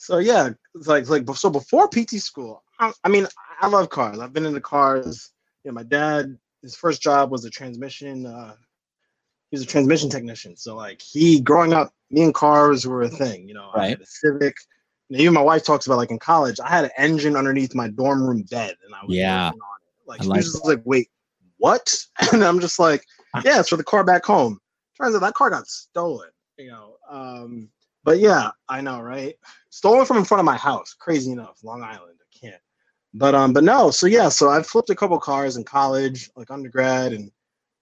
So 0.04 0.18
yeah, 0.18 0.50
it's 0.74 0.86
like 0.86 1.08
like 1.08 1.26
so 1.34 1.48
before 1.48 1.88
PT 1.88 2.20
school. 2.20 2.62
I, 2.78 2.92
I 3.04 3.08
mean, 3.08 3.26
I 3.60 3.68
love 3.68 3.88
cars. 3.88 4.18
I've 4.18 4.34
been 4.34 4.44
into 4.44 4.60
cars. 4.60 5.30
You 5.64 5.70
know, 5.70 5.74
my 5.76 5.82
dad, 5.82 6.36
his 6.60 6.76
first 6.76 7.00
job 7.00 7.30
was 7.30 7.46
a 7.46 7.50
transmission. 7.50 8.26
Uh, 8.26 8.54
he 9.50 9.56
was 9.56 9.62
a 9.62 9.66
transmission 9.66 10.10
technician. 10.10 10.56
So 10.58 10.76
like 10.76 11.00
he, 11.00 11.40
growing 11.40 11.72
up, 11.72 11.90
me 12.10 12.22
and 12.22 12.34
cars 12.34 12.86
were 12.86 13.02
a 13.02 13.08
thing. 13.08 13.48
You 13.48 13.54
know, 13.54 13.70
I 13.74 13.88
had 13.88 14.00
a 14.02 14.06
Civic. 14.06 14.54
Know, 15.08 15.20
even 15.20 15.32
my 15.32 15.40
wife 15.40 15.64
talks 15.64 15.86
about 15.86 15.96
like 15.96 16.10
in 16.10 16.18
college, 16.18 16.60
I 16.60 16.68
had 16.68 16.84
an 16.84 16.90
engine 16.98 17.34
underneath 17.34 17.74
my 17.74 17.88
dorm 17.88 18.22
room 18.22 18.42
bed, 18.50 18.76
and 18.84 18.94
I 18.94 19.06
was 19.06 19.16
Yeah. 19.16 19.46
working 19.46 19.60
on 19.60 19.78
it. 19.86 20.06
Like 20.06 20.20
I 20.20 20.24
she 20.24 20.28
like 20.28 20.36
was 20.36 20.52
just 20.52 20.66
like, 20.66 20.82
wait, 20.84 21.08
what? 21.56 21.96
And 22.34 22.44
I'm 22.44 22.60
just 22.60 22.78
like, 22.78 23.06
yeah, 23.42 23.60
it's 23.60 23.70
for 23.70 23.76
the 23.78 23.84
car 23.84 24.04
back 24.04 24.26
home. 24.26 24.58
Turns 25.00 25.14
out 25.14 25.22
that 25.22 25.32
car 25.32 25.48
got 25.48 25.66
stolen. 25.66 26.28
You 26.58 26.68
know, 26.72 26.96
um, 27.10 27.70
but 28.04 28.18
yeah, 28.18 28.50
I 28.68 28.80
know, 28.80 29.00
right? 29.00 29.34
Stolen 29.70 30.06
from 30.06 30.18
in 30.18 30.24
front 30.24 30.40
of 30.40 30.44
my 30.44 30.56
house. 30.56 30.94
Crazy 30.98 31.32
enough, 31.32 31.58
Long 31.64 31.82
Island. 31.82 32.18
I 32.20 32.38
can't. 32.38 32.62
But 33.14 33.34
um, 33.34 33.52
but 33.52 33.64
no. 33.64 33.90
So 33.90 34.06
yeah, 34.06 34.28
so 34.28 34.50
I 34.50 34.62
flipped 34.62 34.90
a 34.90 34.94
couple 34.94 35.18
cars 35.18 35.56
in 35.56 35.64
college, 35.64 36.30
like 36.36 36.50
undergrad, 36.50 37.12
and 37.12 37.30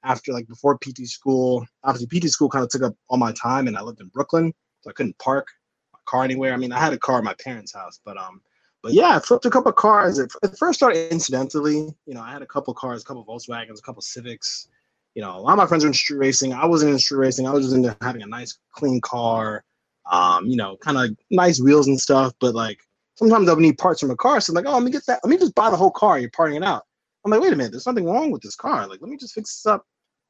after 0.04 0.32
like 0.32 0.48
before 0.48 0.78
PT 0.78 1.06
school. 1.06 1.66
Obviously, 1.84 2.20
PT 2.20 2.30
school 2.30 2.48
kind 2.48 2.64
of 2.64 2.70
took 2.70 2.82
up 2.82 2.94
all 3.08 3.18
my 3.18 3.32
time, 3.32 3.66
and 3.66 3.76
I 3.76 3.82
lived 3.82 4.00
in 4.00 4.08
Brooklyn, 4.08 4.52
so 4.80 4.90
I 4.90 4.92
couldn't 4.92 5.18
park 5.18 5.46
my 5.92 5.98
car 6.06 6.24
anywhere. 6.24 6.52
I 6.52 6.56
mean, 6.56 6.72
I 6.72 6.78
had 6.78 6.92
a 6.92 6.98
car 6.98 7.18
at 7.18 7.24
my 7.24 7.34
parents' 7.34 7.74
house, 7.74 8.00
but 8.04 8.16
um, 8.16 8.40
but 8.82 8.92
yeah, 8.92 9.16
I 9.16 9.20
flipped 9.20 9.46
a 9.46 9.50
couple 9.50 9.72
cars. 9.72 10.18
It, 10.18 10.32
first 10.58 10.78
started 10.78 11.10
incidentally. 11.12 11.94
You 12.06 12.14
know, 12.14 12.20
I 12.20 12.32
had 12.32 12.42
a 12.42 12.46
couple 12.46 12.74
cars, 12.74 13.02
a 13.02 13.04
couple 13.04 13.24
Volkswagens, 13.24 13.78
a 13.78 13.82
couple 13.82 14.02
Civics. 14.02 14.68
You 15.14 15.22
know, 15.22 15.36
a 15.36 15.40
lot 15.40 15.52
of 15.52 15.58
my 15.58 15.66
friends 15.66 15.84
were 15.84 15.88
in 15.88 15.94
street 15.94 16.16
racing. 16.16 16.52
I 16.52 16.66
wasn't 16.66 16.92
in 16.92 16.98
street 16.98 17.18
racing. 17.18 17.46
I 17.46 17.52
was 17.52 17.64
just 17.64 17.76
into 17.76 17.96
having 18.00 18.22
a 18.22 18.26
nice, 18.26 18.58
clean 18.72 19.00
car. 19.00 19.62
Um, 20.10 20.46
you 20.46 20.56
know, 20.56 20.76
kind 20.78 20.98
of 20.98 21.16
nice 21.30 21.60
wheels 21.60 21.86
and 21.86 22.00
stuff. 22.00 22.32
But 22.40 22.54
like 22.54 22.80
sometimes 23.14 23.48
I'll 23.48 23.56
need 23.56 23.78
parts 23.78 24.00
from 24.00 24.10
a 24.10 24.16
car. 24.16 24.40
So 24.40 24.50
I'm 24.50 24.54
like, 24.56 24.66
oh, 24.66 24.74
let 24.74 24.82
me 24.82 24.90
get 24.90 25.06
that. 25.06 25.20
Let 25.22 25.30
me 25.30 25.38
just 25.38 25.54
buy 25.54 25.70
the 25.70 25.76
whole 25.76 25.90
car. 25.90 26.18
You're 26.18 26.30
parting 26.30 26.56
it 26.56 26.64
out. 26.64 26.82
I'm 27.24 27.30
like, 27.30 27.40
wait 27.40 27.52
a 27.52 27.56
minute, 27.56 27.70
there's 27.70 27.84
something 27.84 28.04
wrong 28.04 28.30
with 28.32 28.42
this 28.42 28.56
car. 28.56 28.86
Like, 28.88 29.00
let 29.00 29.08
me 29.08 29.16
just 29.16 29.34
fix 29.34 29.56
this 29.56 29.66
up. 29.66 29.86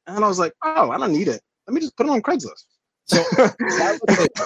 And 0.07 0.25
I 0.25 0.29
was 0.29 0.39
like, 0.39 0.53
oh, 0.63 0.91
I 0.91 0.99
don't 0.99 1.13
need 1.13 1.29
it. 1.29 1.41
Let 1.67 1.75
me 1.75 1.81
just 1.81 1.97
put 1.97 2.07
it 2.07 2.11
on 2.11 2.21
Craigslist. 2.21 2.65
So 3.07 3.23
I 3.39 3.99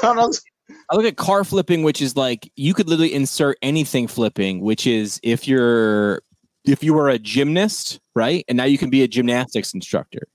was- 0.05 0.43
I 0.91 0.97
look 0.97 1.05
at 1.05 1.17
car 1.17 1.45
flipping, 1.45 1.83
which 1.83 2.01
is 2.03 2.17
like 2.17 2.51
you 2.57 2.75
could 2.75 2.89
literally 2.89 3.13
insert 3.13 3.57
anything 3.63 4.07
flipping, 4.07 4.61
which 4.61 4.87
is 4.87 5.21
if 5.23 5.47
you're 5.49 6.23
if 6.65 6.83
you 6.83 6.95
were 6.95 7.09
a 7.09 7.19
gymnast, 7.19 8.01
right? 8.15 8.45
And 8.49 8.57
now 8.57 8.65
you 8.65 8.79
can 8.79 8.91
be 8.91 9.03
a 9.03 9.09
gymnastics 9.09 9.75
instructor. 9.75 10.27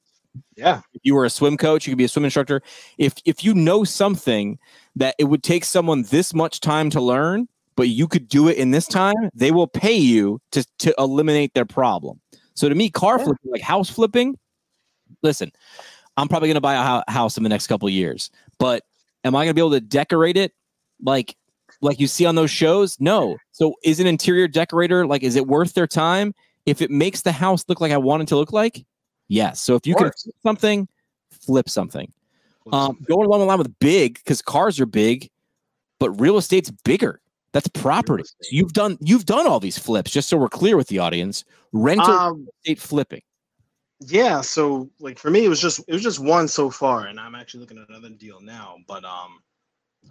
yeah, 0.56 0.82
If 0.93 1.01
you 1.04 1.15
were 1.15 1.25
a 1.25 1.30
swim 1.30 1.58
coach, 1.58 1.86
you 1.86 1.91
could 1.91 1.97
be 1.97 2.06
a 2.06 2.10
swim 2.10 2.25
instructor. 2.25 2.62
If 2.97 3.13
if 3.25 3.43
you 3.43 3.54
know 3.54 3.84
something 3.84 4.58
that 4.95 5.15
it 5.17 5.25
would 5.25 5.43
take 5.43 5.65
someone 5.65 6.04
this 6.04 6.34
much 6.34 6.60
time 6.60 6.89
to 6.91 7.01
learn, 7.01 7.47
but 7.75 7.89
you 7.89 8.08
could 8.08 8.27
do 8.27 8.47
it 8.47 8.58
in 8.58 8.71
this 8.71 8.88
time, 8.88 9.15
they 9.34 9.51
will 9.51 9.67
pay 9.67 9.95
you 9.95 10.39
to 10.51 10.65
to 10.80 10.93
eliminate 10.97 11.54
their 11.54 11.65
problem. 11.65 12.19
So 12.54 12.67
to 12.69 12.75
me, 12.75 12.89
car 12.89 13.17
Yeah. 13.17 13.25
flipping, 13.25 13.51
like 13.51 13.62
house 13.62 13.89
flipping, 13.89 14.38
listen, 15.23 15.51
I'm 16.17 16.27
probably 16.27 16.49
going 16.49 16.56
to 16.56 16.62
buy 16.62 17.04
a 17.08 17.12
house 17.12 17.38
in 17.38 17.43
the 17.43 17.49
next 17.49 17.67
couple 17.67 17.88
of 17.88 17.93
years, 17.93 18.30
but 18.60 18.84
am 19.23 19.36
I 19.36 19.45
going 19.45 19.51
to 19.51 19.54
be 19.54 19.62
able 19.62 19.71
to 19.71 19.82
decorate 19.82 20.38
it 20.38 20.54
like 21.01 21.36
like 21.82 21.99
you 21.99 22.08
see 22.08 22.25
on 22.25 22.36
those 22.36 22.51
shows? 22.51 22.97
No. 22.99 23.38
So 23.51 23.75
is 23.84 23.99
an 23.99 24.08
interior 24.08 24.47
decorator 24.47 25.08
like 25.08 25.23
is 25.23 25.36
it 25.36 25.47
worth 25.47 25.73
their 25.73 25.88
time 25.88 26.34
if 26.65 26.82
it 26.82 26.91
makes 26.91 27.21
the 27.21 27.32
house 27.32 27.63
look 27.67 27.82
like 27.82 27.91
I 27.91 27.97
want 27.97 28.23
it 28.23 28.27
to 28.27 28.36
look 28.36 28.51
like? 28.51 28.86
Yes. 29.30 29.62
So 29.62 29.75
if 29.75 29.88
you 29.88 29.95
can 29.95 30.12
flip 30.12 30.36
something, 30.43 30.88
flip 31.32 31.69
something. 31.69 32.12
Um, 32.71 32.97
going 33.08 33.26
along 33.26 33.39
the 33.39 33.45
line 33.45 33.58
with 33.58 33.80
big 33.80 34.15
because 34.15 34.41
cars 34.41 34.80
are 34.80 34.86
big, 34.86 35.30
but 36.00 36.12
real 36.12 36.38
estate's 36.38 36.71
bigger. 36.84 37.19
That's 37.54 37.67
property. 37.67 38.24
You've 38.50 38.74
done 38.74 38.97
you've 39.02 39.26
done 39.26 39.47
all 39.47 39.60
these 39.60 39.78
flips. 39.78 40.12
Just 40.12 40.30
so 40.30 40.38
we're 40.38 40.50
clear 40.50 40.78
with 40.78 40.88
the 40.88 41.00
audience, 41.00 41.43
rental 41.74 42.12
um, 42.12 42.47
estate 42.63 42.80
flipping. 42.80 43.21
yeah. 44.00 44.41
So 44.41 44.89
like 45.00 45.19
for 45.19 45.30
me, 45.30 45.45
it 45.45 45.50
was 45.50 45.60
just 45.60 45.80
it 45.88 45.93
was 45.93 46.04
just 46.04 46.19
one 46.19 46.47
so 46.47 46.69
far, 46.69 47.08
and 47.08 47.19
I'm 47.19 47.36
actually 47.36 47.62
looking 47.62 47.78
at 47.78 47.89
another 47.89 48.10
deal 48.10 48.39
now. 48.39 48.78
But 48.88 49.04
um, 49.04 49.39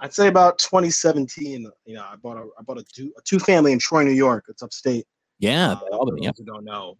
I'd 0.00 0.12
say 0.12 0.28
about 0.28 0.58
2017. 0.58 1.70
You 1.86 1.94
know, 1.94 2.02
I 2.02 2.16
bought 2.16 2.36
a 2.36 2.46
I 2.58 2.62
bought 2.62 2.78
a 2.78 2.84
two 2.84 3.12
a 3.16 3.22
two 3.22 3.38
family 3.38 3.72
in 3.72 3.78
Troy, 3.78 4.02
New 4.02 4.10
York. 4.10 4.44
It's 4.48 4.62
upstate. 4.62 5.06
Yeah, 5.38 5.72
Uh, 5.72 5.96
Albany, 5.96 6.26
those 6.26 6.34
who 6.36 6.44
don't 6.44 6.64
know, 6.64 6.98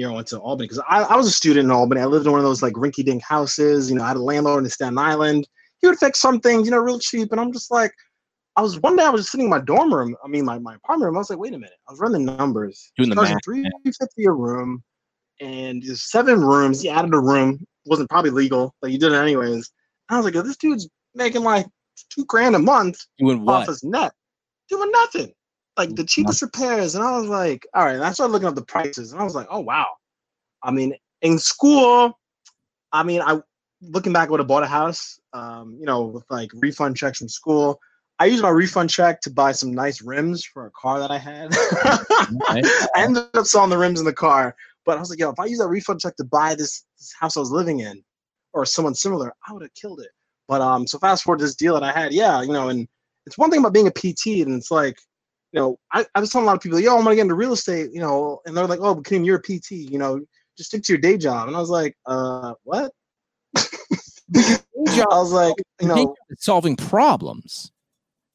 you 0.00 0.06
know, 0.06 0.12
I 0.12 0.16
went 0.16 0.28
to 0.28 0.38
Albany 0.38 0.66
because 0.66 0.82
I, 0.88 1.02
I 1.02 1.14
was 1.14 1.26
a 1.26 1.30
student 1.30 1.66
in 1.66 1.70
Albany. 1.70 2.00
I 2.00 2.06
lived 2.06 2.24
in 2.24 2.32
one 2.32 2.40
of 2.40 2.46
those 2.46 2.62
like 2.62 2.72
rinky 2.72 3.04
dink 3.04 3.22
houses. 3.22 3.90
You 3.90 3.96
know, 3.96 4.02
I 4.02 4.08
had 4.08 4.16
a 4.16 4.22
landlord 4.22 4.64
in 4.64 4.70
Staten 4.70 4.96
Island. 4.96 5.46
He 5.82 5.86
would 5.86 5.98
fix 5.98 6.18
some 6.18 6.40
things, 6.40 6.64
you 6.64 6.70
know, 6.70 6.78
real 6.78 6.98
cheap. 6.98 7.32
And 7.32 7.38
I'm 7.38 7.52
just 7.52 7.70
like, 7.70 7.92
I 8.56 8.62
was 8.62 8.80
one 8.80 8.96
day 8.96 9.04
I 9.04 9.10
was 9.10 9.20
just 9.20 9.32
sitting 9.32 9.44
in 9.44 9.50
my 9.50 9.60
dorm 9.60 9.92
room. 9.92 10.16
I 10.24 10.28
mean, 10.28 10.46
my, 10.46 10.58
my 10.58 10.76
apartment 10.76 11.08
room. 11.08 11.16
I 11.16 11.18
was 11.18 11.28
like, 11.28 11.38
wait 11.38 11.52
a 11.52 11.58
minute. 11.58 11.76
I 11.86 11.92
was 11.92 12.00
running 12.00 12.24
the 12.24 12.34
numbers. 12.34 12.92
Doing 12.96 13.10
the 13.10 13.14
math, 13.14 13.44
three 13.44 13.68
fifty 13.84 14.24
a 14.24 14.32
room, 14.32 14.82
and 15.38 15.82
there's 15.82 16.10
seven 16.10 16.40
rooms. 16.40 16.80
He 16.80 16.88
added 16.88 17.12
a 17.12 17.20
room. 17.20 17.62
wasn't 17.84 18.08
probably 18.08 18.30
legal, 18.30 18.74
but 18.80 18.90
he 18.90 18.96
did 18.96 19.12
it 19.12 19.16
anyways. 19.16 19.70
I 20.08 20.16
was 20.16 20.24
like, 20.24 20.32
this 20.32 20.56
dude's 20.56 20.88
making 21.14 21.42
like 21.42 21.66
two 22.08 22.24
grand 22.24 22.56
a 22.56 22.58
month 22.58 22.98
Doing 23.18 23.40
off 23.40 23.66
what? 23.66 23.68
his 23.68 23.84
net, 23.84 24.12
doing 24.70 24.90
nothing. 24.92 25.30
Like 25.80 25.96
the 25.96 26.04
cheapest 26.04 26.42
repairs. 26.42 26.94
And 26.94 27.02
I 27.02 27.16
was 27.18 27.26
like, 27.26 27.66
all 27.72 27.86
right. 27.86 27.94
And 27.94 28.04
I 28.04 28.12
started 28.12 28.34
looking 28.34 28.48
up 28.48 28.54
the 28.54 28.60
prices 28.60 29.12
and 29.12 29.20
I 29.20 29.24
was 29.24 29.34
like, 29.34 29.46
oh 29.48 29.60
wow. 29.60 29.86
I 30.62 30.70
mean, 30.70 30.94
in 31.22 31.38
school, 31.38 32.18
I 32.92 33.02
mean, 33.02 33.22
I 33.22 33.40
looking 33.80 34.12
back, 34.12 34.28
I 34.28 34.30
would 34.30 34.40
have 34.40 34.46
bought 34.46 34.62
a 34.62 34.66
house, 34.66 35.18
um, 35.32 35.78
you 35.80 35.86
know, 35.86 36.02
with 36.02 36.24
like 36.28 36.50
refund 36.52 36.98
checks 36.98 37.16
from 37.16 37.30
school. 37.30 37.80
I 38.18 38.26
used 38.26 38.42
my 38.42 38.50
refund 38.50 38.90
check 38.90 39.22
to 39.22 39.30
buy 39.30 39.52
some 39.52 39.72
nice 39.72 40.02
rims 40.02 40.44
for 40.44 40.66
a 40.66 40.70
car 40.72 40.98
that 40.98 41.10
I 41.10 41.16
had. 41.16 41.48
I 41.54 42.90
ended 42.96 43.24
up 43.32 43.46
selling 43.46 43.70
the 43.70 43.78
rims 43.78 44.00
in 44.00 44.04
the 44.04 44.12
car, 44.12 44.54
but 44.84 44.98
I 44.98 45.00
was 45.00 45.08
like, 45.08 45.18
yo, 45.18 45.30
if 45.30 45.40
I 45.40 45.46
use 45.46 45.60
that 45.60 45.68
refund 45.68 46.00
check 46.00 46.14
to 46.16 46.24
buy 46.24 46.54
this, 46.54 46.84
this 46.98 47.14
house 47.18 47.38
I 47.38 47.40
was 47.40 47.50
living 47.50 47.80
in, 47.80 48.04
or 48.52 48.66
someone 48.66 48.94
similar, 48.94 49.32
I 49.48 49.54
would 49.54 49.62
have 49.62 49.72
killed 49.72 50.00
it. 50.00 50.10
But 50.46 50.60
um, 50.60 50.86
so 50.86 50.98
fast 50.98 51.24
forward 51.24 51.38
to 51.38 51.46
this 51.46 51.54
deal 51.54 51.72
that 51.72 51.82
I 51.82 51.98
had, 51.98 52.12
yeah, 52.12 52.42
you 52.42 52.52
know, 52.52 52.68
and 52.68 52.86
it's 53.24 53.38
one 53.38 53.50
thing 53.50 53.60
about 53.60 53.72
being 53.72 53.86
a 53.86 53.90
PT, 53.90 54.46
and 54.46 54.58
it's 54.58 54.70
like, 54.70 54.98
you 55.52 55.60
know, 55.60 55.78
I, 55.92 56.06
I 56.14 56.20
was 56.20 56.30
telling 56.30 56.44
a 56.44 56.46
lot 56.46 56.56
of 56.56 56.62
people, 56.62 56.78
yo, 56.78 56.96
I'm 56.96 57.04
gonna 57.04 57.16
get 57.16 57.22
into 57.22 57.34
real 57.34 57.52
estate, 57.52 57.90
you 57.92 58.00
know, 58.00 58.40
and 58.46 58.56
they're 58.56 58.66
like, 58.66 58.80
oh, 58.80 58.94
but 58.94 59.04
Kim, 59.04 59.24
you're 59.24 59.38
a 59.38 59.42
PT, 59.42 59.72
you 59.72 59.98
know, 59.98 60.20
just 60.56 60.70
stick 60.70 60.82
to 60.84 60.92
your 60.92 61.00
day 61.00 61.16
job, 61.16 61.48
and 61.48 61.56
I 61.56 61.60
was 61.60 61.70
like, 61.70 61.96
uh, 62.06 62.54
what? 62.64 62.92
I 63.56 64.60
was 64.74 65.32
like, 65.32 65.54
you 65.80 65.88
know, 65.88 66.14
solving 66.38 66.76
problems. 66.76 67.72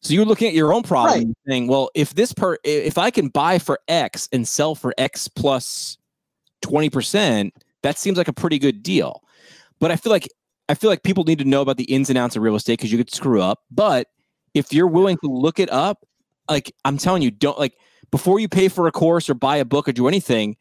So 0.01 0.13
you're 0.13 0.25
looking 0.25 0.47
at 0.47 0.53
your 0.53 0.71
own 0.71 0.83
problem 0.83 1.17
Right. 1.19 1.37
saying, 1.47 1.67
well, 1.67 1.89
if 1.95 2.13
this 2.13 2.31
per 2.31 2.57
if 2.63 2.97
I 2.97 3.09
can 3.09 3.29
buy 3.29 3.57
for 3.57 3.79
X 3.87 4.29
and 4.31 4.47
sell 4.47 4.75
for 4.75 4.93
X 4.99 5.27
plus 5.27 5.97
20%, 6.63 7.51
that 7.81 7.97
seems 7.97 8.15
like 8.17 8.27
a 8.27 8.33
pretty 8.33 8.59
good 8.59 8.83
deal. 8.83 9.23
But 9.79 9.89
I 9.89 9.95
feel 9.95 10.11
like 10.11 10.27
I 10.69 10.75
feel 10.75 10.91
like 10.91 11.01
people 11.01 11.23
need 11.23 11.39
to 11.39 11.45
know 11.45 11.61
about 11.61 11.77
the 11.77 11.85
ins 11.85 12.09
and 12.09 12.17
outs 12.19 12.35
of 12.35 12.43
real 12.43 12.55
estate 12.55 12.73
because 12.73 12.91
you 12.91 12.97
could 12.97 13.13
screw 13.13 13.41
up. 13.41 13.61
But 13.71 14.07
if 14.53 14.71
you're 14.71 14.87
willing 14.87 15.17
to 15.23 15.27
look 15.27 15.59
it 15.59 15.71
up, 15.71 16.05
like 16.49 16.73
I'm 16.83 16.97
telling 16.97 17.21
you, 17.21 17.31
don't 17.31 17.57
like 17.57 17.77
before 18.11 18.39
you 18.39 18.47
pay 18.47 18.67
for 18.67 18.87
a 18.87 18.91
course 18.91 19.29
or 19.29 19.33
buy 19.33 19.57
a 19.57 19.65
book 19.65 19.87
or 19.87 19.91
do 19.91 20.07
anything, 20.07 20.57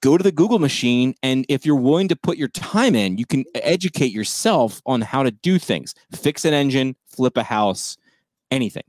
go 0.00 0.16
to 0.16 0.22
the 0.22 0.32
Google 0.32 0.58
machine. 0.58 1.14
And 1.22 1.44
if 1.48 1.66
you're 1.66 1.76
willing 1.76 2.08
to 2.08 2.16
put 2.16 2.38
your 2.38 2.48
time 2.48 2.94
in, 2.94 3.18
you 3.18 3.26
can 3.26 3.44
educate 3.54 4.12
yourself 4.12 4.80
on 4.86 5.00
how 5.00 5.22
to 5.22 5.30
do 5.30 5.58
things. 5.58 5.94
Fix 6.12 6.44
an 6.44 6.54
engine, 6.54 6.96
flip 7.06 7.36
a 7.36 7.42
house, 7.42 7.96
anything. 8.50 8.84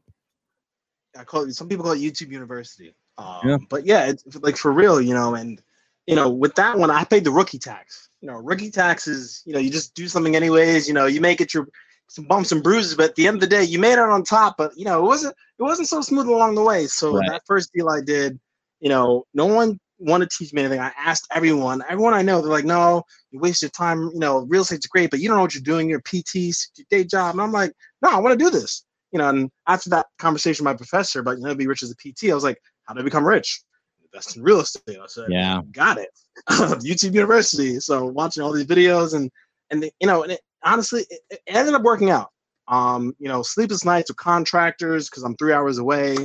I 1.18 1.24
call 1.24 1.44
it, 1.44 1.54
some 1.54 1.68
people 1.68 1.84
call 1.84 1.94
it 1.94 2.00
YouTube 2.00 2.32
University. 2.32 2.94
Um, 3.18 3.40
Yeah. 3.44 3.58
But 3.70 3.86
yeah, 3.86 4.06
it's 4.06 4.24
like 4.42 4.58
for 4.58 4.72
real, 4.72 5.02
you 5.02 5.14
know, 5.14 5.36
and 5.36 5.62
you 6.08 6.16
know, 6.16 6.30
with 6.30 6.56
that 6.56 6.78
one, 6.78 6.90
I 6.90 7.04
paid 7.04 7.24
the 7.24 7.32
rookie 7.32 7.60
tax. 7.60 8.10
You 8.22 8.28
know, 8.28 8.36
rookie 8.36 8.72
tax 8.72 9.08
is, 9.08 9.44
you 9.46 9.54
know, 9.54 9.60
you 9.60 9.70
just 9.70 9.94
do 9.94 10.08
something 10.08 10.36
anyways. 10.36 10.88
You 10.88 10.94
know, 10.94 11.06
you 11.06 11.22
make 11.22 11.40
it 11.40 11.54
your 11.54 11.68
some 12.10 12.26
bumps 12.26 12.52
and 12.52 12.62
bruises, 12.64 12.96
but 12.96 13.12
at 13.12 13.16
the 13.16 13.28
end 13.28 13.36
of 13.36 13.42
the 13.42 13.48
day, 13.48 13.64
you 13.64 13.80
made 13.80 13.94
it 13.94 14.00
on 14.00 14.24
top. 14.24 14.56
But 14.58 14.78
you 14.78 14.86
know, 14.86 15.00
it 15.00 15.08
wasn't 15.08 15.36
it 15.58 15.64
wasn't 15.64 15.88
so 15.88 16.02
smooth 16.02 16.28
along 16.28 16.56
the 16.56 16.64
way. 16.64 16.88
So 16.88 17.14
Right. 17.14 17.30
that 17.30 17.44
first 17.46 17.72
deal 17.74 17.90
I 17.90 18.02
did, 18.02 18.40
you 18.82 18.90
know, 18.90 19.26
no 19.34 19.46
one 19.46 19.80
wanted 20.00 20.30
to 20.30 20.38
teach 20.38 20.54
me 20.54 20.62
anything. 20.62 20.80
I 20.80 20.92
asked 20.98 21.28
everyone, 21.34 21.84
everyone 21.90 22.14
I 22.14 22.22
know, 22.22 22.42
they're 22.42 22.52
like, 22.52 22.66
no, 22.66 23.04
you 23.32 23.40
waste 23.40 23.62
your 23.62 23.72
time. 23.72 24.10
You 24.14 24.20
know, 24.20 24.46
real 24.50 24.62
estate's 24.64 24.88
great, 24.88 25.12
but 25.12 25.20
you 25.20 25.28
don't 25.28 25.38
know 25.38 25.44
what 25.44 25.54
you're 25.54 25.62
doing. 25.64 25.90
You're 25.90 26.00
a 26.00 26.04
PT, 26.04 26.36
your 26.36 26.86
day 26.90 27.04
job. 27.04 27.36
And 27.36 27.42
I'm 27.42 27.52
like, 27.52 27.72
no, 28.02 28.10
I 28.10 28.20
want 28.20 28.38
to 28.38 28.44
do 28.44 28.50
this 28.52 28.84
you 29.12 29.20
know, 29.20 29.30
and 29.30 29.50
after 29.68 29.90
that 29.90 30.08
conversation 30.20 30.64
with 30.64 30.74
my 30.74 30.78
professor 30.78 31.20
about 31.20 31.38
you 31.38 31.44
know 31.44 31.56
be 31.56 31.68
rich 31.68 31.84
as 31.84 31.92
a 31.92 31.96
PT, 31.96 32.30
I 32.30 32.36
was 32.36 32.44
like, 32.44 32.62
how 32.86 32.94
do 32.94 33.02
I 33.02 33.04
become 33.04 33.26
rich? 33.26 33.62
Invest 34.04 34.38
in 34.38 34.44
real 34.44 34.60
estate. 34.60 34.98
I 35.02 35.08
said, 35.08 35.30
Yeah. 35.30 35.62
got 35.72 35.98
it. 35.98 36.10
YouTube 36.50 37.14
University. 37.14 37.80
So 37.80 38.06
watching 38.06 38.44
all 38.44 38.52
these 38.54 38.66
videos 38.66 39.16
and 39.16 39.30
and 39.72 39.84
the, 39.84 39.92
you 40.00 40.08
know, 40.08 40.24
and 40.24 40.34
it, 40.34 40.42
honestly, 40.64 41.06
it, 41.10 41.22
it 41.30 41.42
ended 41.48 41.74
up 41.74 41.84
working 41.84 42.10
out. 42.10 42.30
Um, 42.68 43.16
you 43.18 43.28
know, 43.28 43.42
sleepless 43.42 43.84
nights 43.84 44.10
with 44.10 44.18
contractors 44.18 45.10
because 45.10 45.24
I'm 45.24 45.36
three 45.38 45.54
hours 45.54 45.80
away, 45.80 46.16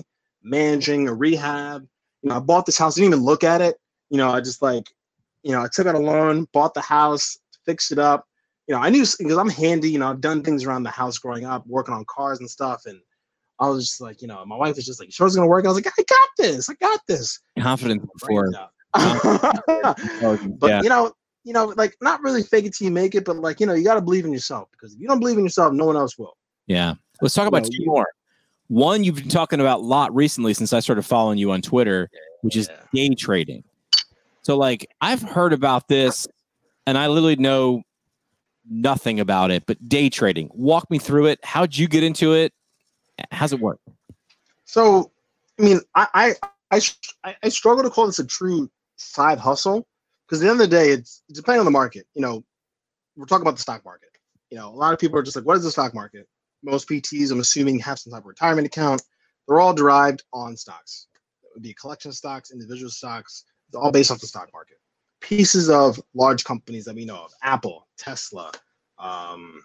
managing 0.42 1.08
a 1.08 1.14
rehab. 1.14 1.86
You 2.22 2.30
know, 2.30 2.36
I 2.36 2.40
bought 2.40 2.66
this 2.66 2.76
house, 2.76 2.94
didn't 2.94 3.08
even 3.08 3.24
look 3.24 3.44
at 3.44 3.62
it. 3.62 3.76
You 4.10 4.18
know, 4.18 4.30
I 4.30 4.40
just 4.40 4.60
like, 4.60 4.90
you 5.42 5.52
know, 5.52 5.62
I 5.62 5.68
took 5.72 5.86
out 5.86 5.94
a 5.94 5.98
loan, 5.98 6.46
bought 6.52 6.74
the 6.74 6.82
house, 6.82 7.38
fixed 7.64 7.92
it 7.92 7.98
up. 7.98 8.26
You 8.66 8.74
know, 8.74 8.80
I 8.80 8.90
knew 8.90 9.04
because 9.18 9.36
I'm 9.36 9.48
handy. 9.48 9.90
You 9.90 9.98
know, 9.98 10.08
I've 10.08 10.20
done 10.20 10.42
things 10.42 10.64
around 10.64 10.82
the 10.82 10.90
house 10.90 11.18
growing 11.18 11.44
up, 11.44 11.66
working 11.66 11.94
on 11.94 12.04
cars 12.06 12.40
and 12.40 12.50
stuff. 12.50 12.82
And 12.86 13.00
I 13.60 13.68
was 13.68 13.86
just 13.86 14.00
like, 14.00 14.22
you 14.22 14.28
know, 14.28 14.44
my 14.44 14.56
wife 14.56 14.76
was 14.76 14.86
just 14.86 15.00
like, 15.00 15.12
"Sure, 15.12 15.26
it's 15.26 15.36
gonna 15.36 15.48
work." 15.48 15.64
I 15.64 15.68
was 15.68 15.76
like, 15.76 15.86
"I 15.86 16.02
got 16.02 16.28
this. 16.38 16.68
I 16.68 16.74
got 16.74 17.00
this." 17.06 17.40
Confidence 17.58 18.04
before. 18.18 18.50
But 18.94 20.68
yeah. 20.68 20.82
you 20.82 20.88
know, 20.88 21.12
you 21.44 21.52
know, 21.52 21.66
like 21.76 21.96
not 22.00 22.22
really 22.22 22.42
fake 22.42 22.64
it 22.64 22.74
till 22.74 22.86
you 22.86 22.90
make 22.90 23.14
it, 23.14 23.24
but 23.24 23.36
like 23.36 23.60
you 23.60 23.66
know, 23.66 23.74
you 23.74 23.84
got 23.84 23.94
to 23.94 24.00
believe 24.00 24.24
in 24.24 24.32
yourself 24.32 24.68
because 24.72 24.94
if 24.94 25.00
you 25.00 25.06
don't 25.06 25.20
believe 25.20 25.36
in 25.38 25.44
yourself, 25.44 25.72
no 25.72 25.84
one 25.84 25.96
else 25.96 26.18
will. 26.18 26.36
Yeah. 26.66 26.94
Let's 27.20 27.34
talk 27.34 27.46
about 27.46 27.62
No, 27.64 27.68
two 27.68 27.84
more. 27.84 28.06
One 28.68 29.04
you've 29.04 29.16
been 29.16 29.28
talking 29.28 29.60
about 29.60 29.80
a 29.80 29.82
lot 29.82 30.14
recently 30.14 30.54
since 30.54 30.72
I 30.72 30.80
started 30.80 31.02
following 31.02 31.38
you 31.38 31.52
on 31.52 31.60
Twitter, 31.62 32.10
which 32.40 32.56
is 32.56 32.68
Yeah. 32.68 33.08
day 33.08 33.14
trading. 33.14 33.62
So 34.42 34.56
like 34.56 34.86
I've 35.00 35.22
heard 35.22 35.52
about 35.52 35.86
this 35.88 36.26
and 36.86 36.96
I 36.96 37.06
literally 37.08 37.36
know 37.36 37.82
nothing 38.68 39.20
about 39.20 39.50
it, 39.50 39.64
but 39.66 39.86
day 39.88 40.08
trading. 40.08 40.50
Walk 40.54 40.90
me 40.90 40.98
through 40.98 41.26
it. 41.26 41.38
How'd 41.44 41.76
you 41.76 41.86
get 41.86 42.02
into 42.02 42.32
it? 42.32 42.52
How's 43.30 43.52
it 43.52 43.60
work? 43.60 43.78
So, 44.64 45.10
I 45.58 45.62
mean, 45.62 45.80
I 45.94 46.08
I 46.14 46.34
I, 46.70 46.80
I- 47.22 47.36
I 47.42 47.48
struggle 47.50 47.84
to 47.84 47.90
call 47.90 48.06
this 48.06 48.18
a 48.18 48.26
true 48.26 48.70
side 48.96 49.38
hustle 49.38 49.86
because 50.26 50.40
at 50.40 50.44
the 50.44 50.50
end 50.50 50.60
of 50.60 50.70
the 50.70 50.76
day, 50.76 50.90
it's, 50.90 51.22
it's 51.28 51.38
depending 51.38 51.60
on 51.60 51.64
the 51.64 51.70
market. 51.70 52.06
You 52.14 52.22
know, 52.22 52.44
we're 53.16 53.26
talking 53.26 53.42
about 53.42 53.56
the 53.56 53.62
stock 53.62 53.84
market. 53.84 54.08
You 54.50 54.58
know, 54.58 54.68
a 54.68 54.76
lot 54.76 54.92
of 54.92 54.98
people 54.98 55.18
are 55.18 55.22
just 55.22 55.36
like, 55.36 55.44
"What 55.44 55.56
is 55.56 55.64
the 55.64 55.70
stock 55.70 55.94
market?" 55.94 56.28
Most 56.62 56.88
PTs, 56.88 57.30
I'm 57.30 57.40
assuming, 57.40 57.78
have 57.80 57.98
some 57.98 58.12
type 58.12 58.22
of 58.22 58.26
retirement 58.26 58.66
account. 58.66 59.02
They're 59.46 59.60
all 59.60 59.74
derived 59.74 60.22
on 60.32 60.56
stocks. 60.56 61.08
It 61.42 61.50
would 61.54 61.62
be 61.62 61.74
collection 61.74 62.12
stocks, 62.12 62.50
individual 62.50 62.90
stocks. 62.90 63.44
It's 63.68 63.76
all 63.76 63.92
based 63.92 64.10
off 64.10 64.20
the 64.20 64.26
stock 64.26 64.50
market. 64.52 64.78
Pieces 65.20 65.68
of 65.70 66.00
large 66.14 66.44
companies 66.44 66.84
that 66.84 66.94
we 66.94 67.04
know 67.04 67.16
of: 67.16 67.32
Apple, 67.42 67.86
Tesla, 67.98 68.50
um, 68.98 69.60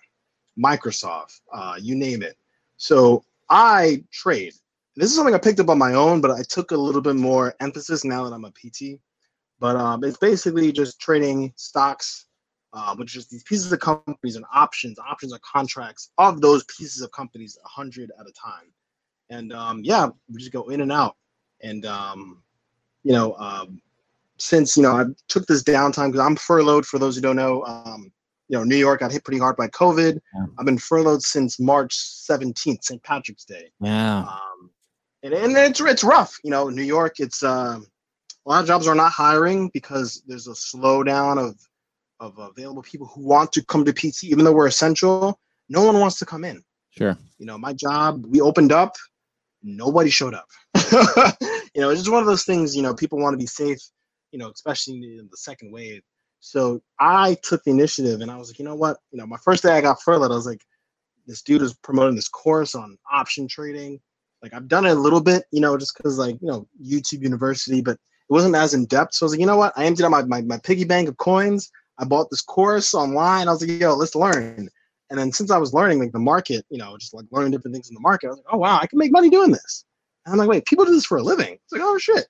Microsoft, 0.58 1.40
uh, 1.54 1.76
you 1.80 1.96
name 1.96 2.22
it. 2.22 2.38
So 2.78 3.24
I 3.50 4.04
trade. 4.12 4.54
This 4.96 5.10
is 5.10 5.16
something 5.16 5.34
I 5.34 5.40
picked 5.40 5.60
up 5.60 5.70
on 5.70 5.78
my 5.78 5.94
own, 5.94 6.20
but 6.20 6.32
I 6.32 6.44
took 6.44 6.72
a 6.72 6.78
little 6.78 7.02
bit 7.02 7.16
more 7.16 7.56
emphasis 7.60 8.04
now 8.04 8.24
that 8.26 8.34
I'm 8.34 8.46
a 8.46 8.52
PT. 8.52 9.00
But 9.60 9.76
um, 9.76 10.04
it's 10.04 10.18
basically 10.18 10.72
just 10.72 11.00
trading 11.00 11.54
stocks, 11.56 12.26
uh, 12.74 12.96
which 12.96 13.16
is 13.16 13.28
these 13.28 13.44
pieces 13.44 13.72
of 13.72 13.80
companies 13.80 14.36
and 14.36 14.46
options. 14.54 14.98
Options 15.00 15.34
are 15.34 15.40
contracts 15.40 16.12
of 16.18 16.42
those 16.42 16.64
pieces 16.66 17.02
of 17.02 17.12
companies, 17.12 17.58
a 17.64 17.68
hundred 17.68 18.12
at 18.20 18.26
a 18.28 18.32
time. 18.32 18.72
And 19.30 19.54
um, 19.54 19.82
yeah, 19.84 20.08
we 20.32 20.40
just 20.40 20.52
go 20.52 20.70
in 20.70 20.82
and 20.82 20.92
out. 20.92 21.16
And 21.62 21.86
um, 21.86 22.42
you 23.04 23.14
know, 23.14 23.36
um, 23.36 23.82
since 24.38 24.78
you 24.78 24.84
know 24.84 24.92
I 24.92 25.06
took 25.28 25.46
this 25.46 25.64
downtime 25.64 26.12
because 26.12 26.26
I'm 26.26 26.36
furloughed. 26.36 26.86
For 26.86 27.00
those 27.00 27.16
who 27.16 27.22
don't 27.22 27.36
know, 27.36 27.64
um, 27.66 28.12
you 28.48 28.58
know, 28.58 28.64
New 28.64 28.78
York 28.78 29.02
got 29.02 29.12
hit 29.12 29.24
pretty 29.24 29.40
hard 29.40 29.56
by 29.56 29.68
COVID. 29.68 30.20
Yeah. 30.34 30.46
I've 30.58 30.66
been 30.66 30.78
furloughed 30.78 31.22
since 31.22 31.60
March 31.60 31.96
17th, 31.96 32.84
St. 32.84 33.04
Patrick's 33.04 33.46
Day. 33.46 33.70
Yeah. 33.80 34.20
Um, 34.20 34.72
and, 35.22 35.34
and 35.34 35.58
it's 35.58 35.80
it's 35.82 36.04
rough, 36.04 36.38
you 36.44 36.50
know. 36.50 36.70
New 36.70 36.84
York, 36.84 37.20
it's 37.20 37.44
um, 37.44 37.86
a 38.50 38.52
lot 38.52 38.62
of 38.62 38.68
jobs 38.68 38.88
are 38.88 38.96
not 38.96 39.12
hiring 39.12 39.70
because 39.74 40.24
there's 40.26 40.48
a 40.48 40.54
slowdown 40.54 41.38
of 41.38 41.56
of 42.20 42.38
available 42.38 42.82
people 42.82 43.08
who 43.08 43.22
want 43.22 43.52
to 43.54 43.64
come 43.64 43.86
to 43.86 43.94
PT, 43.94 44.24
even 44.24 44.44
though 44.44 44.52
we're 44.52 44.68
essential. 44.68 45.40
No 45.70 45.84
one 45.84 46.00
wants 46.00 46.20
to 46.20 46.26
come 46.26 46.44
in. 46.44 46.62
Sure. 46.90 47.16
You 47.38 47.46
know, 47.46 47.58
my 47.58 47.72
job, 47.72 48.26
we 48.26 48.42
opened 48.42 48.74
up, 48.74 48.96
nobody 49.64 50.10
showed 50.10 50.34
up. 50.34 50.48
you 50.92 51.82
know, 51.82 51.92
it's 51.92 52.02
just 52.02 52.12
one 52.12 52.22
of 52.22 52.26
those 52.26 52.44
things. 52.44 52.76
You 52.76 52.82
know, 52.82 52.94
people 52.94 53.20
want 53.20 53.36
to 53.36 53.38
be 53.38 53.46
safe. 53.46 53.78
You 54.32 54.40
know, 54.40 54.50
especially 54.50 54.96
in 54.96 55.28
the 55.30 55.38
second 55.38 55.72
wave. 55.72 56.02
So 56.40 56.82
I 57.00 57.38
took 57.44 57.64
the 57.64 57.72
initiative, 57.72 58.22
and 58.22 58.32
I 58.32 58.38
was 58.38 58.50
like, 58.50 58.60
you 58.60 58.66
know 58.66 58.76
what? 58.76 58.98
You 59.12 59.20
know, 59.20 59.28
my 59.28 59.38
first 59.38 59.62
day 59.62 59.72
I 59.72 59.82
got 59.82 60.02
furloughed, 60.02 60.32
I 60.32 60.36
was 60.36 60.48
like, 60.48 60.62
this 61.28 61.44
dude 61.44 61.62
is 61.62 61.76
promoting 61.76 62.16
this 62.16 62.28
course 62.28 62.74
on 62.74 62.98
option 63.12 63.48
trading. 63.48 64.00
Like 64.42 64.54
I've 64.56 64.68
done 64.68 64.86
it 64.86 64.92
a 64.92 64.96
little 64.96 65.22
bit, 65.22 65.44
you 65.52 65.62
know, 65.62 65.78
just 65.78 65.96
because 65.96 66.18
like 66.18 66.38
you 66.42 66.48
know 66.48 66.68
YouTube 66.84 67.22
University, 67.22 67.82
but 67.82 67.98
it 68.30 68.34
wasn't 68.34 68.56
as 68.56 68.74
in 68.74 68.86
depth. 68.86 69.16
So 69.16 69.24
I 69.24 69.26
was 69.26 69.34
like, 69.34 69.40
you 69.40 69.46
know 69.46 69.58
what? 69.58 69.74
I 69.76 69.86
emptied 69.86 70.06
out 70.06 70.12
my, 70.12 70.24
my 70.24 70.42
my 70.42 70.60
piggy 70.60 70.84
bank 70.84 71.10
of 71.10 71.18
coins. 71.18 71.72
I 71.98 72.06
bought 72.06 72.30
this 72.30 72.42
course 72.42 72.94
online. 72.94 73.48
I 73.48 73.52
was 73.52 73.66
like, 73.66 73.80
yo, 73.80 73.96
let's 73.96 74.16
learn. 74.16 74.70
And 75.10 75.20
then 75.20 75.32
since 75.32 75.52
I 75.52 75.58
was 75.58 75.74
learning 75.74 76.00
like 76.00 76.12
the 76.12 76.20
market, 76.20 76.66
you 76.70 76.78
know, 76.78 76.96
just 76.98 77.14
like 77.14 77.26
learning 77.32 77.52
different 77.52 77.74
things 77.74 77.90
in 77.90 77.96
the 77.96 78.02
market, 78.02 78.28
I 78.28 78.30
was 78.30 78.38
like, 78.38 78.54
oh 78.54 78.58
wow, 78.58 78.80
I 78.80 78.88
can 78.88 79.00
make 79.00 79.12
money 79.12 79.30
doing 79.30 79.52
this. 79.52 79.86
And 80.26 80.34
I'm 80.34 80.40
like, 80.40 80.50
wait, 80.50 80.66
people 80.66 80.86
do 80.86 80.92
this 80.92 81.06
for 81.06 81.18
a 81.18 81.24
living. 81.24 81.54
It's 81.54 81.72
like, 81.72 81.82
oh 81.84 81.98
shit. 81.98 82.28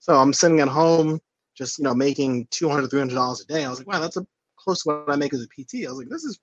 So 0.00 0.16
I'm 0.16 0.32
sitting 0.32 0.60
at 0.60 0.68
home, 0.68 1.20
just 1.56 1.78
you 1.78 1.84
know, 1.84 1.94
making 1.94 2.48
200 2.50 2.88
300 2.88 3.14
dollars 3.14 3.40
a 3.40 3.46
day. 3.46 3.64
I 3.64 3.70
was 3.70 3.78
like, 3.78 3.88
wow, 3.88 4.00
that's 4.00 4.16
a 4.16 4.26
close 4.58 4.82
to 4.82 4.88
what 4.88 5.12
I 5.12 5.16
make 5.16 5.32
as 5.32 5.42
a 5.42 5.48
PT. 5.48 5.86
I 5.86 5.90
was 5.90 5.98
like, 5.98 6.08
this 6.08 6.24
is 6.24 6.40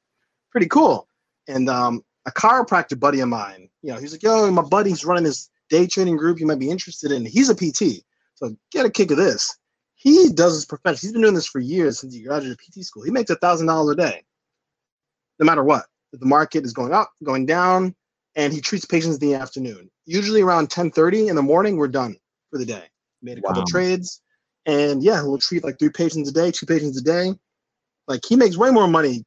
pretty 0.52 0.68
cool. 0.68 1.08
And 1.48 1.70
um, 1.70 2.04
a 2.26 2.32
chiropractor 2.32 2.98
buddy 2.98 3.20
of 3.20 3.28
mine, 3.28 3.70
you 3.82 3.92
know, 3.92 4.00
he's 4.00 4.14
like, 4.14 4.24
yo, 4.24 4.50
my 4.52 4.62
buddy's 4.62 5.04
running 5.04 5.26
this 5.26 5.50
day 5.70 5.88
trading 5.88 6.16
group 6.16 6.40
you 6.40 6.48
might 6.48 6.60
be 6.60 6.70
interested 6.70 7.12
in. 7.12 7.26
He's 7.26 7.50
a 7.50 7.56
PT. 7.56 8.04
So 8.44 8.56
get 8.72 8.86
a 8.86 8.90
kick 8.90 9.12
of 9.12 9.18
this. 9.18 9.58
He 9.96 10.30
does 10.30 10.54
his 10.54 10.66
profession. 10.66 11.00
He's 11.02 11.14
been 11.14 11.22
doing 11.22 11.34
this 11.34 11.48
for 11.48 11.60
years 11.60 12.00
since 12.00 12.14
he 12.14 12.24
graduated 12.24 12.60
PT 12.60 12.84
school. 12.84 13.04
He 13.04 13.12
makes 13.12 13.30
a 13.30 13.38
thousand 13.38 13.68
dollars 13.68 13.94
a 13.94 13.96
day, 13.96 14.24
no 15.40 15.46
matter 15.46 15.64
what. 15.64 15.86
If 16.12 16.20
the 16.20 16.26
market 16.26 16.66
is 16.66 16.74
going 16.74 16.94
up, 16.94 17.12
going 17.24 17.46
down, 17.46 17.96
and 18.36 18.52
he 18.52 18.60
treats 18.60 18.86
patients 18.86 19.18
in 19.18 19.30
the 19.30 19.36
afternoon. 19.36 19.90
Usually 20.06 20.42
around 20.42 20.70
10:30 20.70 21.30
in 21.30 21.36
the 21.38 21.42
morning, 21.42 21.78
we're 21.78 21.88
done 21.88 22.18
for 22.52 22.58
the 22.58 22.66
day. 22.66 22.84
Made 23.22 23.38
a 23.38 23.42
couple 23.42 23.62
Wow. 23.62 23.68
trades, 23.68 24.22
and 24.66 25.02
yeah, 25.02 25.24
we'll 25.24 25.38
treat 25.38 25.64
like 25.64 25.80
three 25.80 25.90
patients 25.90 26.30
a 26.30 26.34
day, 26.34 26.52
two 26.52 26.66
patients 26.66 26.98
a 26.98 27.04
day. 27.04 27.34
Like 28.08 28.22
he 28.28 28.36
makes 28.36 28.58
way 28.58 28.72
more 28.72 28.88
money 28.88 29.24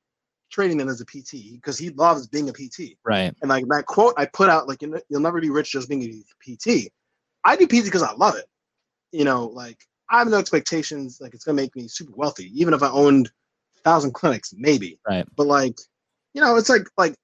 trading 0.50 0.76
than 0.76 0.88
as 0.88 1.00
a 1.00 1.06
PT 1.06 1.54
because 1.54 1.78
he 1.78 1.88
loves 1.90 2.26
being 2.26 2.50
a 2.50 2.52
PT. 2.52 2.98
Right. 3.02 3.34
And 3.40 3.48
like 3.48 3.64
that 3.68 3.86
quote 3.86 4.12
I 4.18 4.26
put 4.26 4.50
out, 4.50 4.68
like 4.68 4.82
"You'll 4.82 5.00
you'll 5.08 5.20
never 5.20 5.40
be 5.40 5.48
rich 5.48 5.72
just 5.72 5.88
being 5.88 6.02
a 6.02 6.56
PT. 6.56 6.92
I 7.44 7.56
do 7.56 7.66
PT 7.66 7.84
because 7.84 8.02
I 8.02 8.12
love 8.12 8.36
it. 8.36 8.44
You 9.12 9.24
know, 9.24 9.46
like 9.46 9.78
I 10.10 10.18
have 10.18 10.28
no 10.28 10.38
expectations 10.38 11.18
like 11.20 11.34
it's 11.34 11.44
gonna 11.44 11.56
make 11.56 11.74
me 11.76 11.88
super 11.88 12.12
wealthy, 12.14 12.50
even 12.54 12.74
if 12.74 12.82
I 12.82 12.90
owned 12.90 13.30
a 13.78 13.80
thousand 13.80 14.12
clinics, 14.12 14.54
maybe. 14.56 14.98
Right. 15.08 15.26
But 15.36 15.46
like, 15.46 15.76
you 16.34 16.40
know, 16.40 16.56
it's 16.56 16.68
like 16.68 16.88
like 16.96 17.14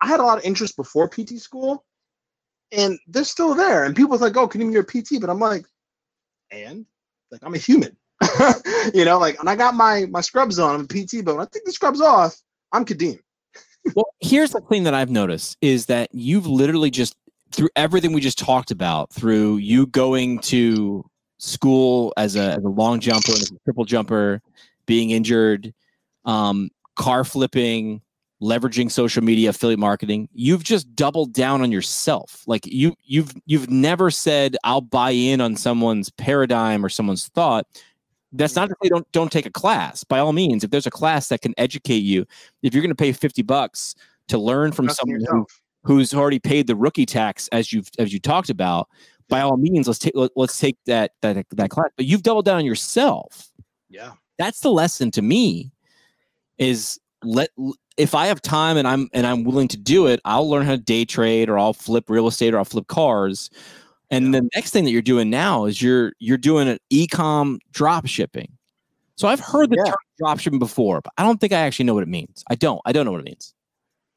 I 0.00 0.06
had 0.06 0.20
a 0.20 0.24
lot 0.24 0.38
of 0.38 0.44
interest 0.44 0.76
before 0.76 1.08
PT 1.08 1.38
school, 1.38 1.84
and 2.72 2.98
they're 3.08 3.24
still 3.24 3.54
there. 3.54 3.84
And 3.84 3.96
people's 3.96 4.20
like, 4.20 4.36
"Oh, 4.36 4.46
can 4.46 4.60
you 4.60 4.70
be 4.70 4.78
a 4.78 4.82
PT?" 4.82 5.20
But 5.20 5.30
I'm 5.30 5.40
like, 5.40 5.66
and 6.50 6.86
like 7.30 7.40
I'm 7.42 7.54
a 7.54 7.58
human, 7.58 7.96
you 8.94 9.04
know. 9.04 9.18
Like, 9.18 9.38
and 9.40 9.48
I 9.48 9.56
got 9.56 9.74
my 9.74 10.06
my 10.06 10.20
scrubs 10.20 10.58
on. 10.58 10.74
I'm 10.74 10.80
a 10.82 10.86
PT, 10.86 11.24
but 11.24 11.36
when 11.36 11.46
I 11.46 11.48
take 11.52 11.64
the 11.64 11.72
scrubs 11.72 12.00
off, 12.00 12.36
I'm 12.72 12.84
Kadeem. 12.84 13.18
Well, 13.94 14.08
here's 14.20 14.50
the 14.50 14.60
thing 14.60 14.82
that 14.84 14.92
I've 14.92 15.08
noticed 15.08 15.56
is 15.62 15.86
that 15.86 16.10
you've 16.12 16.46
literally 16.46 16.90
just 16.90 17.14
through 17.52 17.70
everything 17.74 18.12
we 18.12 18.20
just 18.20 18.38
talked 18.38 18.70
about, 18.70 19.10
through 19.10 19.56
you 19.58 19.86
going 19.86 20.40
to 20.40 21.08
school 21.38 22.12
as 22.16 22.36
a, 22.36 22.52
as 22.52 22.64
a 22.64 22.68
long 22.68 23.00
jumper 23.00 23.32
and 23.32 23.42
as 23.42 23.50
a 23.50 23.58
triple 23.64 23.84
jumper, 23.84 24.42
being 24.86 25.10
injured, 25.10 25.72
um, 26.24 26.68
car 26.96 27.24
flipping, 27.24 28.02
leveraging 28.42 28.90
social 28.90 29.22
media, 29.22 29.50
affiliate 29.50 29.78
marketing, 29.78 30.28
you've 30.32 30.64
just 30.64 30.94
doubled 30.94 31.32
down 31.32 31.62
on 31.62 31.72
yourself. 31.72 32.42
Like 32.46 32.66
you 32.66 32.94
you've 33.04 33.32
you've 33.46 33.70
never 33.70 34.10
said 34.10 34.56
I'll 34.64 34.80
buy 34.80 35.10
in 35.10 35.40
on 35.40 35.56
someone's 35.56 36.10
paradigm 36.10 36.84
or 36.84 36.88
someone's 36.88 37.28
thought. 37.28 37.66
That's 38.32 38.54
not 38.54 38.68
to 38.68 38.74
say 38.82 38.88
don't 38.88 39.10
don't 39.12 39.32
take 39.32 39.46
a 39.46 39.50
class. 39.50 40.04
By 40.04 40.18
all 40.18 40.32
means, 40.32 40.62
if 40.62 40.70
there's 40.70 40.86
a 40.86 40.90
class 40.90 41.28
that 41.28 41.40
can 41.40 41.54
educate 41.56 42.02
you, 42.02 42.26
if 42.62 42.74
you're 42.74 42.82
going 42.82 42.90
to 42.90 42.94
pay 42.94 43.12
50 43.12 43.42
bucks 43.42 43.94
to 44.28 44.38
learn 44.38 44.72
from 44.72 44.86
Trust 44.86 45.00
someone 45.00 45.24
who, 45.28 45.46
who's 45.84 46.12
already 46.12 46.38
paid 46.38 46.66
the 46.66 46.76
rookie 46.76 47.06
tax 47.06 47.48
as 47.48 47.72
you've 47.72 47.90
as 47.98 48.12
you 48.12 48.20
talked 48.20 48.50
about, 48.50 48.88
by 49.28 49.40
all 49.40 49.56
means, 49.56 49.86
let's 49.86 49.98
take 49.98 50.14
let, 50.14 50.30
let's 50.36 50.58
take 50.58 50.76
that 50.86 51.12
that 51.22 51.44
that 51.50 51.70
class. 51.70 51.90
But 51.96 52.06
you've 52.06 52.22
doubled 52.22 52.44
down 52.44 52.56
on 52.56 52.64
yourself. 52.64 53.48
Yeah. 53.88 54.12
That's 54.38 54.60
the 54.60 54.70
lesson 54.70 55.10
to 55.12 55.22
me. 55.22 55.72
Is 56.58 56.98
let 57.22 57.50
if 57.96 58.14
I 58.14 58.26
have 58.26 58.40
time 58.42 58.76
and 58.76 58.86
I'm 58.88 59.08
and 59.12 59.26
I'm 59.26 59.44
willing 59.44 59.68
to 59.68 59.76
do 59.76 60.06
it, 60.06 60.20
I'll 60.24 60.48
learn 60.48 60.64
how 60.64 60.72
to 60.72 60.78
day 60.78 61.04
trade 61.04 61.48
or 61.48 61.58
I'll 61.58 61.72
flip 61.72 62.08
real 62.08 62.26
estate 62.26 62.54
or 62.54 62.58
I'll 62.58 62.64
flip 62.64 62.86
cars. 62.88 63.50
And 64.10 64.34
the 64.34 64.48
next 64.54 64.70
thing 64.70 64.84
that 64.84 64.90
you're 64.90 65.02
doing 65.02 65.28
now 65.30 65.66
is 65.66 65.82
you're 65.82 66.12
you're 66.18 66.38
doing 66.38 66.66
an 66.68 66.78
e-com 66.90 67.58
drop 67.72 68.06
shipping. 68.06 68.50
So 69.16 69.28
I've 69.28 69.40
heard 69.40 69.70
the 69.70 69.76
Yeah. 69.76 69.90
term 69.90 69.96
drop 70.18 70.38
shipping 70.40 70.58
before, 70.58 71.00
but 71.00 71.12
I 71.18 71.24
don't 71.24 71.40
think 71.40 71.52
I 71.52 71.58
actually 71.58 71.84
know 71.84 71.94
what 71.94 72.04
it 72.04 72.08
means. 72.08 72.42
I 72.48 72.54
don't. 72.54 72.80
I 72.86 72.92
don't 72.92 73.04
know 73.04 73.12
what 73.12 73.20
it 73.20 73.24
means. 73.24 73.52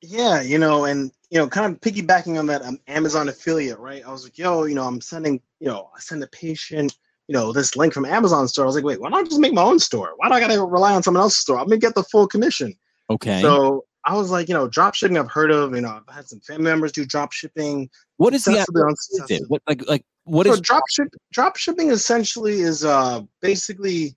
Yeah, 0.02 0.42
you 0.42 0.58
know, 0.58 0.86
and 0.86 1.12
you 1.30 1.40
know, 1.40 1.48
kind 1.48 1.72
of 1.72 1.80
piggybacking 1.80 2.38
on 2.38 2.46
that 2.48 2.64
um, 2.64 2.80
Amazon 2.88 3.30
affiliate, 3.30 3.80
right? 3.80 4.06
I 4.06 4.12
was 4.12 4.24
like, 4.24 4.38
yo, 4.38 4.66
you 4.66 4.76
know, 4.76 4.86
I'm 4.86 5.00
sending, 5.00 5.42
you 5.60 5.68
know, 5.68 5.90
I 5.96 6.00
send 6.00 6.24
a 6.24 6.28
patient, 6.28 6.98
you 7.28 7.34
know, 7.34 7.54
this 7.54 7.76
link 7.76 7.94
from 7.94 8.06
Amazon 8.06 8.48
store. 8.48 8.66
I 8.66 8.68
was 8.68 8.76
like, 8.76 8.84
wait, 8.84 9.00
why 9.00 9.10
don't 9.10 9.20
I 9.20 9.24
just 9.24 9.40
make 9.40 9.54
my 9.54 9.62
own 9.62 9.80
store? 9.80 10.14
Why 10.18 10.28
do 10.28 10.34
I 10.34 10.40
gotta 10.40 10.62
rely 10.62 10.94
on 10.94 11.04
someone 11.04 11.22
else's 11.22 11.40
store? 11.40 11.58
I'm 11.60 11.68
gonna 11.68 11.78
get 11.78 11.96
the 11.96 12.04
full 12.04 12.28
commission. 12.28 12.74
Okay. 13.10 13.42
So 13.42 13.86
I 14.06 14.16
was 14.16 14.32
like, 14.32 14.50
you 14.50 14.56
know, 14.56 14.68
drop 14.68 14.96
shipping 14.96 15.18
I've 15.18 15.32
heard 15.32 15.52
of, 15.52 15.76
you 15.76 15.82
know, 15.82 16.02
I've 16.08 16.14
had 16.14 16.28
some 16.28 16.40
family 16.40 16.64
members 16.64 16.92
do 16.92 17.06
drop 17.06 17.32
shipping. 17.32 17.90
what 18.18 18.34
is 18.34 18.46
the 18.46 18.52
successfully, 18.52 18.84
what 18.84 18.92
is 18.92 19.10
it? 19.12 19.22
unsuccessfully. 19.22 19.48
What 19.48 19.62
like 19.68 19.88
like 19.88 20.06
what 20.24 20.48
so 20.48 20.54
is 20.54 20.62
drop 20.62 20.84
ship 20.90 21.08
drop 21.32 21.58
shipping 21.58 21.92
essentially 21.92 22.62
is 22.62 22.84
uh 22.84 23.22
basically 23.42 24.16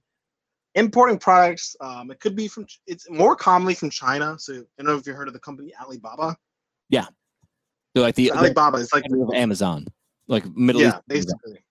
importing 0.75 1.19
products. 1.19 1.77
Um, 1.81 2.11
it 2.11 2.21
could 2.21 2.37
be 2.37 2.49
from 2.49 2.67
it's 2.87 3.09
more 3.11 3.37
commonly 3.37 3.75
from 3.75 3.91
China. 3.91 4.37
So 4.39 4.55
I 4.55 4.57
don't 4.79 4.87
know 4.87 4.97
if 4.97 5.07
you 5.07 5.15
heard 5.15 5.29
of 5.29 5.35
the 5.35 5.41
company 5.41 5.73
Alibaba. 5.81 6.37
Yeah. 6.89 7.07
like 7.95 8.15
the, 8.15 8.29
So 8.29 8.37
Alibaba 8.37 8.79
is 8.79 8.93
like 8.93 9.05
Amazon, 9.35 9.87
like 10.29 10.45
Middle 10.57 10.83
yeah, 10.83 10.97
East. 10.97 11.03
basically, 11.09 11.65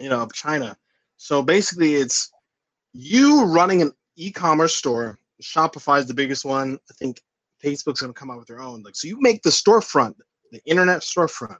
you 0.00 0.08
know, 0.08 0.20
of 0.20 0.32
China. 0.32 0.76
So 1.16 1.42
basically, 1.42 1.94
it's 1.94 2.30
you 2.92 3.44
running 3.44 3.82
an 3.82 3.92
e-commerce 4.16 4.74
store. 4.74 5.18
Shopify 5.42 6.00
is 6.00 6.06
the 6.06 6.14
biggest 6.14 6.44
one. 6.44 6.78
I 6.90 6.94
think 6.94 7.20
Facebook's 7.62 8.00
going 8.00 8.12
to 8.12 8.18
come 8.18 8.30
out 8.30 8.38
with 8.38 8.48
their 8.48 8.60
own. 8.60 8.82
Like, 8.82 8.96
so 8.96 9.08
you 9.08 9.20
make 9.20 9.42
the 9.42 9.50
storefront, 9.50 10.14
the 10.52 10.60
internet 10.64 11.00
storefront, 11.00 11.58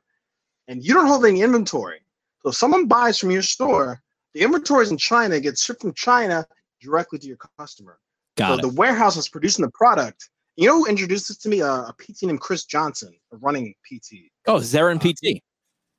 and 0.69 0.83
you 0.83 0.95
don't 0.95 1.07
hold 1.07 1.25
any 1.25 1.43
inventory. 1.43 2.01
So 2.43 2.51
if 2.51 2.57
someone 2.57 2.87
buys 2.87 3.19
from 3.19 3.31
your 3.31 3.43
store, 3.43 4.03
the 4.35 4.43
inventory 4.43 4.85
is 4.85 4.91
in 4.91 4.99
China, 4.99 5.41
gets 5.41 5.65
shipped 5.65 5.83
from 5.83 5.95
China 5.95 6.45
directly 6.81 7.19
to 7.19 7.27
your 7.27 7.39
customer. 7.59 7.99
Got 8.37 8.49
so 8.49 8.55
it. 8.55 8.63
the 8.63 8.77
warehouse 8.77 9.17
is 9.17 9.29
producing 9.29 9.65
the 9.65 9.71
product. 9.73 10.29
You 10.57 10.69
know 10.69 10.79
who 10.79 10.87
introduced 10.87 11.29
this 11.29 11.39
to 11.39 11.49
me? 11.49 11.63
Uh, 11.63 11.89
a 11.89 11.95
PT 11.99 12.25
named 12.25 12.41
Chris 12.41 12.65
Johnson, 12.65 13.15
a 13.33 13.37
running 13.37 13.75
PT. 13.85 14.31
Oh, 14.47 14.57
Zeren 14.57 15.01
PT. 15.01 15.43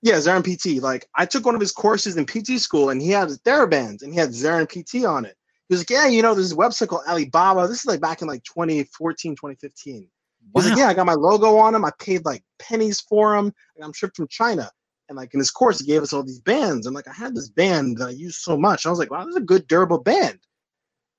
Yeah, 0.02 0.16
Zeren 0.16 0.44
PT. 0.44 0.82
Like 0.82 1.08
I 1.16 1.26
took 1.26 1.46
one 1.46 1.56
of 1.56 1.62
his 1.62 1.72
courses 1.72 2.18
in 2.18 2.26
PT 2.26 2.60
school 2.60 2.90
and 2.90 3.02
he 3.02 3.10
had 3.10 3.30
TheraBands 3.30 4.02
and 4.04 4.14
he 4.14 4.20
had 4.20 4.30
Zeren 4.30 4.68
PT 4.68 5.06
on 5.06 5.26
it. 5.26 5.36
He 5.68 5.74
was 5.74 5.82
like, 5.82 5.90
Yeah, 5.90 6.08
you 6.08 6.22
know, 6.22 6.34
there's 6.34 6.52
a 6.52 6.56
website 6.56 6.90
called 6.90 7.04
Alibaba. 7.08 7.68
This 7.68 7.80
is 7.80 7.86
like 7.86 8.02
back 8.02 8.22
in 8.22 8.28
like 8.28 8.44
2014, 8.44 9.34
2015. 9.34 9.96
He 9.96 10.08
was 10.54 10.70
like, 10.70 10.78
Yeah, 10.78 10.88
I 10.88 10.94
got 10.94 11.06
my 11.06 11.16
logo 11.16 11.58
on 11.58 11.74
them. 11.74 11.84
I 11.84 11.92
paid 12.00 12.24
like 12.24 12.44
pennies 12.60 13.02
for 13.02 13.36
them. 13.36 13.52
And 13.76 13.84
I'm 13.84 13.94
shipped 13.94 14.16
from 14.16 14.28
China. 14.28 14.70
And 15.08 15.18
like 15.18 15.34
in 15.34 15.40
his 15.40 15.52
course, 15.52 15.80
he 15.80 15.86
gave 15.86 16.02
us 16.02 16.14
all 16.14 16.24
these 16.24 16.40
bands. 16.40 16.86
And 16.86 16.96
like 16.96 17.08
I 17.08 17.14
had 17.14 17.36
this 17.36 17.50
band 17.50 17.98
that 17.98 18.08
I 18.08 18.12
used 18.12 18.42
so 18.42 18.58
much. 18.58 18.86
I 18.86 18.90
was 18.90 19.00
like, 19.00 19.12
wow, 19.12 19.24
this 19.24 19.36
is 19.36 19.42
a 19.42 19.42
good 19.42 19.68
durable 19.68 20.00
band. 20.00 20.40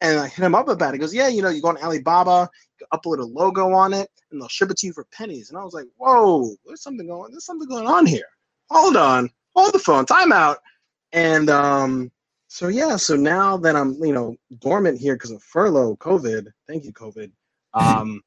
And 0.01 0.19
I 0.19 0.29
hit 0.29 0.45
him 0.45 0.55
up 0.55 0.69
about 0.69 0.91
it. 0.91 0.97
He 0.97 0.99
goes, 0.99 1.15
Yeah, 1.15 1.29
you 1.29 1.41
know, 1.41 1.49
you 1.49 1.63
go 1.63 1.69
on 1.69 1.79
Alibaba, 1.79 2.51
upload 2.93 3.19
a 3.19 3.25
logo 3.25 3.73
on 3.73 3.95
it, 3.95 4.11
and 4.31 4.41
they'll 4.41 4.49
ship 4.49 4.71
it 4.71 4.77
to 4.79 4.87
you 4.87 4.93
for 4.93 5.07
pennies. 5.11 5.49
And 5.49 5.59
I 5.59 5.65
was 5.65 5.73
like, 5.73 5.87
Whoa, 5.97 6.55
there's 6.67 6.83
something 6.83 7.07
going, 7.07 7.31
there's 7.31 7.47
something 7.47 7.69
going 7.69 7.87
on 7.87 8.05
here 8.05 8.27
hold 8.71 8.97
on, 8.97 9.31
hold 9.55 9.75
the 9.75 9.79
phone, 9.79 10.07
time 10.07 10.33
out. 10.33 10.59
And 11.13 11.49
um, 11.49 12.11
so 12.49 12.69
yeah, 12.69 12.97
so 12.97 13.17
now 13.17 13.57
that 13.59 13.77
I'm, 13.77 13.95
you 14.03 14.13
know, 14.13 14.37
dormant 14.61 14.99
here 15.01 15.15
because 15.15 15.31
of 15.31 15.43
furlough, 15.43 15.97
COVID. 15.97 16.49
Thank 16.67 16.85
you, 16.85 16.93
COVID. 16.93 17.31
Um, 17.75 18.23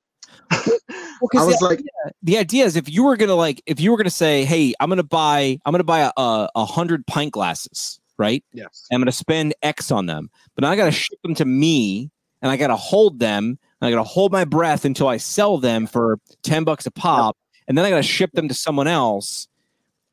Well, 1.22 1.30
I 1.42 1.46
the 1.46 1.52
was 1.52 1.62
like, 1.62 1.80
idea- 1.80 2.14
the 2.24 2.38
idea 2.38 2.66
is 2.66 2.76
if 2.76 2.90
you 2.90 3.04
were 3.04 3.18
gonna 3.18 3.36
like 3.36 3.62
if 3.66 3.80
you 3.80 3.92
were 3.92 3.98
gonna 3.98 4.10
say, 4.10 4.46
hey, 4.46 4.74
I'm 4.80 4.90
gonna 4.90 5.04
buy 5.04 5.60
I'm 5.66 5.72
gonna 5.72 5.84
buy 5.84 6.00
a 6.02 6.12
a, 6.18 6.50
a 6.56 6.66
hundred 6.66 7.06
pint 7.08 7.32
glasses, 7.34 8.00
right? 8.18 8.44
yes, 8.54 8.88
I'm 8.92 9.00
gonna 9.02 9.12
spend 9.12 9.54
X 9.62 9.92
on 9.92 10.06
them, 10.06 10.30
but 10.56 10.64
now 10.64 10.72
I 10.72 10.76
gotta 10.76 10.92
ship 10.92 11.20
them 11.24 11.36
to 11.36 11.46
me, 11.46 12.10
and 12.42 12.52
I 12.52 12.58
gotta 12.58 12.76
hold 12.76 13.20
them, 13.20 13.58
and 13.82 13.88
I 13.88 13.92
gotta 13.92 14.04
hold 14.04 14.32
my 14.32 14.46
breath 14.46 14.86
until 14.86 15.08
I 15.08 15.18
sell 15.18 15.58
them 15.58 15.88
for 15.88 16.20
ten 16.44 16.64
bucks 16.64 16.86
a 16.86 16.92
pop, 16.92 17.38
and 17.68 17.78
then 17.78 17.86
I 17.86 17.90
gotta 17.90 18.04
ship 18.04 18.32
them 18.34 18.48
to 18.48 18.54
someone 18.54 18.88
else. 18.88 19.48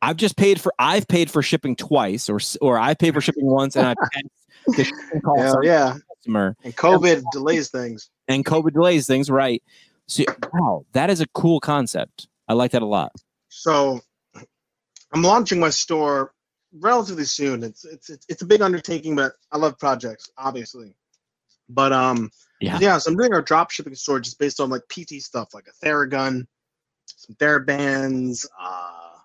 I've 0.03 0.17
just 0.17 0.37
paid 0.37 0.61
for 0.61 0.73
I've 0.79 1.09
paid 1.09 1.31
for 1.31 1.43
shipping 1.43 1.75
twice, 1.77 2.29
or 2.29 2.39
or 2.61 2.79
I 2.79 2.95
paid 2.95 3.15
for 3.15 3.21
shipping 3.21 3.47
once, 3.47 3.77
and 3.77 3.87
I 3.87 3.95
paid 4.13 4.31
the 4.77 4.85
shipping 4.85 5.21
cost 5.23 5.39
yeah, 5.39 5.51
on 5.53 5.61
the 5.61 5.67
yeah. 5.67 5.97
customer, 6.17 6.57
And 6.65 6.77
COVID 6.77 7.23
delays 7.33 7.71
things. 7.71 8.11
and 8.29 8.45
COVID 8.45 8.73
delays 8.75 9.07
things, 9.07 9.31
right? 9.31 9.63
So 10.09 10.25
wow, 10.53 10.85
that 10.93 11.11
is 11.11 11.21
a 11.21 11.27
cool 11.29 11.61
concept. 11.61 12.29
I 12.49 12.55
like 12.55 12.73
that 12.73 12.83
a 12.83 12.87
lot. 12.87 13.13
So 13.49 14.01
I'm 15.13 15.23
launching 15.23 15.59
my 15.59 15.71
store 15.71 16.33
relatively 16.73 17.25
soon. 17.25 17.63
It's 17.63 17.85
it's 17.85 18.11
it's, 18.29 18.43
a 18.43 18.47
big 18.47 18.63
undertaking, 18.63 19.17
but 19.17 19.33
I 19.51 19.59
love 19.59 19.79
projects, 19.79 20.31
obviously. 20.37 20.97
But 21.69 21.93
um, 21.93 22.31
Yeah. 22.61 22.79
yeah. 22.81 22.99
So 22.99 23.11
I'm 23.11 23.17
doing 23.17 23.33
our 23.33 23.43
drop 23.43 23.71
shipping 23.71 23.95
store 23.95 24.21
just 24.21 24.39
based 24.39 24.61
on 24.61 24.71
like 24.71 24.83
PT 24.89 25.23
stuff, 25.23 25.55
like 25.55 25.67
a 25.67 25.85
Theragun, 25.85 26.47
some 27.07 27.35
TheraBands, 27.37 28.47
uh, 28.61 29.19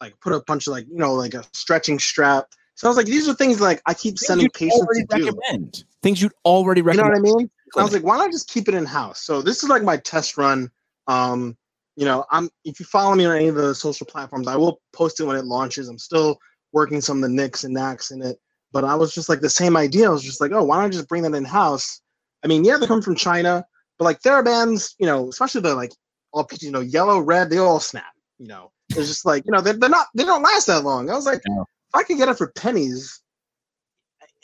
like 0.00 0.18
put 0.20 0.32
a 0.32 0.40
bunch 0.40 0.66
of 0.66 0.72
like 0.72 0.86
you 0.88 0.96
know 0.96 1.14
like 1.14 1.34
a 1.34 1.44
stretching 1.52 1.98
strap. 1.98 2.46
So 2.74 2.86
I 2.86 2.90
was 2.90 2.96
like, 2.96 3.06
these 3.06 3.28
are 3.28 3.34
things 3.34 3.60
like 3.60 3.82
I 3.84 3.92
keep 3.92 4.18
sending 4.18 4.44
you'd 4.44 4.54
patients 4.54 4.86
to 4.86 5.18
do. 5.18 5.24
recommend 5.26 5.84
things 6.02 6.22
you'd 6.22 6.32
already 6.44 6.80
recommend. 6.80 7.08
You 7.08 7.22
know 7.22 7.32
what 7.32 7.36
I 7.36 7.42
mean? 7.42 7.50
I 7.76 7.82
was 7.82 7.92
like, 7.92 8.02
why 8.02 8.16
not 8.16 8.28
I 8.28 8.30
just 8.30 8.48
keep 8.48 8.68
it 8.68 8.74
in 8.74 8.84
house? 8.84 9.22
So 9.22 9.42
this 9.42 9.62
is 9.62 9.68
like 9.68 9.82
my 9.82 9.96
test 9.98 10.36
run. 10.36 10.70
Um, 11.06 11.56
you 11.96 12.04
know, 12.04 12.24
I'm 12.30 12.48
if 12.64 12.80
you 12.80 12.86
follow 12.86 13.14
me 13.14 13.26
on 13.26 13.36
any 13.36 13.48
of 13.48 13.56
the 13.56 13.74
social 13.74 14.06
platforms, 14.06 14.48
I 14.48 14.56
will 14.56 14.80
post 14.92 15.20
it 15.20 15.24
when 15.24 15.36
it 15.36 15.44
launches. 15.44 15.88
I'm 15.88 15.98
still 15.98 16.38
working 16.72 17.00
some 17.00 17.18
of 17.18 17.22
the 17.22 17.34
nicks 17.34 17.64
and 17.64 17.74
knacks 17.74 18.10
in 18.10 18.22
it, 18.22 18.38
but 18.72 18.84
I 18.84 18.94
was 18.94 19.14
just 19.14 19.28
like 19.28 19.40
the 19.40 19.50
same 19.50 19.76
idea. 19.76 20.06
I 20.06 20.12
was 20.12 20.22
just 20.22 20.40
like, 20.40 20.52
oh, 20.52 20.64
why 20.64 20.76
don't 20.76 20.86
I 20.86 20.88
just 20.88 21.08
bring 21.08 21.22
that 21.22 21.34
in 21.34 21.44
house? 21.44 22.00
I 22.44 22.46
mean, 22.46 22.64
yeah, 22.64 22.76
they 22.78 22.86
come 22.86 23.02
from 23.02 23.16
China, 23.16 23.64
but 23.98 24.04
like 24.04 24.20
TheraBands, 24.20 24.94
you 24.98 25.06
know, 25.06 25.28
especially 25.28 25.60
the 25.60 25.74
like 25.74 25.92
all 26.32 26.48
you 26.60 26.70
know, 26.70 26.80
yellow, 26.80 27.20
red, 27.20 27.50
they 27.50 27.58
all 27.58 27.80
snap. 27.80 28.12
You 28.38 28.46
know, 28.46 28.72
it's 28.90 29.08
just 29.08 29.26
like 29.26 29.44
you 29.44 29.52
know, 29.52 29.60
they're, 29.60 29.74
they're 29.74 29.90
not 29.90 30.06
they 30.14 30.24
don't 30.24 30.42
last 30.42 30.66
that 30.68 30.84
long. 30.84 31.10
I 31.10 31.14
was 31.14 31.26
like, 31.26 31.42
No. 31.48 31.62
if 31.62 31.94
I 31.94 32.02
could 32.02 32.16
get 32.16 32.28
it 32.28 32.38
for 32.38 32.52
pennies 32.52 33.20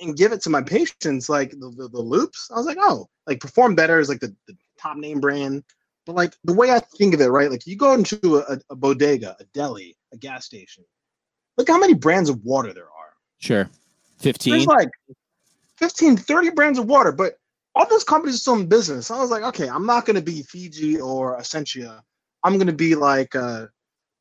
and 0.00 0.16
give 0.16 0.32
it 0.32 0.42
to 0.42 0.50
my 0.50 0.62
patients, 0.62 1.28
like 1.28 1.50
the, 1.50 1.72
the, 1.76 1.88
the 1.88 2.00
loops, 2.00 2.50
I 2.50 2.56
was 2.56 2.66
like, 2.66 2.78
oh, 2.80 3.08
like 3.26 3.40
perform 3.40 3.74
better 3.74 3.98
is 3.98 4.08
like 4.08 4.20
the, 4.20 4.34
the 4.46 4.56
top 4.78 4.96
name 4.96 5.20
brand. 5.20 5.64
But 6.04 6.14
like 6.14 6.34
the 6.44 6.54
way 6.54 6.70
I 6.70 6.78
think 6.78 7.14
of 7.14 7.20
it, 7.20 7.26
right? 7.26 7.50
Like 7.50 7.66
you 7.66 7.76
go 7.76 7.92
into 7.92 8.38
a, 8.38 8.58
a 8.70 8.76
bodega, 8.76 9.36
a 9.40 9.44
deli, 9.52 9.96
a 10.12 10.16
gas 10.16 10.46
station. 10.46 10.84
Look 11.56 11.68
how 11.68 11.78
many 11.78 11.94
brands 11.94 12.30
of 12.30 12.42
water 12.44 12.72
there 12.72 12.84
are. 12.84 13.14
Sure. 13.38 13.68
15. 14.18 14.52
There's 14.52 14.66
like 14.66 14.90
15, 15.78 16.16
30 16.16 16.50
brands 16.50 16.78
of 16.78 16.86
water, 16.86 17.12
but 17.12 17.38
all 17.74 17.88
those 17.88 18.04
companies 18.04 18.36
are 18.36 18.38
still 18.38 18.54
in 18.54 18.66
business. 18.66 19.08
so 19.08 19.14
I 19.14 19.20
was 19.20 19.30
like, 19.30 19.42
okay, 19.42 19.68
I'm 19.68 19.84
not 19.84 20.06
going 20.06 20.16
to 20.16 20.22
be 20.22 20.42
Fiji 20.42 21.00
or 21.00 21.38
Essentia. 21.38 22.02
I'm 22.42 22.54
going 22.54 22.68
to 22.68 22.72
be 22.72 22.94
like 22.94 23.34
uh, 23.34 23.66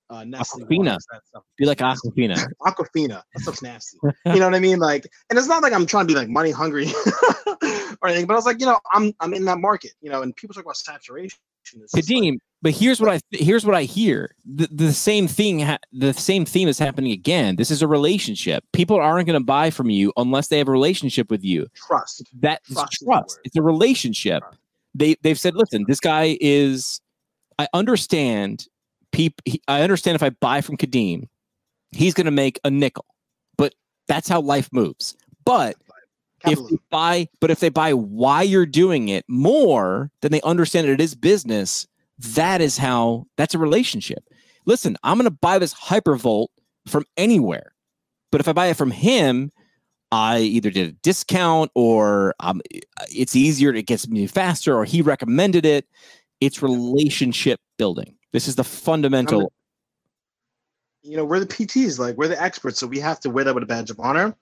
uh, 0.10 0.24
Nestle. 0.24 0.62
Aquafina. 0.66 0.78
Waters, 0.78 1.06
that 1.12 1.22
stuff. 1.28 1.44
Be 1.58 1.66
like 1.66 1.80
Aquafina. 1.80 2.48
Aquafina. 2.62 3.22
That 3.34 3.42
stuff's 3.42 3.62
nasty. 3.62 3.98
you 4.26 4.40
know 4.40 4.46
what 4.46 4.56
I 4.56 4.60
mean? 4.60 4.80
Like, 4.80 5.08
and 5.30 5.38
it's 5.40 5.48
not 5.48 5.64
like 5.64 5.74
I'm 5.74 5.86
trying 5.86 6.08
to 6.08 6.14
be 6.14 6.18
like 6.20 6.30
money 6.30 6.52
hungry 6.52 6.88
or 8.02 8.08
anything, 8.08 8.26
but 8.28 8.34
I 8.34 8.36
was 8.36 8.46
like, 8.46 8.60
you 8.60 8.66
know, 8.66 8.80
I'm 8.94 9.14
I'm 9.20 9.34
in 9.34 9.46
that 9.46 9.60
market, 9.60 9.92
you 10.02 10.10
know, 10.10 10.22
and 10.22 10.36
people 10.36 10.54
talk 10.54 10.64
about 10.64 10.78
saturation. 10.78 11.40
Just 11.64 11.96
like- 11.96 12.04
Kadeem, 12.06 12.38
but 12.62 12.74
here's 12.74 13.02
what 13.02 13.10
I 13.10 13.20
here's 13.32 13.66
what 13.66 13.74
I 13.74 13.84
hear. 13.84 14.36
The, 14.46 14.68
the 14.72 14.94
same 14.94 15.28
thing, 15.28 15.62
ha- 15.62 15.80
the 15.92 16.14
same 16.14 16.46
theme 16.46 16.68
is 16.68 16.78
happening 16.78 17.12
again. 17.12 17.56
This 17.56 17.72
is 17.72 17.82
a 17.82 17.88
relationship. 17.88 18.64
People 18.72 18.98
aren't 18.98 19.26
going 19.26 19.40
to 19.40 19.44
buy 19.44 19.72
from 19.72 19.90
you 19.90 20.14
unless 20.18 20.48
they 20.50 20.60
have 20.60 20.68
a 20.68 20.72
relationship 20.72 21.32
with 21.32 21.44
you. 21.44 21.66
trust. 21.76 22.24
That 22.42 22.64
Trust 22.72 23.00
trust. 23.04 23.40
It's 23.44 23.56
a 23.56 23.64
relationship. 23.64 24.42
Trust. 24.44 24.60
They 24.94 25.16
they've 25.24 25.40
said, 25.40 25.56
listen, 25.56 25.86
this 25.88 26.00
guy 26.00 26.38
is. 26.40 27.02
I 27.58 27.68
understand. 27.74 28.68
He, 29.16 29.34
I 29.68 29.82
understand 29.82 30.16
if 30.16 30.24
I 30.24 30.30
buy 30.30 30.62
from 30.62 30.78
Kadeem, 30.78 31.28
he's 31.92 32.14
going 32.14 32.26
to 32.26 32.32
make 32.32 32.60
a 32.64 32.70
nickel, 32.70 33.06
but 33.58 33.74
that's 34.08 34.28
how 34.28 34.42
life 34.42 34.70
moves. 34.72 35.16
But 35.46 35.76
if 36.46 36.60
they 36.70 36.78
buy 36.92 37.28
but 37.40 37.50
if 37.50 37.60
they 37.60 37.70
buy 37.70 37.94
why 37.94 38.44
you're 38.44 38.66
doing 38.66 39.10
it 39.10 39.26
more 39.28 40.12
than 40.22 40.32
they 40.32 40.42
understand 40.42 40.88
it 40.88 41.02
is 41.02 41.16
business 41.16 41.88
that 42.20 42.62
is 42.62 42.78
how 42.78 43.26
that's 43.36 43.56
a 43.56 43.58
relationship. 43.58 44.24
Listen 44.66 44.96
i'm 45.04 45.18
going 45.18 45.26
to 45.26 45.32
buy 45.32 45.58
this 45.58 45.74
hypervolt 45.74 46.48
from 46.88 47.04
anywhere 47.18 47.74
but 48.32 48.42
if 48.42 48.48
i 48.48 48.54
buy 48.54 48.68
it 48.68 48.78
from 48.78 48.92
him 48.92 49.52
i 50.12 50.40
either 50.40 50.70
did 50.70 50.90
a 50.90 50.92
discount 50.92 51.72
or 51.74 52.36
um, 52.40 52.62
it's 53.12 53.36
easier 53.36 53.74
it 53.74 53.88
gets 53.88 54.08
me 54.08 54.28
faster 54.28 54.76
or 54.76 54.86
he 54.86 55.02
recommended 55.02 55.66
it. 55.66 55.88
It's 56.42 56.62
relationship 56.62 57.60
building 57.78 58.16
this 58.36 58.48
is 58.50 58.56
the 58.56 58.64
fundamental 58.64 59.52
you 61.06 61.16
know, 61.16 61.24
we're 61.24 61.40
the 61.40 61.46
PTs, 61.46 62.00
like 62.00 62.18
we're 62.18 62.28
the 62.28 62.42
experts, 62.42 62.80
so 62.80 62.88
we 62.88 63.00
have 63.00 63.20
to 63.20 63.30
wear 63.30 63.44
that 63.44 63.54
with 63.54 63.64
a 63.64 63.68
badge 63.68 63.92
of 63.92 64.00
honor. 64.00 64.36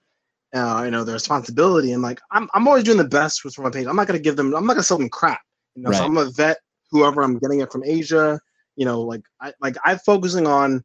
Uh, 0.54 0.82
you 0.84 0.90
know, 0.90 1.04
the 1.04 1.12
responsibility, 1.12 1.92
and 1.92 2.00
like 2.00 2.20
I'm, 2.30 2.48
I'm 2.54 2.66
always 2.66 2.84
doing 2.84 2.96
the 2.96 3.04
best 3.04 3.40
for 3.40 3.62
my 3.62 3.70
page. 3.70 3.86
I'm 3.86 3.96
not 3.96 4.06
gonna 4.06 4.20
give 4.20 4.36
them, 4.36 4.54
I'm 4.54 4.66
not 4.66 4.74
gonna 4.74 4.84
sell 4.84 4.98
them 4.98 5.10
crap. 5.10 5.40
You 5.74 5.82
know, 5.82 5.90
so 5.90 6.00
Right. 6.00 6.06
I'm 6.06 6.16
a 6.16 6.30
vet, 6.30 6.58
whoever 6.90 7.22
I'm 7.22 7.38
getting 7.38 7.60
it 7.60 7.70
from 7.70 7.84
Asia. 7.84 8.40
You 8.76 8.86
know, 8.86 9.02
like 9.02 9.22
I 9.40 9.52
like 9.60 9.76
I'm 9.84 9.98
focusing 9.98 10.46
on 10.46 10.82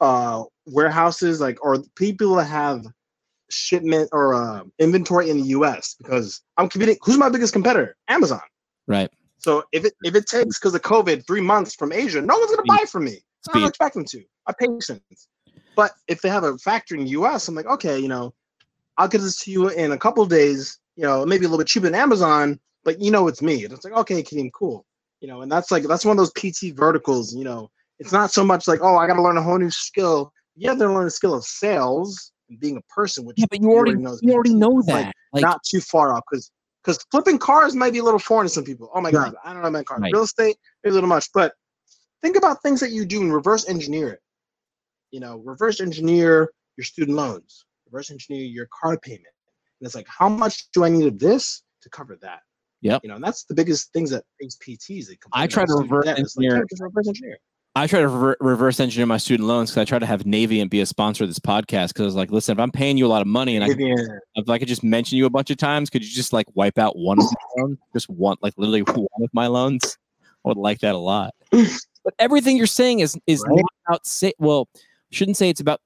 uh 0.00 0.44
warehouses, 0.66 1.40
like 1.40 1.62
or 1.64 1.82
people 1.96 2.34
that 2.36 2.46
have 2.46 2.84
shipment 3.50 4.08
or 4.12 4.34
uh, 4.34 4.62
inventory 4.78 5.30
in 5.30 5.38
the 5.38 5.48
U.S. 5.48 5.94
because 5.98 6.42
I'm 6.56 6.68
competing. 6.68 6.96
Who's 7.02 7.18
my 7.18 7.28
biggest 7.28 7.52
competitor? 7.52 7.96
Amazon. 8.08 8.40
right 8.86 9.10
So 9.38 9.64
if 9.72 9.84
it 9.84 9.94
if 10.02 10.14
it 10.14 10.26
takes 10.26 10.58
because 10.58 10.74
of 10.74 10.82
COVID 10.82 11.26
three 11.26 11.40
months 11.40 11.74
from 11.74 11.92
Asia, 11.92 12.20
no 12.20 12.36
one's 12.36 12.50
gonna 12.50 12.66
buy 12.66 12.84
from 12.90 13.04
me. 13.04 13.12
I 13.12 13.50
Speed. 13.50 13.60
don't 13.60 13.68
expect 13.68 13.94
them 13.94 14.04
to. 14.04 14.24
I 14.46 14.52
patience. 14.58 15.28
But 15.76 15.92
if 16.08 16.20
they 16.22 16.28
have 16.28 16.44
a 16.44 16.58
factory 16.58 16.98
in 16.98 17.04
the 17.04 17.10
US, 17.10 17.46
I'm 17.46 17.54
like, 17.54 17.66
okay, 17.66 17.98
you 17.98 18.08
know, 18.08 18.34
I'll 18.96 19.08
get 19.08 19.20
this 19.20 19.38
to 19.44 19.50
you 19.50 19.68
in 19.68 19.92
a 19.92 19.98
couple 19.98 20.22
of 20.22 20.28
days, 20.28 20.78
you 20.96 21.04
know, 21.04 21.24
maybe 21.24 21.44
a 21.44 21.48
little 21.48 21.58
bit 21.58 21.68
cheaper 21.68 21.86
than 21.86 21.94
Amazon, 21.94 22.58
but 22.84 23.00
you 23.00 23.12
know 23.12 23.28
it's 23.28 23.42
me. 23.42 23.64
And 23.64 23.72
it's 23.72 23.84
like, 23.84 23.94
okay, 23.94 24.22
Kadeem, 24.22 24.50
cool. 24.52 24.84
You 25.20 25.28
know, 25.28 25.42
and 25.42 25.50
that's 25.50 25.70
like 25.70 25.84
that's 25.84 26.04
one 26.04 26.18
of 26.18 26.18
those 26.18 26.32
PT 26.32 26.76
verticals, 26.76 27.34
you 27.34 27.44
know. 27.44 27.70
It's 28.00 28.12
not 28.12 28.32
so 28.32 28.44
much 28.44 28.66
like, 28.68 28.80
oh, 28.82 28.96
I 28.96 29.06
gotta 29.06 29.22
learn 29.22 29.36
a 29.36 29.42
whole 29.42 29.58
new 29.58 29.70
skill. 29.70 30.32
You 30.56 30.68
have 30.68 30.78
to 30.78 30.92
learn 30.92 31.04
the 31.04 31.10
skill 31.10 31.34
of 31.34 31.44
sales 31.44 32.32
and 32.48 32.58
being 32.58 32.76
a 32.76 32.92
person, 32.92 33.24
which 33.24 33.36
yeah 33.38 33.46
but 33.50 33.60
you 33.60 33.70
already 33.70 33.94
knows 33.94 34.20
you 34.22 34.32
already 34.32 34.54
know 34.54 34.78
It's, 34.78 34.88
like, 34.88 35.06
that 35.06 35.14
like 35.32 35.42
not 35.42 35.62
too 35.62 35.80
far 35.80 36.14
off 36.14 36.22
because 36.28 36.50
because 36.88 37.04
flipping 37.10 37.38
cars 37.38 37.74
might 37.74 37.92
be 37.92 37.98
a 37.98 38.02
little 38.02 38.18
foreign 38.18 38.46
to 38.46 38.52
some 38.52 38.64
people. 38.64 38.90
Oh 38.94 39.00
my 39.02 39.10
Right. 39.10 39.30
god, 39.30 39.34
I 39.44 39.52
don't 39.52 39.60
know 39.60 39.68
about 39.68 39.84
cars. 39.84 40.00
Right. 40.00 40.12
Real 40.12 40.22
estate 40.22 40.56
maybe 40.82 40.92
a 40.92 40.94
little 40.94 41.08
much, 41.08 41.28
but 41.34 41.52
think 42.22 42.34
about 42.36 42.62
things 42.62 42.80
that 42.80 42.92
you 42.92 43.04
do 43.04 43.20
and 43.20 43.32
reverse 43.32 43.68
engineer 43.68 44.08
it. 44.08 44.20
You 45.10 45.20
know, 45.20 45.36
reverse 45.44 45.80
engineer 45.80 46.50
your 46.78 46.84
student 46.84 47.14
loans, 47.14 47.66
reverse 47.90 48.10
engineer 48.10 48.42
your 48.42 48.68
car 48.80 48.96
payment, 48.98 49.26
and 49.80 49.86
it's 49.86 49.94
like 49.94 50.06
how 50.08 50.30
much 50.30 50.70
do 50.72 50.82
I 50.82 50.88
need 50.88 51.06
of 51.06 51.18
this 51.18 51.62
to 51.82 51.90
cover 51.90 52.16
that? 52.22 52.40
Yep. 52.80 53.02
You 53.02 53.10
know, 53.10 53.16
and 53.16 53.24
that's 53.24 53.44
the 53.44 53.54
biggest 53.54 53.92
things 53.92 54.08
that 54.10 54.24
face 54.40 54.56
PTs. 54.56 55.08
They 55.08 55.18
I 55.32 55.46
try 55.46 55.66
to 55.66 55.74
reverse. 55.74 56.06
It's 56.06 56.38
like, 56.38 56.44
yeah, 56.44 56.60
reverse 56.80 57.08
engineer. 57.08 57.38
I 57.78 57.86
try 57.86 58.00
to 58.00 58.08
rever- 58.08 58.36
reverse 58.40 58.80
engineer 58.80 59.06
my 59.06 59.16
student 59.18 59.48
loans 59.48 59.70
because 59.70 59.80
I 59.80 59.84
try 59.84 59.98
to 59.98 60.06
have 60.06 60.24
Navient 60.24 60.68
be 60.70 60.80
a 60.80 60.86
sponsor 60.86 61.24
of 61.24 61.30
this 61.30 61.38
podcast. 61.38 61.88
Because 61.88 62.00
I 62.02 62.04
was 62.06 62.14
like, 62.16 62.30
listen, 62.30 62.52
if 62.52 62.58
I'm 62.60 62.70
paying 62.72 62.96
you 62.96 63.06
a 63.06 63.08
lot 63.08 63.22
of 63.22 63.28
money 63.28 63.56
and 63.56 63.64
I, 63.64 63.68
Yeah. 63.68 63.94
if 64.34 64.48
I 64.48 64.58
could 64.58 64.68
just 64.68 64.82
mention 64.82 65.16
you 65.18 65.26
a 65.26 65.30
bunch 65.30 65.50
of 65.50 65.56
times, 65.58 65.88
could 65.90 66.02
you 66.04 66.10
just 66.10 66.32
like 66.32 66.46
wipe 66.54 66.78
out 66.78 66.96
one 66.96 67.18
of 67.18 67.24
my 67.24 67.30
loans? 67.62 67.78
Just 67.92 68.08
one, 68.10 68.36
like 68.42 68.54
literally 68.56 68.80
one 68.82 69.06
of 69.22 69.30
my 69.32 69.46
loans. 69.46 69.96
I 70.44 70.48
would 70.48 70.56
like 70.56 70.80
that 70.80 70.94
a 70.94 70.98
lot. 70.98 71.34
But 72.04 72.14
everything 72.20 72.56
you're 72.56 72.66
saying 72.66 73.00
is 73.00 73.18
is 73.26 73.44
Right. 73.46 73.56
not 73.56 73.64
about 73.86 74.06
say. 74.06 74.32
Well, 74.38 74.66
shouldn't 75.10 75.36
say 75.36 75.50
it's 75.50 75.60
about 75.60 75.80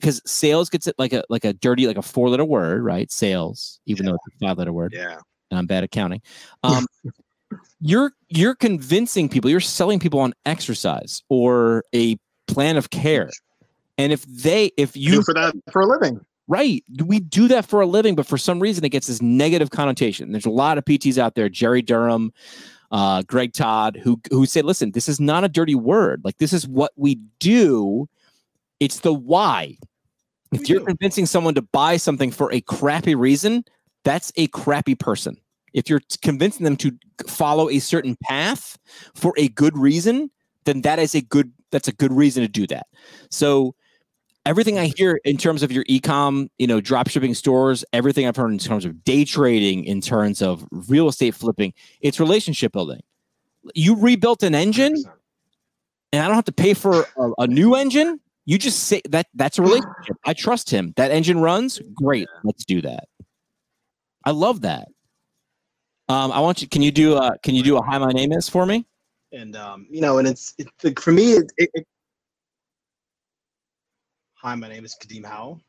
because 0.00 0.20
sales 0.26 0.68
gets 0.68 0.88
it 0.88 0.96
like 0.98 1.12
a 1.12 1.22
like 1.28 1.44
a 1.44 1.52
dirty 1.52 1.86
like 1.86 1.98
a 1.98 2.02
four 2.02 2.28
letter 2.28 2.44
word, 2.44 2.82
right? 2.82 3.08
Sales, 3.12 3.78
even 3.86 4.06
though 4.06 4.14
it's 4.14 4.26
a 4.34 4.38
five 4.46 4.58
letter 4.58 4.72
word. 4.72 4.92
Yeah. 4.96 5.18
and 5.50 5.58
I'm 5.58 5.66
bad 5.66 5.84
at 5.84 5.92
counting. 5.92 6.22
Um, 6.64 6.86
you're 7.80 8.12
you're 8.28 8.54
convincing 8.54 9.28
people, 9.28 9.50
you're 9.50 9.60
selling 9.60 9.98
people 9.98 10.20
on 10.20 10.32
exercise 10.46 11.22
or 11.28 11.84
a 11.94 12.16
plan 12.46 12.76
of 12.76 12.90
care. 12.90 13.30
And 13.98 14.12
if 14.12 14.24
they 14.24 14.72
if 14.76 14.96
You 14.96 15.14
you 15.14 15.22
for 15.22 15.34
that 15.34 15.54
for 15.72 15.82
a 15.82 15.86
living. 15.86 16.20
right, 16.48 16.82
we 17.04 17.20
do 17.20 17.48
that 17.48 17.66
for 17.66 17.80
a 17.80 17.86
living, 17.86 18.14
but 18.14 18.26
for 18.26 18.38
some 18.38 18.60
reason 18.60 18.84
it 18.84 18.90
gets 18.90 19.06
this 19.06 19.22
negative 19.22 19.70
connotation. 19.70 20.32
There's 20.32 20.46
a 20.46 20.50
lot 20.50 20.78
of 20.78 20.84
PTs 20.84 21.18
out 21.18 21.34
there, 21.34 21.48
Jerry 21.48 21.82
Durham, 21.82 22.32
uh, 22.90 23.22
Greg 23.22 23.52
Todd, 23.52 24.00
who 24.02 24.20
who 24.30 24.46
say, 24.46 24.62
listen, 24.62 24.92
this 24.92 25.08
is 25.08 25.20
not 25.20 25.44
a 25.44 25.48
dirty 25.48 25.74
word. 25.74 26.22
Like 26.24 26.38
this 26.38 26.52
is 26.52 26.66
what 26.66 26.92
we 26.96 27.16
do. 27.38 28.08
It's 28.80 29.00
the 29.00 29.12
why. 29.12 29.76
If 30.52 30.60
We 30.60 30.66
you're 30.66 30.80
do. 30.80 30.86
convincing 30.86 31.26
someone 31.26 31.54
to 31.54 31.62
buy 31.62 31.96
something 31.96 32.30
for 32.32 32.52
a 32.52 32.60
crappy 32.62 33.14
reason, 33.14 33.64
that's 34.04 34.32
a 34.36 34.46
crappy 34.48 34.94
person. 34.96 35.36
If 35.72 35.88
you're 35.88 36.00
convincing 36.22 36.64
them 36.64 36.76
to 36.78 36.92
follow 37.26 37.68
a 37.68 37.78
certain 37.78 38.16
path 38.22 38.78
for 39.14 39.34
a 39.36 39.48
good 39.48 39.76
reason, 39.76 40.30
then 40.64 40.82
that 40.82 40.98
is 40.98 41.14
a 41.14 41.20
good 41.20 41.52
that's 41.70 41.88
a 41.88 41.92
good 41.92 42.12
reason 42.12 42.42
to 42.42 42.48
do 42.48 42.66
that. 42.66 42.86
So 43.30 43.74
everything 44.46 44.78
I 44.78 44.90
hear 44.96 45.20
in 45.24 45.36
terms 45.36 45.62
of 45.62 45.70
your 45.70 45.84
ecom, 45.84 46.48
you 46.58 46.66
know, 46.66 46.80
drop 46.80 47.08
shipping 47.08 47.34
stores, 47.34 47.84
everything 47.92 48.26
I've 48.26 48.36
heard 48.36 48.50
in 48.50 48.58
terms 48.58 48.84
of 48.84 49.04
day 49.04 49.24
trading, 49.24 49.84
in 49.84 50.00
terms 50.00 50.42
of 50.42 50.66
real 50.70 51.08
estate 51.08 51.34
flipping, 51.34 51.72
it's 52.00 52.18
relationship 52.18 52.72
building. 52.72 53.00
You 53.74 53.96
rebuilt 53.96 54.42
an 54.42 54.54
engine 54.54 54.94
100%. 54.94 55.12
and 56.12 56.22
I 56.22 56.26
don't 56.26 56.34
have 56.34 56.44
to 56.46 56.52
pay 56.52 56.74
for 56.74 57.06
a, 57.16 57.30
a 57.38 57.46
new 57.46 57.74
engine. 57.74 58.20
You 58.46 58.58
just 58.58 58.84
say 58.84 59.02
that 59.10 59.26
that's 59.34 59.58
a 59.58 59.62
relationship. 59.62 60.16
I 60.26 60.32
trust 60.32 60.70
him. 60.70 60.92
That 60.96 61.10
engine 61.10 61.40
runs. 61.40 61.80
Great. 61.94 62.26
Let's 62.42 62.64
do 62.64 62.80
that. 62.80 63.04
I 64.24 64.32
love 64.32 64.62
that. 64.62 64.88
Um, 66.10 66.32
I 66.32 66.40
want 66.40 66.60
you. 66.60 66.66
Can 66.66 66.82
you 66.82 66.90
do? 66.90 67.16
A, 67.16 67.38
can 67.38 67.54
you 67.54 67.62
do 67.62 67.76
a 67.76 67.82
hi? 67.82 67.96
My 67.98 68.10
name 68.10 68.32
is 68.32 68.48
for 68.48 68.66
me. 68.66 68.84
and 69.32 69.54
um, 69.54 69.86
you 69.88 70.00
know, 70.00 70.18
and 70.18 70.26
it's 70.26 70.54
it's 70.58 70.72
like, 70.82 70.98
for 70.98 71.12
me. 71.12 71.34
It, 71.34 71.52
it, 71.56 71.70
it, 71.72 71.86
Hi, 74.34 74.54
my 74.56 74.68
name 74.68 74.84
is 74.84 74.96
Kadeem 75.00 75.24
Howell. 75.24 75.60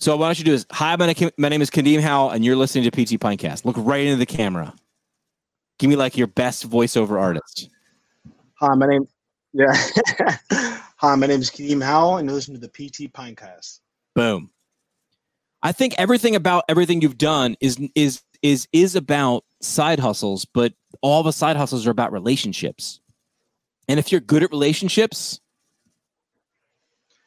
So 0.00 0.16
what 0.16 0.24
I 0.24 0.28
want 0.28 0.38
you 0.40 0.44
to 0.46 0.50
do 0.50 0.54
is 0.54 0.66
hi. 0.72 0.96
My 0.96 1.06
name, 1.06 1.30
my 1.36 1.48
name 1.48 1.62
is 1.62 1.70
Kadeem 1.70 2.00
Howell, 2.00 2.30
and 2.30 2.44
you're 2.44 2.56
listening 2.56 2.90
to 2.90 2.90
PT 2.90 3.20
Pintcast. 3.20 3.64
Look 3.64 3.76
right 3.78 4.04
into 4.04 4.16
the 4.16 4.26
camera. 4.26 4.74
Give 5.78 5.88
me 5.88 5.94
like 5.94 6.16
your 6.16 6.26
best 6.26 6.68
voiceover 6.68 7.20
artist. 7.20 7.68
Hi, 8.58 8.74
my 8.74 8.86
name. 8.86 9.06
Yeah. 9.52 9.72
Hi, 10.96 11.14
my 11.14 11.28
name 11.28 11.40
is 11.40 11.52
Kadeem 11.52 11.84
Howell, 11.84 12.16
and 12.16 12.26
you're 12.26 12.34
listening 12.34 12.60
to 12.60 12.66
the 12.66 12.72
PT 12.72 13.12
Pintcast. 13.12 13.78
Boom. 14.16 14.50
I 15.62 15.70
think 15.70 15.94
everything 15.98 16.34
about 16.34 16.64
everything 16.68 17.00
you've 17.00 17.18
done 17.18 17.56
is 17.60 17.78
is 17.94 18.22
is 18.42 18.66
is 18.72 18.96
about 18.96 19.44
side 19.60 19.98
hustles, 19.98 20.44
but 20.44 20.72
all 21.02 21.22
the 21.22 21.32
side 21.32 21.56
hustles 21.56 21.86
are 21.86 21.90
about 21.90 22.12
relationships. 22.12 23.00
And 23.88 23.98
if 23.98 24.12
you're 24.12 24.20
good 24.20 24.42
at 24.42 24.50
relationships, 24.50 25.40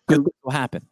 good 0.08 0.18
things 0.24 0.36
will 0.44 0.52
happen. 0.52 0.86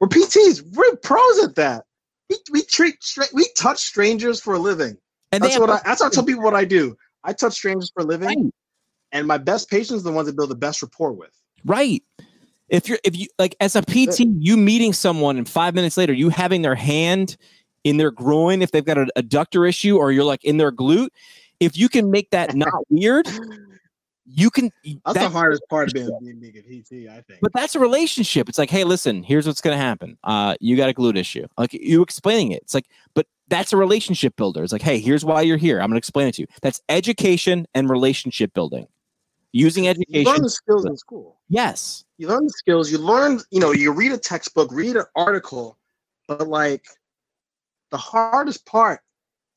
We're 0.00 0.08
PTs. 0.08 0.62
We're 0.74 0.96
pros 0.96 1.38
at 1.44 1.56
that. 1.56 1.84
We, 2.30 2.36
we 2.52 2.62
treat 2.62 2.96
we 3.32 3.48
touch 3.56 3.78
strangers 3.78 4.40
for 4.40 4.54
a 4.54 4.58
living. 4.58 4.96
And 5.32 5.42
That's 5.42 5.58
what 5.58 5.70
I. 5.70 5.80
That's 5.84 6.00
what 6.00 6.12
I 6.12 6.14
tell 6.14 6.24
people 6.24 6.42
what 6.42 6.54
I 6.54 6.64
do. 6.64 6.96
I 7.24 7.32
touch 7.32 7.54
strangers 7.54 7.90
for 7.92 8.02
a 8.02 8.06
living, 8.06 8.28
Right. 8.28 8.54
and 9.12 9.26
my 9.26 9.38
best 9.38 9.68
patients 9.68 10.00
are 10.00 10.04
the 10.04 10.12
ones 10.12 10.26
that 10.28 10.36
build 10.36 10.50
the 10.50 10.54
best 10.54 10.82
rapport 10.82 11.12
with. 11.12 11.30
right. 11.64 12.02
If 12.68 12.86
you're 12.86 12.98
if 13.02 13.16
you 13.16 13.28
like 13.38 13.56
as 13.60 13.76
a 13.76 13.82
PT, 13.82 14.20
you 14.38 14.56
meeting 14.58 14.92
someone 14.92 15.38
and 15.38 15.48
five 15.48 15.74
minutes 15.74 15.96
later, 15.96 16.12
you 16.12 16.28
having 16.28 16.60
their 16.62 16.74
hand 16.74 17.36
in 17.84 17.96
their 17.96 18.10
groin 18.10 18.62
if 18.62 18.70
they've 18.70 18.84
got 18.84 18.98
an 18.98 19.10
adductor 19.16 19.68
issue, 19.68 19.96
or 19.96 20.12
you're 20.12 20.24
like 20.24 20.44
in 20.44 20.56
their 20.56 20.72
glute. 20.72 21.08
If 21.60 21.76
you 21.76 21.88
can 21.88 22.10
make 22.10 22.30
that 22.30 22.54
not 22.54 22.72
weird, 22.90 23.26
you 24.26 24.50
can. 24.50 24.70
That's 24.84 25.14
that- 25.14 25.22
the 25.24 25.28
hardest 25.30 25.62
part 25.70 25.88
of 25.88 25.94
being, 25.94 26.10
being, 26.20 26.40
being 26.40 26.56
a 26.56 26.60
PT, 26.60 27.10
I 27.10 27.20
think. 27.22 27.40
But 27.40 27.52
that's 27.54 27.74
a 27.74 27.80
relationship. 27.80 28.48
It's 28.48 28.58
like, 28.58 28.70
hey, 28.70 28.84
listen, 28.84 29.22
here's 29.22 29.46
what's 29.46 29.60
gonna 29.60 29.76
happen. 29.76 30.18
Uh, 30.24 30.54
you 30.60 30.76
got 30.76 30.88
a 30.90 30.94
glute 30.94 31.16
issue. 31.16 31.46
Like 31.56 31.72
you 31.72 32.02
explaining 32.02 32.52
it. 32.52 32.62
It's 32.62 32.74
like, 32.74 32.86
but 33.14 33.26
That's 33.48 33.72
a 33.72 33.76
relationship 33.78 34.36
builder. 34.36 34.62
It's 34.62 34.72
like, 34.74 34.82
hey, 34.82 34.98
here's 35.00 35.24
why 35.24 35.40
you're 35.40 35.56
here. 35.56 35.80
I'm 35.80 35.86
going 35.88 35.94
to 35.94 36.04
explain 36.04 36.28
it 36.28 36.34
to 36.34 36.42
you. 36.42 36.48
That's 36.60 36.82
education 36.90 37.66
and 37.74 37.88
relationship 37.88 38.52
building. 38.52 38.86
Using 39.52 39.84
You 39.84 39.90
education. 39.90 40.30
learn 40.30 40.42
the 40.42 40.50
skills 40.50 40.84
in 40.84 40.94
school. 40.98 41.38
Yes. 41.48 42.04
You 42.18 42.28
learn 42.28 42.44
the 42.44 42.50
skills. 42.50 42.92
You 42.92 42.98
learn, 42.98 43.40
you 43.50 43.58
know, 43.60 43.72
you 43.72 43.90
read 43.90 44.12
a 44.12 44.18
textbook, 44.18 44.70
read 44.70 44.96
an 44.96 45.06
article, 45.16 45.78
but 46.26 46.46
like 46.46 46.84
the 47.90 47.96
hardest 47.96 48.64
part 48.66 49.00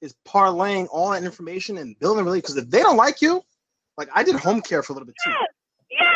is 0.02 0.16
parlaying 0.28 0.88
all 0.92 1.12
that 1.12 1.24
information 1.24 1.78
and 1.78 1.98
building 2.00 2.26
really 2.26 2.40
because 2.40 2.58
if 2.58 2.70
they 2.70 2.82
don't 2.82 2.98
like 2.98 3.22
you, 3.22 3.42
like 3.98 4.10
I 4.16 4.24
did 4.24 4.36
home 4.36 4.62
care 4.62 4.82
for 4.84 4.94
a 4.94 4.96
little 4.96 5.06
bit 5.06 5.16
too. 5.24 5.32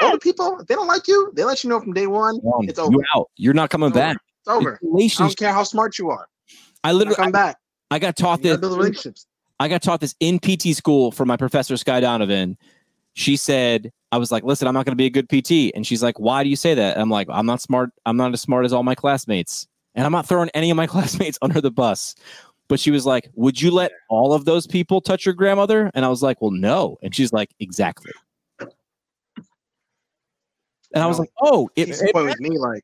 Older 0.01 0.18
people, 0.18 0.57
if 0.59 0.68
they 0.68 0.76
don't 0.76 0.88
like 0.88 1.07
you, 1.07 1.32
they 1.36 1.43
let 1.43 1.63
you 1.63 1.70
know 1.70 1.80
from 1.80 1.93
day 1.93 2.07
one. 2.07 2.36
Um, 2.45 2.68
It's 2.68 2.80
over. 2.80 2.91
You're 2.91 3.05
out. 3.16 3.30
You're 3.36 3.53
not 3.53 3.70
coming 3.70 3.89
It's 3.89 3.97
over. 3.97 4.05
back. 4.05 4.18
It's 4.39 4.47
over. 4.47 4.80
It's 4.82 5.20
I 5.20 5.24
don't 5.26 5.38
care 5.38 5.53
how 5.53 5.63
smart 5.63 5.99
you 5.99 6.09
are. 6.09 6.28
I 6.84 6.91
literally, 6.93 7.16
come 7.18 7.32
back. 7.32 7.57
I 7.91 7.99
got 7.99 8.16
taught 8.16 8.39
You 8.39 8.51
this. 8.51 8.57
build 8.57 8.78
relationships. 8.78 9.28
I 9.59 9.68
got 9.68 9.82
taught 9.82 9.99
this 10.01 10.16
in 10.20 10.39
PT 10.39 10.76
school 10.76 11.11
from 11.11 11.28
my 11.28 11.38
professor 11.38 11.78
Sky 11.78 11.99
Donovan. 11.99 12.57
She 13.13 13.38
said, 13.38 13.91
I 14.11 14.18
was 14.18 14.32
like, 14.32 14.43
listen, 14.43 14.68
I'm 14.68 14.74
not 14.74 14.86
going 14.86 14.91
to 14.91 14.97
be 14.97 15.05
a 15.05 15.09
good 15.09 15.30
PT. 15.30 15.74
And 15.76 15.86
she's 15.88 16.03
like, 16.03 16.20
why 16.20 16.43
do 16.43 16.49
you 16.49 16.55
say 16.57 16.74
that? 16.74 16.97
I'm 16.97 17.09
like, 17.09 17.28
I'm 17.30 17.45
not 17.45 17.61
smart. 17.61 17.91
I'm 18.05 18.18
not 18.18 18.34
as 18.34 18.41
smart 18.41 18.66
as 18.66 18.74
all 18.74 18.84
my 18.84 18.95
classmates. 18.95 19.68
And 19.95 20.05
I'm 20.05 20.11
not 20.11 20.27
throwing 20.27 20.49
any 20.53 20.69
of 20.69 20.77
my 20.77 20.87
classmates 20.93 21.39
under 21.41 21.61
the 21.61 21.71
bus. 21.71 22.15
But 22.67 22.79
she 22.79 22.89
was 22.91 23.05
like, 23.05 23.29
would 23.35 23.61
you 23.61 23.69
let 23.71 23.91
all 24.09 24.33
of 24.33 24.45
those 24.45 24.65
people 24.65 24.99
touch 24.99 25.25
your 25.25 25.35
grandmother? 25.35 25.91
And 25.93 26.03
I 26.03 26.07
was 26.07 26.23
like, 26.23 26.41
well, 26.41 26.51
no. 26.51 26.97
And 27.03 27.13
she's 27.13 27.31
like, 27.31 27.51
exactly. 27.59 28.11
And 30.95 31.03
I 31.03 31.07
was 31.07 31.19
like, 31.19 31.29
oh, 31.41 31.69
it, 31.75 31.89
it, 31.89 32.13
point 32.13 32.27
with 32.27 32.39
me, 32.39 32.57
like 32.57 32.83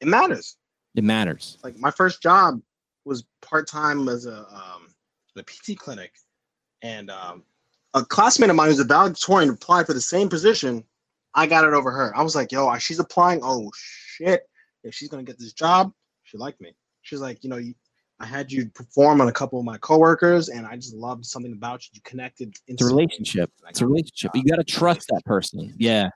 it 0.00 0.08
matters. 0.08 0.56
it 0.96 1.04
matters. 1.04 1.56
like 1.62 1.78
my 1.78 1.90
first 1.92 2.20
job 2.20 2.60
was 3.04 3.24
part-time 3.40 4.08
as 4.08 4.26
a 4.26 4.38
um 4.38 4.88
a 5.36 5.42
PT 5.44 5.78
clinic 5.78 6.12
and 6.82 7.10
um 7.10 7.44
a 7.94 8.04
classmate 8.04 8.50
of 8.50 8.56
mine 8.56 8.68
who's 8.68 8.80
a 8.80 8.84
valedictorian 8.84 9.50
applied 9.50 9.86
for 9.86 9.94
the 9.94 10.00
same 10.00 10.28
position 10.28 10.84
I 11.34 11.46
got 11.46 11.64
it 11.64 11.72
over 11.72 11.90
her 11.92 12.14
I 12.16 12.22
was 12.22 12.34
like 12.34 12.50
yo 12.52 12.76
she's 12.78 12.98
applying 12.98 13.40
oh 13.42 13.70
shit 13.74 14.48
if 14.84 14.94
she's 14.94 15.08
gonna 15.08 15.22
get 15.22 15.38
this 15.38 15.52
job 15.52 15.92
she 16.24 16.36
liked 16.36 16.60
me 16.60 16.74
she's 17.02 17.20
like 17.20 17.42
you 17.44 17.50
know 17.50 17.56
you, 17.56 17.74
I 18.20 18.26
had 18.26 18.52
you 18.52 18.70
perform 18.70 19.20
on 19.20 19.28
a 19.28 19.32
couple 19.32 19.58
of 19.58 19.64
my 19.64 19.78
coworkers 19.78 20.48
and 20.48 20.64
I 20.64 20.76
just 20.76 20.94
loved 20.94 21.26
something 21.26 21.52
about 21.52 21.84
you 21.84 21.90
you 21.94 22.00
connected 22.04 22.56
It's 22.68 22.80
a 22.80 22.86
relationship. 22.86 23.50
It's 23.68 23.80
a 23.80 23.86
relationship. 23.86 24.30
You 24.34 24.44
got 24.44 24.56
to 24.56 24.64
trust 24.64 25.08
that 25.08 25.24
person. 25.24 25.74
Yeah. 25.76 26.10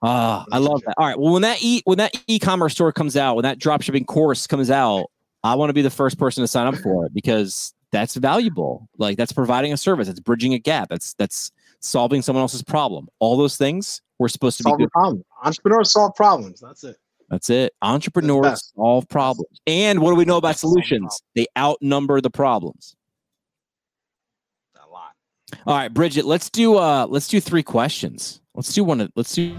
Ah, 0.00 0.46
I 0.52 0.58
love 0.58 0.80
that. 0.86 0.94
All 0.96 1.08
right. 1.08 1.18
Well, 1.18 1.32
when 1.32 1.42
that 1.42 1.58
e 1.60 1.82
when 1.86 1.98
that 1.98 2.14
e-commerce 2.28 2.74
store 2.74 2.92
comes 2.92 3.16
out, 3.16 3.34
when 3.34 3.42
that 3.42 3.58
dropshipping 3.58 4.06
course 4.06 4.46
comes 4.46 4.70
out, 4.70 5.10
I 5.42 5.56
want 5.56 5.70
to 5.70 5.74
be 5.74 5.82
the 5.82 5.90
first 5.90 6.20
person 6.20 6.44
to 6.44 6.46
sign 6.46 6.68
up 6.68 6.76
for 6.76 7.06
it 7.06 7.12
because 7.12 7.74
that's 7.90 8.14
valuable. 8.14 8.88
Like 8.96 9.16
that's 9.16 9.32
providing 9.32 9.72
a 9.72 9.76
service. 9.76 10.06
That's 10.06 10.20
bridging 10.20 10.54
a 10.54 10.60
gap. 10.60 10.88
That's 10.88 11.14
that's 11.14 11.50
solving 11.80 12.22
someone 12.22 12.42
else's 12.42 12.62
problem. 12.62 13.08
All 13.18 13.36
those 13.36 13.56
things 13.56 14.02
we're 14.18 14.28
supposed 14.28 14.58
to 14.58 14.64
be 14.64 14.70
solve 14.70 14.78
good. 14.78 14.90
problem 14.90 15.24
entrepreneurs 15.42 15.92
solve 15.92 16.14
problems 16.14 16.60
that's 16.60 16.84
it 16.84 16.96
That's 17.28 17.50
it. 17.50 17.74
Entrepreneurs 17.82 18.72
solve 18.74 19.08
problems. 19.08 19.60
And 19.66 20.00
what 20.00 20.10
do 20.10 20.16
we 20.16 20.24
know 20.24 20.38
about 20.38 20.58
solutions? 20.58 21.20
They 21.34 21.46
outnumber 21.56 22.20
the 22.20 22.30
problems. 22.30 22.96
a 24.76 24.90
lot 24.90 25.12
All 25.66 25.76
right, 25.76 25.92
Bridget, 25.92 26.24
let's 26.24 26.48
do 26.48 26.76
uh 26.76 27.06
let's 27.08 27.28
do 27.28 27.40
three 27.40 27.62
questions. 27.62 28.40
Let's 28.54 28.72
do 28.72 28.82
one 28.82 29.00
of 29.00 29.12
let's 29.14 29.34
do 29.34 29.56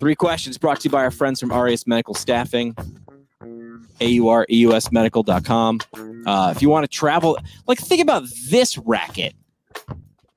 Three 0.00 0.14
questions 0.14 0.58
brought 0.58 0.80
to 0.80 0.88
you 0.88 0.90
by 0.90 1.02
our 1.02 1.10
friends 1.10 1.40
from 1.40 1.50
Aureus 1.50 1.86
Medical 1.86 2.12
Staffing, 2.12 2.76
AUREUSmedical.com. 4.00 5.80
Uh, 6.26 6.52
if 6.54 6.60
you 6.60 6.68
want 6.68 6.84
to 6.84 6.88
travel, 6.88 7.38
like 7.66 7.78
think 7.78 8.02
about 8.02 8.24
this 8.50 8.76
racket. 8.76 9.34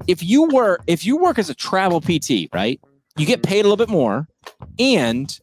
If 0.06 0.22
you 0.24 0.43
were 0.43 0.80
if 0.88 1.06
you 1.06 1.18
work 1.18 1.39
as 1.39 1.50
a 1.50 1.56
travel 1.56 2.02
PT, 2.02 2.50
right? 2.54 2.80
You 3.18 3.26
get 3.26 3.41
paid 3.41 3.62
a 3.62 3.64
little 3.64 3.78
bit 3.78 3.89
more 3.89 4.28
and 4.78 5.38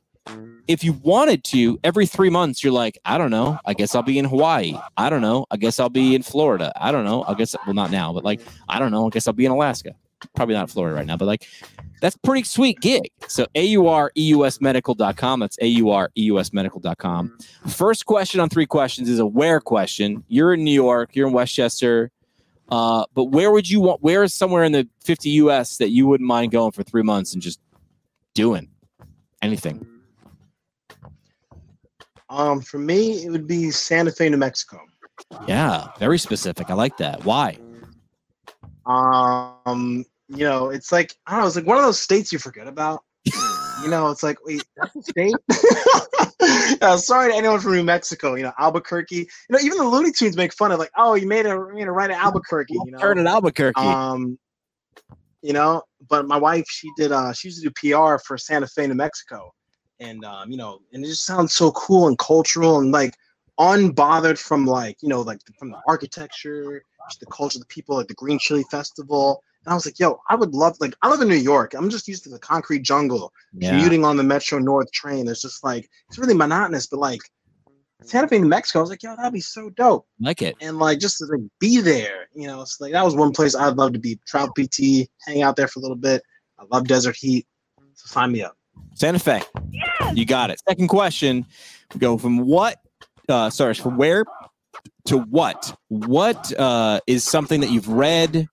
if 0.69 0.83
you 0.83 0.95
wanted 0.95 1.45
to, 1.45 1.79
every 1.85 2.07
three 2.07 2.31
months, 2.31 2.65
you're 2.65 2.73
like, 2.73 2.99
I 3.05 3.19
don't 3.19 3.31
know. 3.31 3.59
I 3.65 3.75
guess 3.75 3.95
I'll 3.95 4.03
be 4.03 4.19
in 4.19 4.25
Hawaii. 4.25 4.79
I 4.97 5.11
don't 5.11 5.21
know. 5.21 5.47
I 5.51 5.57
guess 5.57 5.79
I'll 5.79 5.91
be 5.91 6.15
in 6.15 6.23
Florida. 6.23 6.73
I 6.81 6.91
don't 6.93 7.05
know. 7.05 7.25
I 7.29 7.35
guess, 7.35 7.55
well, 7.67 7.75
not 7.75 7.91
now, 7.91 8.13
but 8.13 8.25
like, 8.25 8.41
I 8.69 8.79
don't 8.79 8.91
know. 8.91 9.07
I 9.07 9.11
guess 9.11 9.27
I'll 9.27 9.35
be 9.35 9.45
in 9.45 9.53
Alaska. 9.53 9.95
Probably 10.35 10.55
not 10.55 10.71
Florida 10.71 10.97
right 10.97 11.07
now, 11.07 11.19
but 11.19 11.27
like, 11.27 11.47
that's 12.01 12.17
pretty 12.17 12.45
sweet 12.45 12.81
gig. 12.81 13.11
So 13.29 13.47
AUREUSmedical.com. 13.55 15.41
That's 15.41 15.57
AUREUSmedical.com. 15.59 17.39
First 17.69 18.07
question 18.07 18.41
on 18.41 18.49
three 18.49 18.67
questions 18.67 19.11
is 19.11 19.19
a 19.19 19.27
where 19.27 19.61
question. 19.61 20.25
You're 20.29 20.55
in 20.55 20.65
New 20.65 20.73
York, 20.73 21.15
you're 21.15 21.27
in 21.27 21.35
Westchester. 21.35 22.11
Uh, 22.71 23.05
but 23.15 23.25
where 23.25 23.51
would 23.51 23.69
you 23.69 23.81
want, 23.81 24.03
where 24.03 24.23
is 24.23 24.35
somewhere 24.35 24.65
in 24.65 24.73
the 24.73 24.89
50 25.05 25.31
US 25.31 25.77
that 25.77 25.91
you 25.91 26.07
wouldn't 26.07 26.27
mind 26.27 26.53
going 26.53 26.73
for 26.73 26.83
three 26.83 27.03
months 27.03 27.35
and 27.35 27.43
just 27.43 27.61
doing 28.35 28.69
anything? 29.43 29.87
um 32.31 32.61
for 32.61 32.79
me 32.79 33.25
it 33.25 33.31
would 33.31 33.47
be 33.47 33.71
Santa 33.71 34.11
Fe 34.11 34.29
New 34.29 34.37
Mexico 34.37 34.81
Yeah, 35.47 35.89
very 35.99 36.19
specific. 36.19 36.71
I 36.71 36.75
like 36.75 36.97
that. 36.97 37.25
Why? 37.25 37.59
Um, 38.87 40.05
you 40.29 40.45
know, 40.45 40.71
it's 40.71 40.91
like 40.93 41.15
I 41.27 41.33
don't 41.33 41.41
know, 41.43 41.47
it's 41.47 41.57
like 41.57 41.67
one 41.67 41.79
of 41.79 41.85
those 41.85 41.99
states 41.99 42.33
you 42.33 42.39
forget 42.39 42.67
about. 42.67 43.03
you 43.85 43.91
know, 43.91 44.09
it's 44.11 44.23
like, 44.23 44.39
wait, 44.45 44.65
that's 44.77 44.97
a 44.97 45.03
state. 45.03 45.35
uh, 46.83 46.97
sorry 46.97 47.31
to 47.31 47.37
anyone 47.37 47.61
from 47.61 47.73
New 47.73 47.85
Mexico. 47.85 48.35
You 48.35 48.45
know, 48.45 48.53
Albuquerque. 48.59 49.17
You 49.17 49.27
know, 49.51 49.59
even 49.61 49.79
the 49.79 49.85
Looney 49.85 50.11
Tunes 50.11 50.37
make 50.37 50.55
fun 50.55 50.73
of 50.73 50.79
like, 50.79 50.91
oh, 50.97 51.15
you 51.15 51.27
made 51.27 51.47
a 51.47 51.51
you 51.51 51.75
made 51.75 51.87
a 51.87 51.93
right 51.93 52.11
at 52.11 52.19
Albuquerque. 52.19 52.75
You 52.85 52.93
know, 52.93 52.99
Heard 52.99 53.19
in 53.19 53.27
Albuquerque. 53.27 53.81
um, 53.81 54.39
you 55.43 55.53
know, 55.53 55.83
but 56.09 56.27
my 56.27 56.39
wife, 56.39 56.65
she 56.69 56.89
did. 56.97 57.13
uh 57.13 57.33
She 57.35 57.49
used 57.49 57.63
to 57.63 57.69
do 57.69 57.95
PR 57.95 58.17
for 58.19 58.39
Santa 58.39 58.67
Fe, 58.67 58.87
New 58.87 58.95
Mexico, 58.95 59.53
and 60.01 60.25
um, 60.25 60.51
you 60.51 60.57
know, 60.57 60.79
and 60.93 61.05
it 61.05 61.09
just 61.09 61.27
sounds 61.27 61.55
so 61.55 61.71
cool 61.73 62.09
and 62.09 62.19
cultural 62.19 62.79
and 62.79 62.91
like 62.91 63.15
unbothered 63.61 64.39
from 64.39 64.65
like 64.67 64.97
you 65.03 65.09
know 65.09 65.21
like 65.21 65.39
from 65.59 65.71
the 65.71 65.79
architecture, 65.87 66.83
the 67.21 67.27
culture, 67.27 67.59
of 67.59 67.61
the 67.61 67.67
people, 67.67 67.97
like 67.97 68.09
the 68.09 68.15
Green 68.15 68.39
Chili 68.39 68.65
Festival. 68.71 69.43
And 69.65 69.73
I 69.73 69.75
was 69.75 69.87
like, 69.87 69.99
yo, 69.99 70.21
I 70.29 70.35
would 70.35 70.55
love 70.55 70.77
like 70.81 70.95
I 71.03 71.11
live 71.11 71.21
in 71.21 71.29
New 71.29 71.35
York. 71.35 71.75
I'm 71.75 71.91
just 71.91 72.07
used 72.09 72.25
to 72.25 72.31
the 72.31 72.39
concrete 72.39 72.83
jungle, 72.83 73.33
yeah. 73.55 73.71
commuting 73.71 74.05
on 74.05 74.17
the 74.17 74.23
Metro 74.23 74.59
North 74.59 74.91
train. 74.93 75.29
It's 75.29 75.43
just 75.43 75.65
like 75.65 75.89
it's 76.09 76.19
really 76.19 76.35
monotonous, 76.35 76.87
but 76.87 77.01
like 77.01 77.21
Santa 78.03 78.29
Fe, 78.29 78.39
New 78.39 78.49
Mexico, 78.49 78.81
I 78.81 78.83
was 78.83 78.91
like, 78.91 79.03
yo, 79.03 79.17
that'd 79.17 79.33
be 79.33 79.41
so 79.41 79.71
dope 79.71 80.07
like 80.21 80.43
it. 80.43 80.57
and 80.61 80.79
like 80.79 80.99
just 80.99 81.19
to 81.19 81.25
like 81.25 81.41
be 81.59 81.81
there, 81.81 82.29
you 82.35 82.47
know. 82.47 82.61
It's 82.61 82.81
like 82.81 82.93
that 82.93 83.05
was 83.05 83.15
one 83.17 83.33
place 83.33 83.55
I'd 83.55 83.77
love 83.77 83.93
to 83.95 83.99
be. 83.99 84.19
Travel 84.27 84.53
PT, 84.53 85.09
hang 85.27 85.43
out 85.43 85.57
there 85.57 85.69
for 85.69 85.79
a 85.79 85.83
little 85.83 85.97
bit. 85.97 86.23
I 86.59 86.65
love 86.71 86.87
desert 86.87 87.17
heat. 87.17 87.47
So 87.95 88.09
sign 88.09 88.33
me 88.33 88.43
up. 88.43 88.57
Santa 88.95 89.19
Fe. 89.19 89.43
You 90.13 90.27
got 90.27 90.51
it. 90.51 90.61
Second 90.69 90.89
question. 90.89 91.47
We 91.93 92.01
go 92.01 92.19
from 92.19 92.39
what 92.39 92.79
uh 93.29 93.51
sorry, 93.51 93.75
from 93.75 93.97
where 93.97 94.25
to 95.07 95.19
what? 95.19 95.77
What 95.89 96.53
uh 96.59 97.01
is 97.07 97.25
something 97.25 97.61
that 97.61 97.71
you've 97.71 97.89
read, 97.89 98.49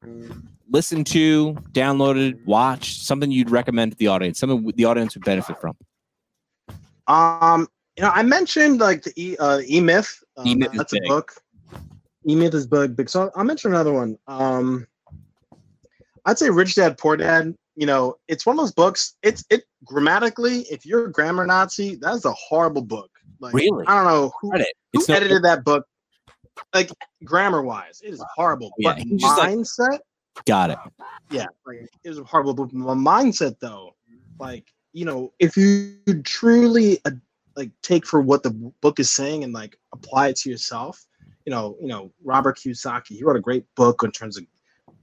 listened 0.70 1.08
to, 1.08 1.54
downloaded, 1.72 2.44
watched, 2.46 3.02
something 3.02 3.32
you'd 3.32 3.50
recommend 3.50 3.94
to 3.94 3.98
the 3.98 4.08
audience, 4.08 4.40
something 4.40 4.72
the 4.76 4.86
audience 4.86 5.16
would 5.16 5.24
benefit 5.26 5.60
from? 5.62 5.76
Um, 7.08 7.68
you 7.98 8.04
know, 8.04 8.12
I 8.14 8.24
mentioned 8.24 8.80
like 8.80 9.04
the 9.04 9.14
E 9.16 9.38
uh, 9.38 9.62
E 9.68 9.82
Myth. 9.82 10.24
Um, 10.38 10.48
E-Myth 10.48 10.72
is 10.72 10.78
that's 10.78 10.94
big. 10.94 11.04
a 11.06 11.08
book. 11.08 11.34
E 12.28 12.36
Myth 12.36 12.54
is 12.54 12.68
big, 12.68 12.96
big. 12.96 13.10
So 13.10 13.32
I'll 13.36 13.44
mention 13.44 13.72
another 13.72 13.94
one. 13.94 14.18
Um, 14.28 14.88
I'd 16.26 16.38
say 16.38 16.50
Rich 16.50 16.76
Dad 16.76 16.98
Poor 16.98 17.18
Dad. 17.18 17.56
You 17.76 17.86
know, 17.86 18.18
it's 18.28 18.46
one 18.46 18.58
of 18.58 18.62
those 18.62 18.74
books. 18.74 19.16
It's 19.24 19.44
it 19.50 19.64
grammatically. 19.86 20.62
If 20.70 20.86
you're 20.86 21.06
a 21.06 21.12
grammar 21.12 21.46
Nazi, 21.46 21.96
that's 21.96 22.26
a 22.26 22.34
horrible 22.34 22.82
book. 22.82 23.10
Like, 23.40 23.54
Really? 23.54 23.86
I 23.88 23.96
don't 23.96 24.06
know 24.06 24.32
who 24.40 24.52
who 24.94 25.14
edited 25.14 25.44
that 25.44 25.64
book. 25.64 25.86
Like 26.74 26.92
grammar 27.24 27.62
wise, 27.62 28.02
it 28.04 28.14
is 28.14 28.24
horrible. 28.36 28.72
Yeah, 28.78 28.96
but 28.96 29.08
just 29.18 29.38
like- 29.38 29.50
mindset. 29.52 30.00
got 30.46 30.70
it. 30.70 30.78
yeah, 31.30 31.48
like 31.66 31.88
it 32.04 32.10
was 32.10 32.20
a 32.20 32.24
horrible 32.24 32.54
book. 32.54 32.74
My 32.74 32.94
mindset, 32.94 33.60
though, 33.60 33.96
like 34.40 34.66
you 34.94 35.06
know, 35.06 35.34
if 35.40 35.56
you 35.56 35.98
truly 36.24 37.00
uh, 37.06 37.12
like 37.56 37.72
take 37.82 38.06
for 38.06 38.22
what 38.22 38.44
the 38.44 38.52
book 38.82 39.00
is 39.00 39.10
saying 39.10 39.44
and 39.44 39.54
like 39.54 39.78
apply 39.94 40.30
it 40.30 40.36
to 40.38 40.50
yourself, 40.50 41.06
you 41.46 41.52
know, 41.52 41.78
you 41.82 41.88
know, 41.88 42.12
Robert 42.24 42.58
Kiyosaki, 42.58 43.18
he 43.18 43.24
wrote 43.24 43.36
a 43.36 43.42
great 43.42 43.66
book 43.76 44.04
in 44.04 44.12
terms 44.12 44.38
of 44.38 44.46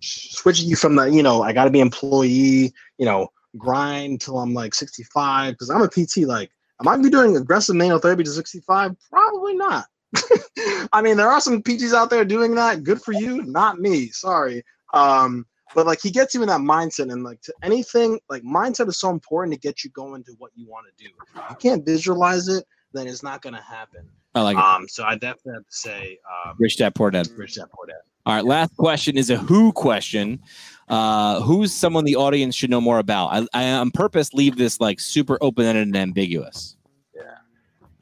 switching 0.01 0.69
you 0.69 0.77
from 0.77 0.97
the, 0.97 1.05
you 1.07 1.23
know, 1.23 1.43
I 1.43 1.53
got 1.53 1.65
to 1.65 1.71
be 1.71 1.81
employee, 1.81 2.73
you 2.99 3.07
know, 3.07 3.29
grind 3.57 4.21
till 4.21 4.39
I'm 4.39 4.55
like 4.55 4.75
65 4.75 5.55
because 5.55 5.71
I'm 5.71 5.83
a 5.83 5.89
PT. 5.89 6.19
Like, 6.19 6.51
am 6.81 6.89
I 6.89 6.97
be 6.97 7.11
doing 7.11 7.37
aggressive 7.37 7.77
manual 7.77 7.99
therapy 7.99 8.25
to 8.25 8.31
65? 8.31 8.97
Probably 9.11 9.55
not. 9.55 9.87
I 10.93 11.03
mean, 11.03 11.17
there 11.17 11.31
are 11.31 11.41
some 11.41 11.63
PGs 11.63 11.95
out 11.95 12.11
there 12.11 12.25
doing 12.25 12.55
that. 12.55 12.83
Good 12.83 13.01
for 13.03 13.13
you, 13.13 13.43
not 13.43 13.79
me. 13.79 14.09
Sorry. 14.09 14.63
Um, 14.95 15.47
but 15.75 15.87
like 15.87 16.01
he 16.01 16.11
gets 16.11 16.35
you 16.35 16.43
in 16.43 16.49
that 16.49 16.61
mindset 16.61 17.13
and 17.13 17.23
like 17.23 17.41
to 17.43 17.53
anything 17.63 18.19
like 18.31 18.43
mindset 18.43 18.89
is 18.89 18.97
so 18.99 19.11
important 19.11 19.55
to 19.55 19.61
get 19.61 19.85
you 19.85 19.91
going 19.91 20.25
to 20.25 20.33
what 20.39 20.51
you 20.55 20.67
want 20.67 20.87
to 20.87 21.05
do. 21.05 21.11
If 21.37 21.51
you 21.51 21.57
can't 21.57 21.85
visualize 21.85 22.49
it, 22.49 22.65
then 22.93 23.07
it's 23.07 23.23
not 23.23 23.43
gonna 23.43 23.63
happen. 23.63 24.09
I 24.35 24.43
like 24.43 24.57
it. 24.57 24.63
Um, 24.63 24.89
so 24.89 25.05
I 25.05 25.15
definitely 25.15 25.55
have 25.55 25.67
to 25.67 25.77
say, 25.77 26.19
um, 26.47 26.57
Rich 26.59 26.79
Dad 26.79 26.95
Poor 26.95 27.11
Dad. 27.11 27.29
Rich 27.37 27.57
Dad 27.57 27.67
Poor 27.71 27.87
Dad. 27.87 27.97
All 28.27 28.35
right, 28.35 28.45
last 28.45 28.77
question 28.77 29.17
is 29.17 29.31
a 29.31 29.37
who 29.37 29.73
question. 29.73 30.41
Uh, 30.89 31.41
who's 31.41 31.73
someone 31.73 32.05
the 32.05 32.17
audience 32.17 32.55
should 32.55 32.71
know 32.71 32.81
more 32.81 32.99
about? 32.99 33.29
I, 33.29 33.47
I 33.55 33.71
on 33.73 33.91
purpose 33.91 34.33
leave 34.33 34.57
this 34.57 34.81
like 34.81 35.01
super 35.01 35.39
open 35.41 35.65
ended 35.67 35.87
and 35.87 35.97
ambiguous. 35.97 36.77
Yeah. 37.15 37.23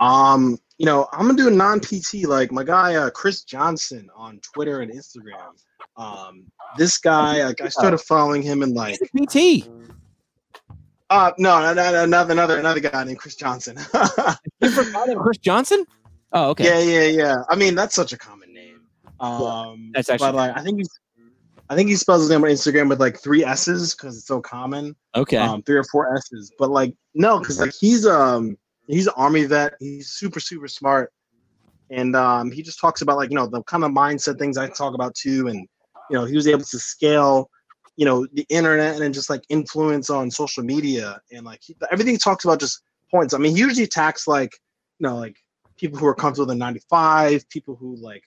Um, 0.01 0.59
you 0.79 0.87
know, 0.87 1.09
I'm 1.13 1.27
gonna 1.27 1.37
do 1.39 1.49
a 1.49 1.51
non-PT 1.51 2.25
like 2.27 2.53
my 2.53 2.63
guy 2.65 2.95
uh, 2.97 3.11
Chris 3.11 3.43
Johnson 3.43 4.09
on 4.15 4.41
Twitter 4.41 4.81
and 4.81 4.93
Instagram. 4.93 5.55
Um, 5.97 6.45
this 6.77 6.99
guy, 6.99 7.45
like, 7.45 7.61
I 7.63 7.69
started 7.69 7.99
following 7.99 8.43
him 8.43 8.63
in 8.63 8.75
like, 8.75 8.99
PT. 9.17 9.67
uh, 11.09 11.31
no, 11.39 11.61
no, 11.61 11.73
no, 11.75 11.93
no, 11.93 12.03
another, 12.05 12.33
another, 12.33 12.59
another 12.59 12.81
guy 12.81 13.05
named 13.05 13.19
Chris 13.19 13.37
Johnson. 13.37 13.77
You 14.61 14.71
forgot 14.71 15.09
Chris 15.23 15.39
Johnson? 15.39 15.85
Oh, 16.33 16.51
okay. 16.51 16.65
Yeah, 16.65 17.01
yeah, 17.01 17.25
yeah. 17.25 17.37
I 17.49 17.57
mean, 17.57 17.75
that's 17.75 17.95
such 17.95 18.13
a 18.13 18.19
common 18.19 18.53
name. 18.53 18.81
Um, 19.21 19.93
That's 19.95 20.09
actually- 20.11 20.29
but 20.29 20.35
like, 20.35 20.57
I 20.57 20.63
think 20.63 20.79
he's, 20.79 20.89
I 21.69 21.75
think 21.77 21.89
he 21.89 21.97
spells 21.97 22.23
his 22.23 22.31
name 22.31 22.43
on 22.45 22.51
Instagram 22.51 22.89
with 22.89 23.01
like 23.01 23.19
three 23.19 23.45
S's 23.45 23.95
because 23.95 24.17
it's 24.19 24.27
so 24.27 24.41
common. 24.41 24.95
Okay. 25.15 25.37
um, 25.37 25.63
three 25.63 25.77
or 25.77 25.85
four 25.85 26.15
S's. 26.17 26.53
But 26.59 26.71
like, 26.71 26.95
no, 27.15 27.39
because 27.39 27.61
like 27.61 27.73
he's 27.79 28.07
um 28.07 28.57
he's 28.87 29.07
an 29.07 29.15
army 29.17 29.45
vet. 29.45 29.75
He's 29.81 30.11
super 30.11 30.41
super 30.41 30.69
smart, 30.69 31.13
and 31.91 32.15
um 32.17 32.51
he 32.51 32.63
just 32.63 32.81
talks 32.81 33.03
about 33.03 33.17
like 33.17 33.31
you 33.31 33.37
know 33.37 33.47
the 33.47 33.63
kind 33.65 33.85
of 33.85 33.91
mindset 33.93 34.39
things 34.39 34.57
I 34.57 34.69
talk 34.69 34.95
about 34.95 35.15
too, 35.15 35.49
and 35.49 35.67
you 36.11 36.17
know 36.19 36.25
he 36.25 36.35
was 36.35 36.47
able 36.49 36.65
to 36.65 36.79
scale 36.79 37.51
you 37.97 38.05
know 38.05 38.27
the 38.35 38.47
internet 38.49 38.95
and 38.95 39.03
then 39.03 39.13
just 39.13 39.31
like 39.31 39.43
influence 39.49 40.11
on 40.11 40.31
social 40.31 40.63
media 40.63 41.21
and 41.33 41.45
like 41.47 41.61
he, 41.63 41.75
everything 41.91 42.15
he 42.15 42.19
talks 42.19 42.45
about 42.45 42.61
just 42.61 42.83
points. 43.11 43.35
I 43.35 43.39
mean, 43.39 43.55
he 43.55 43.61
usually 43.61 43.85
attacks 43.85 44.27
like 44.29 44.53
you 44.99 45.07
know 45.07 45.17
like 45.17 45.37
people 45.79 45.99
who 45.99 46.07
are 46.07 46.15
comfortable 46.15 46.51
in 46.53 46.59
95, 46.59 47.49
people 47.49 47.77
who 47.77 47.97
like 47.97 48.25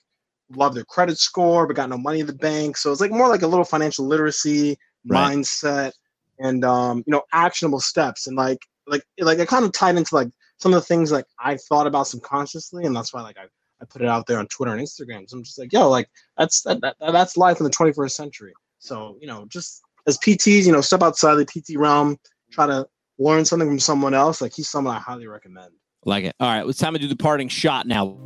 love 0.56 0.74
their 0.74 0.84
credit 0.84 1.18
score 1.18 1.66
but 1.66 1.76
got 1.76 1.88
no 1.88 1.98
money 1.98 2.20
in 2.20 2.26
the 2.26 2.32
bank. 2.34 2.76
So 2.76 2.90
it's 2.90 3.00
like 3.00 3.10
more 3.12 3.28
like 3.28 3.42
a 3.42 3.46
little 3.46 3.64
financial 3.64 4.06
literacy 4.06 4.76
Right. 5.08 5.36
mindset 5.36 5.92
and 6.40 6.64
um 6.64 6.98
you 7.06 7.12
know 7.12 7.22
actionable 7.32 7.80
steps 7.80 8.26
and 8.26 8.36
like 8.36 8.58
like 8.86 9.02
like 9.20 9.38
it 9.38 9.48
kind 9.48 9.64
of 9.64 9.72
tied 9.72 9.96
into 9.96 10.14
like 10.14 10.28
some 10.60 10.74
of 10.74 10.80
the 10.80 10.86
things 10.86 11.10
like 11.10 11.26
I 11.38 11.56
thought 11.56 11.86
about 11.86 12.06
subconsciously 12.06 12.84
and 12.84 12.94
that's 12.94 13.12
why 13.12 13.22
like 13.22 13.38
I, 13.38 13.44
I 13.82 13.84
put 13.86 14.02
it 14.02 14.08
out 14.08 14.26
there 14.26 14.38
on 14.38 14.46
Twitter 14.48 14.72
and 14.72 14.80
Instagram. 14.80 15.28
So 15.28 15.36
I'm 15.36 15.44
just 15.44 15.58
like, 15.58 15.72
yo, 15.72 15.88
like 15.88 16.08
that's 16.36 16.62
that, 16.62 16.80
that 16.82 16.96
that's 16.98 17.36
life 17.36 17.58
in 17.58 17.64
the 17.64 17.70
21st 17.70 18.10
century. 18.10 18.52
So 18.78 19.16
you 19.20 19.26
know, 19.26 19.46
just 19.48 19.82
as 20.06 20.18
PTs, 20.18 20.66
you 20.66 20.72
know, 20.72 20.80
step 20.80 21.02
outside 21.02 21.34
the 21.36 21.46
PT 21.46 21.78
realm, 21.78 22.18
try 22.50 22.66
to 22.66 22.86
learn 23.18 23.44
something 23.44 23.68
from 23.68 23.80
someone 23.80 24.14
else. 24.14 24.40
Like 24.40 24.52
he's 24.54 24.68
someone 24.68 24.96
I 24.96 24.98
highly 24.98 25.26
recommend. 25.26 25.72
Like 26.04 26.24
it. 26.24 26.34
All 26.40 26.48
right, 26.48 26.66
it's 26.66 26.78
time 26.78 26.94
to 26.94 26.98
do 26.98 27.08
the 27.08 27.16
parting 27.16 27.48
shot 27.48 27.86
now. 27.86 28.18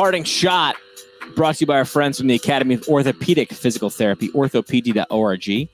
Parting 0.00 0.24
shot 0.24 0.76
brought 1.36 1.56
to 1.56 1.60
you 1.60 1.66
by 1.66 1.76
our 1.76 1.84
friends 1.84 2.16
from 2.16 2.26
the 2.26 2.34
Academy 2.34 2.76
of 2.76 2.88
Orthopedic 2.88 3.52
Physical 3.52 3.90
Therapy, 3.90 4.30
orthopt.org. 4.30 5.68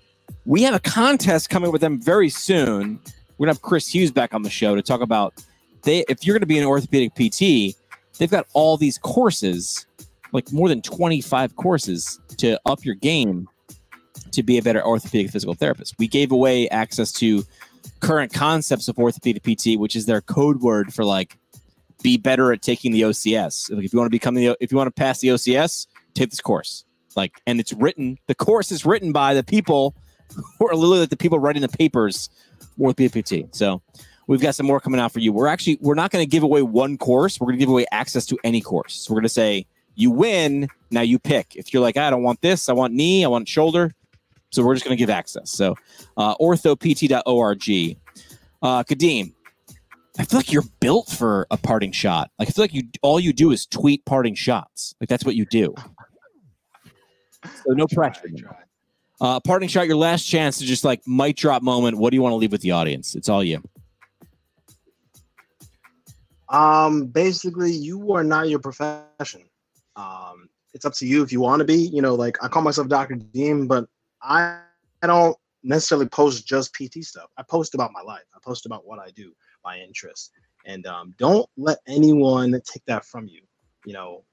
We 0.45 0.63
have 0.63 0.75
a 0.75 0.81
contest 0.81 1.49
coming 1.49 1.71
with 1.71 1.81
them 1.81 2.03
very 2.03 2.29
soon. 2.29 2.99
We're 3.39 3.47
gonna 3.47 3.55
have 3.55 3.63
Chris 3.63 3.87
Hughes 3.87 4.11
back 4.11 4.35
on 4.35 4.43
the 4.43 4.51
show 4.51 4.75
to 4.75 4.83
talk 4.83 5.01
about 5.01 5.45
they 5.83 6.05
if 6.09 6.27
you're 6.27 6.37
gonna 6.37 6.45
be 6.45 6.59
an 6.59 6.65
orthopedic 6.65 7.15
PT, 7.15 7.77
they've 8.19 8.29
got 8.29 8.49
all 8.53 8.77
these 8.77 8.99
courses, 8.99 9.87
like 10.33 10.53
more 10.53 10.69
than 10.69 10.83
25 10.83 11.55
courses 11.55 12.19
to 12.39 12.61
up 12.67 12.85
your 12.85 12.97
game 12.97 13.49
to 14.33 14.43
be 14.43 14.59
a 14.59 14.63
better 14.63 14.85
orthopedic 14.85 15.31
physical 15.31 15.55
therapist. 15.55 15.95
We 16.01 16.09
gave 16.09 16.33
away 16.33 16.69
access 16.71 17.13
to 17.13 17.45
current 18.01 18.33
concepts 18.33 18.89
of 18.89 18.99
orthopedic 18.99 19.45
PT, 19.45 19.79
which 19.79 19.95
is 19.95 20.07
their 20.07 20.21
code 20.21 20.63
word 20.63 20.93
for 20.93 21.05
like 21.05 21.39
be 22.07 22.17
better 22.17 22.53
at 22.53 22.63
taking 22.63 22.93
the 22.93 23.01
OCS. 23.01 23.69
Like 23.69 23.85
if 23.85 23.93
you 23.93 23.99
want 23.99 24.07
to 24.07 24.11
become 24.11 24.37
the 24.37 24.57
if 24.61 24.71
you 24.71 24.79
want 24.79 24.87
to 24.87 24.93
pass 24.93 25.19
the 25.19 25.29
OCS, 25.29 25.89
take 26.15 26.31
this 26.31 26.41
course. 26.41 26.85
Like 27.17 27.33
and 27.49 27.59
it's 27.59 27.73
written 27.73 28.17
the 28.29 28.35
course 28.37 28.71
is 28.71 28.87
written 28.87 29.11
by 29.11 29.35
the 29.35 29.43
people 29.43 29.93
who 30.57 30.69
are 30.69 30.77
literally 30.77 31.07
the 31.07 31.17
people 31.17 31.41
writing 31.41 31.63
the 31.63 31.69
papers 31.69 32.31
for 32.61 32.87
orthopedic 32.87 33.49
So 33.51 33.83
we've 34.29 34.41
got 34.41 34.55
some 34.55 34.67
more 34.67 34.79
coming 34.79 35.01
out 35.01 35.11
for 35.11 35.19
you. 35.19 35.33
We're 35.33 35.49
actually 35.49 35.79
we're 35.81 35.97
not 35.97 36.13
going 36.13 36.23
to 36.23 36.31
give 36.31 36.45
away 36.45 36.63
one 36.63 36.97
course. 36.97 37.41
We're 37.41 37.47
going 37.47 37.59
to 37.59 37.63
give 37.63 37.71
away 37.71 37.87
access 37.91 38.25
to 38.27 38.39
any 38.45 38.61
course. 38.61 38.95
So 38.95 39.13
we're 39.13 39.23
going 39.23 39.25
to 39.25 39.29
say 39.31 39.67
you 39.97 40.13
win. 40.13 40.69
Now 40.93 41.01
you 41.01 41.19
pick. 41.19 41.57
If 41.57 41.75
you're 41.75 41.83
like, 41.83 41.97
I 41.97 42.09
don't 42.09 42.23
want 42.23 42.41
this, 42.41 42.69
I 42.69 42.73
want 42.73 42.95
knee, 42.95 43.25
I 43.25 43.29
want 43.29 43.49
shoulder. 43.49 43.93
So 44.51 44.63
we're 44.65 44.75
just 44.75 44.85
going 44.85 44.97
to 44.97 45.03
give 45.03 45.11
access. 45.11 45.51
So 45.51 45.75
uh, 46.17 46.37
orthopt.org. 46.37 47.97
Uh, 48.63 48.83
Kadeem, 48.85 49.33
I 50.19 50.25
feel 50.25 50.39
like 50.39 50.53
you're 50.53 50.65
built 50.81 51.11
for 51.11 51.47
a 51.51 51.57
parting 51.57 51.93
shot. 51.93 52.31
Like 52.39 52.49
I 52.49 52.51
feel 52.53 52.65
like 52.65 52.75
you 52.75 52.85
all 53.03 53.21
you 53.21 53.33
do 53.33 53.51
is 53.53 53.67
tweet 53.67 54.05
parting 54.05 54.35
shots. 54.35 54.95
Like 55.01 55.09
that's 55.09 55.25
what 55.25 55.35
you 55.35 55.45
do. 55.47 55.75
So 57.45 57.73
no 57.73 57.87
pressure. 57.93 58.29
Try. 58.37 58.57
Uh, 59.21 59.41
parting 59.41 59.69
shot, 59.69 59.87
your 59.87 59.97
last 59.97 60.25
chance 60.25 60.59
to 60.59 60.65
just 60.65 60.85
like 60.85 61.07
mic 61.07 61.37
drop 61.37 61.63
moment. 61.63 61.97
What 61.97 62.11
do 62.11 62.17
you 62.17 62.23
want 62.23 62.33
to 62.33 62.37
leave 62.37 62.53
with 62.53 62.61
the 62.61 62.73
audience? 62.73 63.15
It's 63.15 63.29
all 63.29 63.43
you. 63.43 63.63
Um, 66.49 67.07
basically, 67.07 67.73
you 67.73 68.13
are 68.13 68.23
not 68.23 68.49
your 68.49 68.59
profession. 68.59 69.49
Um, 69.97 70.49
it's 70.75 70.85
up 70.85 70.93
to 70.95 71.07
you 71.07 71.23
if 71.23 71.33
you 71.33 71.41
want 71.41 71.61
to 71.61 71.65
be. 71.65 71.75
You 71.75 72.03
know, 72.03 72.15
like 72.15 72.37
I 72.43 72.49
call 72.49 72.63
myself 72.63 72.89
Dr. 72.89 73.15
Deem, 73.15 73.67
but 73.67 73.87
I, 74.23 74.61
I 75.03 75.07
don't 75.07 75.37
necessarily 75.63 76.09
post 76.09 76.47
just 76.47 76.75
PT 76.75 77.03
stuff. 77.03 77.31
I 77.37 77.43
post 77.43 77.75
about 77.75 77.93
my 77.93 78.03
life. 78.03 78.25
I 78.35 78.39
post 78.45 78.67
about 78.67 78.87
what 78.87 78.99
I 78.99 79.11
do, 79.11 79.33
my 79.67 79.79
interests, 79.79 80.31
and 80.65 80.87
um, 80.87 81.15
don't 81.19 81.49
let 81.57 81.79
anyone 81.87 82.53
take 82.65 82.85
that 82.87 83.05
from 83.05 83.27
you. 83.27 83.43
You 83.85 83.93
know, 83.93 84.25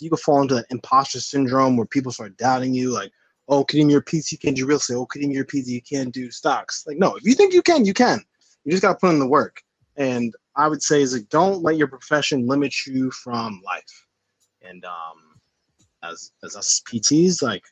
you 0.00 0.08
can 0.08 0.18
fall 0.18 0.40
into 0.40 0.54
that 0.54 0.66
imposter 0.70 1.20
syndrome 1.20 1.76
where 1.76 1.86
people 1.86 2.12
start 2.12 2.36
doubting 2.38 2.72
you, 2.72 2.92
like, 2.92 3.12
"Oh, 3.48 3.64
Kadeem, 3.64 3.90
you're 3.90 4.00
PT, 4.00 4.32
you 4.32 4.38
can't 4.38 4.56
do 4.56 4.66
real 4.66 4.78
estate. 4.78 4.94
Oh, 4.94 5.06
Kadeem, 5.06 5.32
you're 5.32 5.42
a 5.42 5.46
PT, 5.46 5.66
you 5.66 5.82
can't 5.82 6.14
do 6.14 6.30
stocks." 6.30 6.86
Like, 6.86 6.98
no, 6.98 7.16
if 7.16 7.24
you 7.24 7.34
think 7.34 7.52
you 7.52 7.62
can, 7.62 7.84
you 7.84 7.92
can. 7.92 8.20
You 8.64 8.72
just 8.72 8.82
got 8.82 8.94
to 8.94 8.98
put 8.98 9.10
in 9.10 9.18
the 9.18 9.26
work. 9.26 9.62
And 9.96 10.32
I 10.54 10.68
would 10.68 10.82
say 10.82 11.02
is 11.02 11.12
like, 11.12 11.28
don't 11.28 11.62
let 11.62 11.76
your 11.76 11.88
profession 11.88 12.46
limit 12.46 12.74
you 12.86 13.10
from 13.10 13.60
life. 13.64 14.06
And 14.62 14.84
um, 14.84 15.40
as 16.02 16.32
as 16.44 16.56
us 16.56 16.82
PTs, 16.86 17.42
like, 17.42 17.64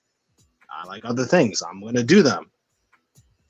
I 0.70 0.86
like 0.86 1.04
other 1.04 1.24
things. 1.24 1.62
I'm 1.62 1.82
gonna 1.82 2.02
do 2.02 2.22
them, 2.22 2.50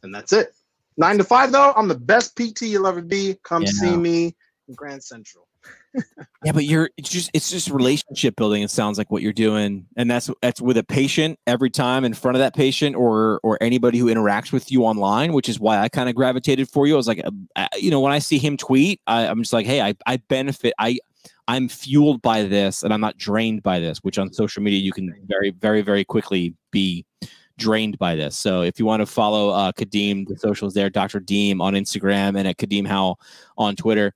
and 0.02 0.14
that's 0.14 0.32
it. 0.32 0.54
Nine 0.96 1.18
to 1.18 1.24
five 1.24 1.52
though, 1.52 1.72
I'm 1.76 1.88
the 1.88 1.98
best 1.98 2.36
PT 2.36 2.62
you'll 2.62 2.86
ever 2.86 3.02
be. 3.02 3.36
Come 3.44 3.62
Yeah. 3.62 3.70
see 3.70 3.96
me 3.96 4.34
in 4.68 4.74
Grand 4.74 5.02
Central. 5.02 5.46
Yeah, 6.44 6.52
but 6.52 6.64
you're 6.64 6.90
it's 6.96 7.08
just 7.08 7.30
it's 7.32 7.50
just 7.50 7.70
relationship 7.70 8.36
building. 8.36 8.62
It 8.62 8.70
sounds 8.70 8.98
like 8.98 9.10
what 9.10 9.22
you're 9.22 9.32
doing, 9.32 9.86
and 9.96 10.08
that's 10.08 10.30
that's 10.42 10.60
with 10.60 10.76
a 10.76 10.84
patient 10.84 11.40
every 11.46 11.70
time 11.70 12.04
in 12.04 12.14
front 12.14 12.36
of 12.36 12.40
that 12.40 12.54
patient 12.54 12.94
or 12.94 13.40
or 13.42 13.58
anybody 13.60 13.98
who 13.98 14.06
interacts 14.06 14.52
with 14.52 14.70
you 14.70 14.84
online, 14.84 15.32
which 15.32 15.48
is 15.48 15.58
why 15.58 15.78
I 15.78 15.88
kind 15.88 16.08
of 16.08 16.14
gravitated 16.14 16.68
for 16.68 16.86
you. 16.86 16.94
I 16.94 16.96
was 16.98 17.08
like, 17.08 17.22
uh, 17.56 17.66
you 17.78 17.90
know, 17.90 18.00
when 18.00 18.12
I 18.12 18.20
see 18.20 18.38
him 18.38 18.56
tweet, 18.56 19.00
I, 19.08 19.26
I'm 19.26 19.40
just 19.42 19.52
like, 19.52 19.66
hey, 19.66 19.80
I 19.80 19.94
I 20.06 20.18
benefit. 20.28 20.72
I 20.78 20.98
I'm 21.48 21.68
fueled 21.68 22.22
by 22.22 22.44
this, 22.44 22.84
and 22.84 22.92
I'm 22.94 23.00
not 23.00 23.16
drained 23.16 23.64
by 23.64 23.80
this. 23.80 23.98
Which 23.98 24.18
on 24.18 24.32
social 24.32 24.62
media 24.62 24.78
you 24.78 24.92
can 24.92 25.12
very 25.26 25.50
very 25.50 25.80
very 25.80 26.04
quickly 26.04 26.54
be 26.70 27.04
drained 27.58 27.98
by 27.98 28.14
this. 28.14 28.36
So 28.36 28.62
if 28.62 28.78
you 28.78 28.86
want 28.86 29.00
to 29.00 29.06
follow 29.06 29.50
uh, 29.50 29.72
Kadeem, 29.72 30.26
the 30.28 30.36
socials 30.36 30.74
there, 30.74 30.90
Dr. 30.90 31.20
Deem 31.20 31.60
on 31.60 31.74
Instagram 31.74 32.38
and 32.38 32.46
at 32.46 32.56
Kadeem 32.58 32.86
Howell 32.86 33.20
on 33.56 33.76
Twitter. 33.76 34.12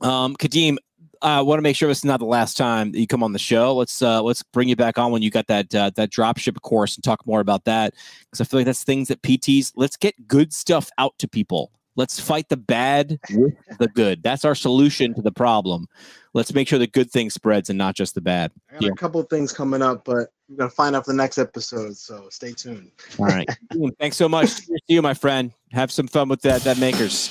Um, 0.00 0.36
Kadeem, 0.36 0.76
I 1.22 1.42
want 1.42 1.58
to 1.58 1.62
make 1.62 1.76
sure 1.76 1.88
this 1.88 1.98
is 1.98 2.04
not 2.04 2.18
the 2.20 2.26
last 2.26 2.56
time 2.56 2.92
that 2.92 2.98
you 2.98 3.06
come 3.06 3.22
on 3.22 3.32
the 3.32 3.38
show. 3.38 3.74
Let's 3.76 4.00
uh, 4.00 4.22
let's 4.22 4.42
bring 4.42 4.68
you 4.68 4.76
back 4.76 4.96
on 4.98 5.12
when 5.12 5.20
you 5.20 5.30
got 5.30 5.46
that 5.48 5.74
uh, 5.74 5.90
that 5.96 6.10
dropship 6.10 6.60
course 6.62 6.96
and 6.96 7.04
talk 7.04 7.26
more 7.26 7.40
about 7.40 7.64
that 7.64 7.94
because 8.24 8.40
I 8.40 8.44
feel 8.44 8.60
like 8.60 8.66
that's 8.66 8.84
things 8.84 9.08
that 9.08 9.20
PTs. 9.20 9.72
Let's 9.76 9.96
get 9.98 10.26
good 10.26 10.54
stuff 10.54 10.88
out 10.96 11.18
to 11.18 11.28
people. 11.28 11.72
Let's 11.96 12.18
fight 12.18 12.48
the 12.48 12.56
bad 12.56 13.18
with 13.30 13.52
the 13.78 13.88
good. 13.88 14.22
That's 14.22 14.46
our 14.46 14.54
solution 14.54 15.12
to 15.14 15.20
the 15.20 15.32
problem. 15.32 15.88
Let's 16.32 16.54
make 16.54 16.68
sure 16.68 16.78
the 16.78 16.86
good 16.86 17.10
thing 17.10 17.28
spreads 17.28 17.68
and 17.68 17.76
not 17.76 17.96
just 17.96 18.14
the 18.14 18.22
bad. 18.22 18.52
I 18.70 18.74
got 18.74 18.82
Yeah. 18.82 18.88
a 18.92 18.94
couple 18.94 19.22
things 19.24 19.52
coming 19.52 19.82
up, 19.82 20.04
but 20.06 20.28
we're 20.50 20.56
gonna 20.56 20.70
find 20.70 20.96
out 20.96 21.04
for 21.04 21.12
the 21.12 21.16
next 21.16 21.38
episode. 21.38 21.96
So 21.96 22.28
stay 22.30 22.52
tuned. 22.52 22.90
All 23.18 23.26
right. 23.26 23.48
Thanks 24.00 24.16
so 24.16 24.28
much. 24.28 24.66
Cheers 24.66 24.80
to 24.88 24.94
you, 24.94 25.02
my 25.02 25.14
friend. 25.14 25.52
Have 25.72 25.92
some 25.92 26.08
fun 26.08 26.28
with 26.28 26.42
that 26.42 26.62
that 26.62 26.78
makers. 26.78 27.30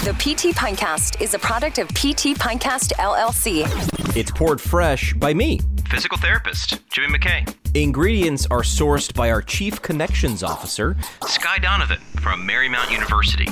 The 0.00 0.12
PT 0.12 0.56
Pintcast 0.56 1.20
is 1.20 1.34
a 1.34 1.38
product 1.38 1.76
of 1.76 1.86
PT 1.88 2.32
Pintcast 2.34 2.94
LLC. 2.94 4.16
It's 4.16 4.30
poured 4.30 4.58
fresh 4.58 5.12
by 5.12 5.34
me, 5.34 5.60
physical 5.90 6.16
therapist 6.16 6.80
Jimmy 6.88 7.18
McKay. 7.18 7.59
Ingredients 7.74 8.46
are 8.50 8.62
sourced 8.62 9.14
by 9.14 9.30
our 9.30 9.40
Chief 9.40 9.80
Connections 9.80 10.42
Officer, 10.42 10.96
Sky 11.26 11.58
Donovan 11.58 12.00
from 12.20 12.46
Marymount 12.46 12.90
University. 12.90 13.46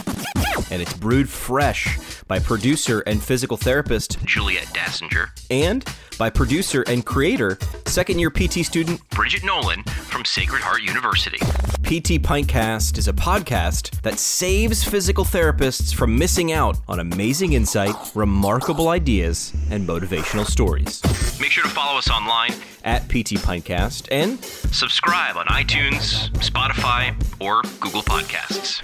And 0.73 0.83
it's 0.83 0.93
brewed 0.95 1.29
fresh 1.29 1.97
by 2.27 2.41
producer 2.41 3.01
and 3.07 3.23
physical 3.23 3.57
therapist 3.57 4.23
Juliet 4.25 4.67
Dassinger. 4.75 5.31
And 5.51 5.85
by 6.19 6.31
producer 6.31 6.83
and 6.89 7.07
creator, 7.07 7.59
second 7.87 8.19
year 8.19 8.31
PT 8.31 8.65
student 8.67 9.09
Bridget 9.11 9.45
Nolan 9.45 9.85
from 9.85 10.25
Sacred 10.25 10.63
Heart 10.63 10.83
University. 10.83 11.39
PT 11.85 12.21
Pintcast 12.21 12.99
is 12.99 13.07
a 13.07 13.13
podcast 13.13 14.03
that 14.03 14.19
saves 14.19 14.83
physical 14.83 15.25
therapists 15.25 15.95
from 15.95 16.19
missing 16.19 16.53
out 16.53 16.77
on 16.89 16.99
amazing 16.99 17.53
insight, 17.53 17.95
remarkable 18.15 18.89
ideas, 18.89 19.55
and 19.71 19.89
motivational 19.89 20.45
stories. 20.45 21.01
Make 21.41 21.53
sure 21.53 21.63
to 21.63 21.71
follow 21.71 21.97
us 21.97 22.11
online 22.11 22.53
at 22.85 23.05
PT 23.09 23.39
Pintcast 23.39 24.08
and 24.11 24.43
subscribe 24.45 25.37
on 25.37 25.47
iTunes, 25.47 26.31
Spotify, 26.39 27.15
or 27.41 27.63
Google 27.81 28.03
Podcasts. 28.03 28.81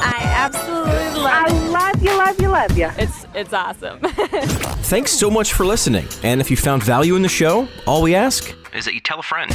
I 0.00 0.20
absolutely 0.22 1.20
love 1.20 1.50
you. 1.50 1.58
I 1.58 1.68
love 1.68 2.02
you, 2.02 2.18
love 2.18 2.40
you, 2.40 2.48
love 2.48 2.78
you. 2.78 2.90
It's 3.02 3.26
it's 3.34 3.52
awesome. 3.52 4.00
Thanks 4.84 5.12
so 5.12 5.30
much 5.30 5.52
for 5.52 5.64
listening. 5.64 6.06
And 6.22 6.40
if 6.40 6.50
you 6.50 6.56
found 6.56 6.82
value 6.82 7.16
in 7.16 7.22
the 7.22 7.28
show, 7.28 7.68
all 7.86 8.02
we 8.02 8.14
ask 8.14 8.54
is 8.74 8.84
that 8.84 8.94
you 8.94 9.00
tell 9.00 9.18
a 9.18 9.22
friend. 9.22 9.54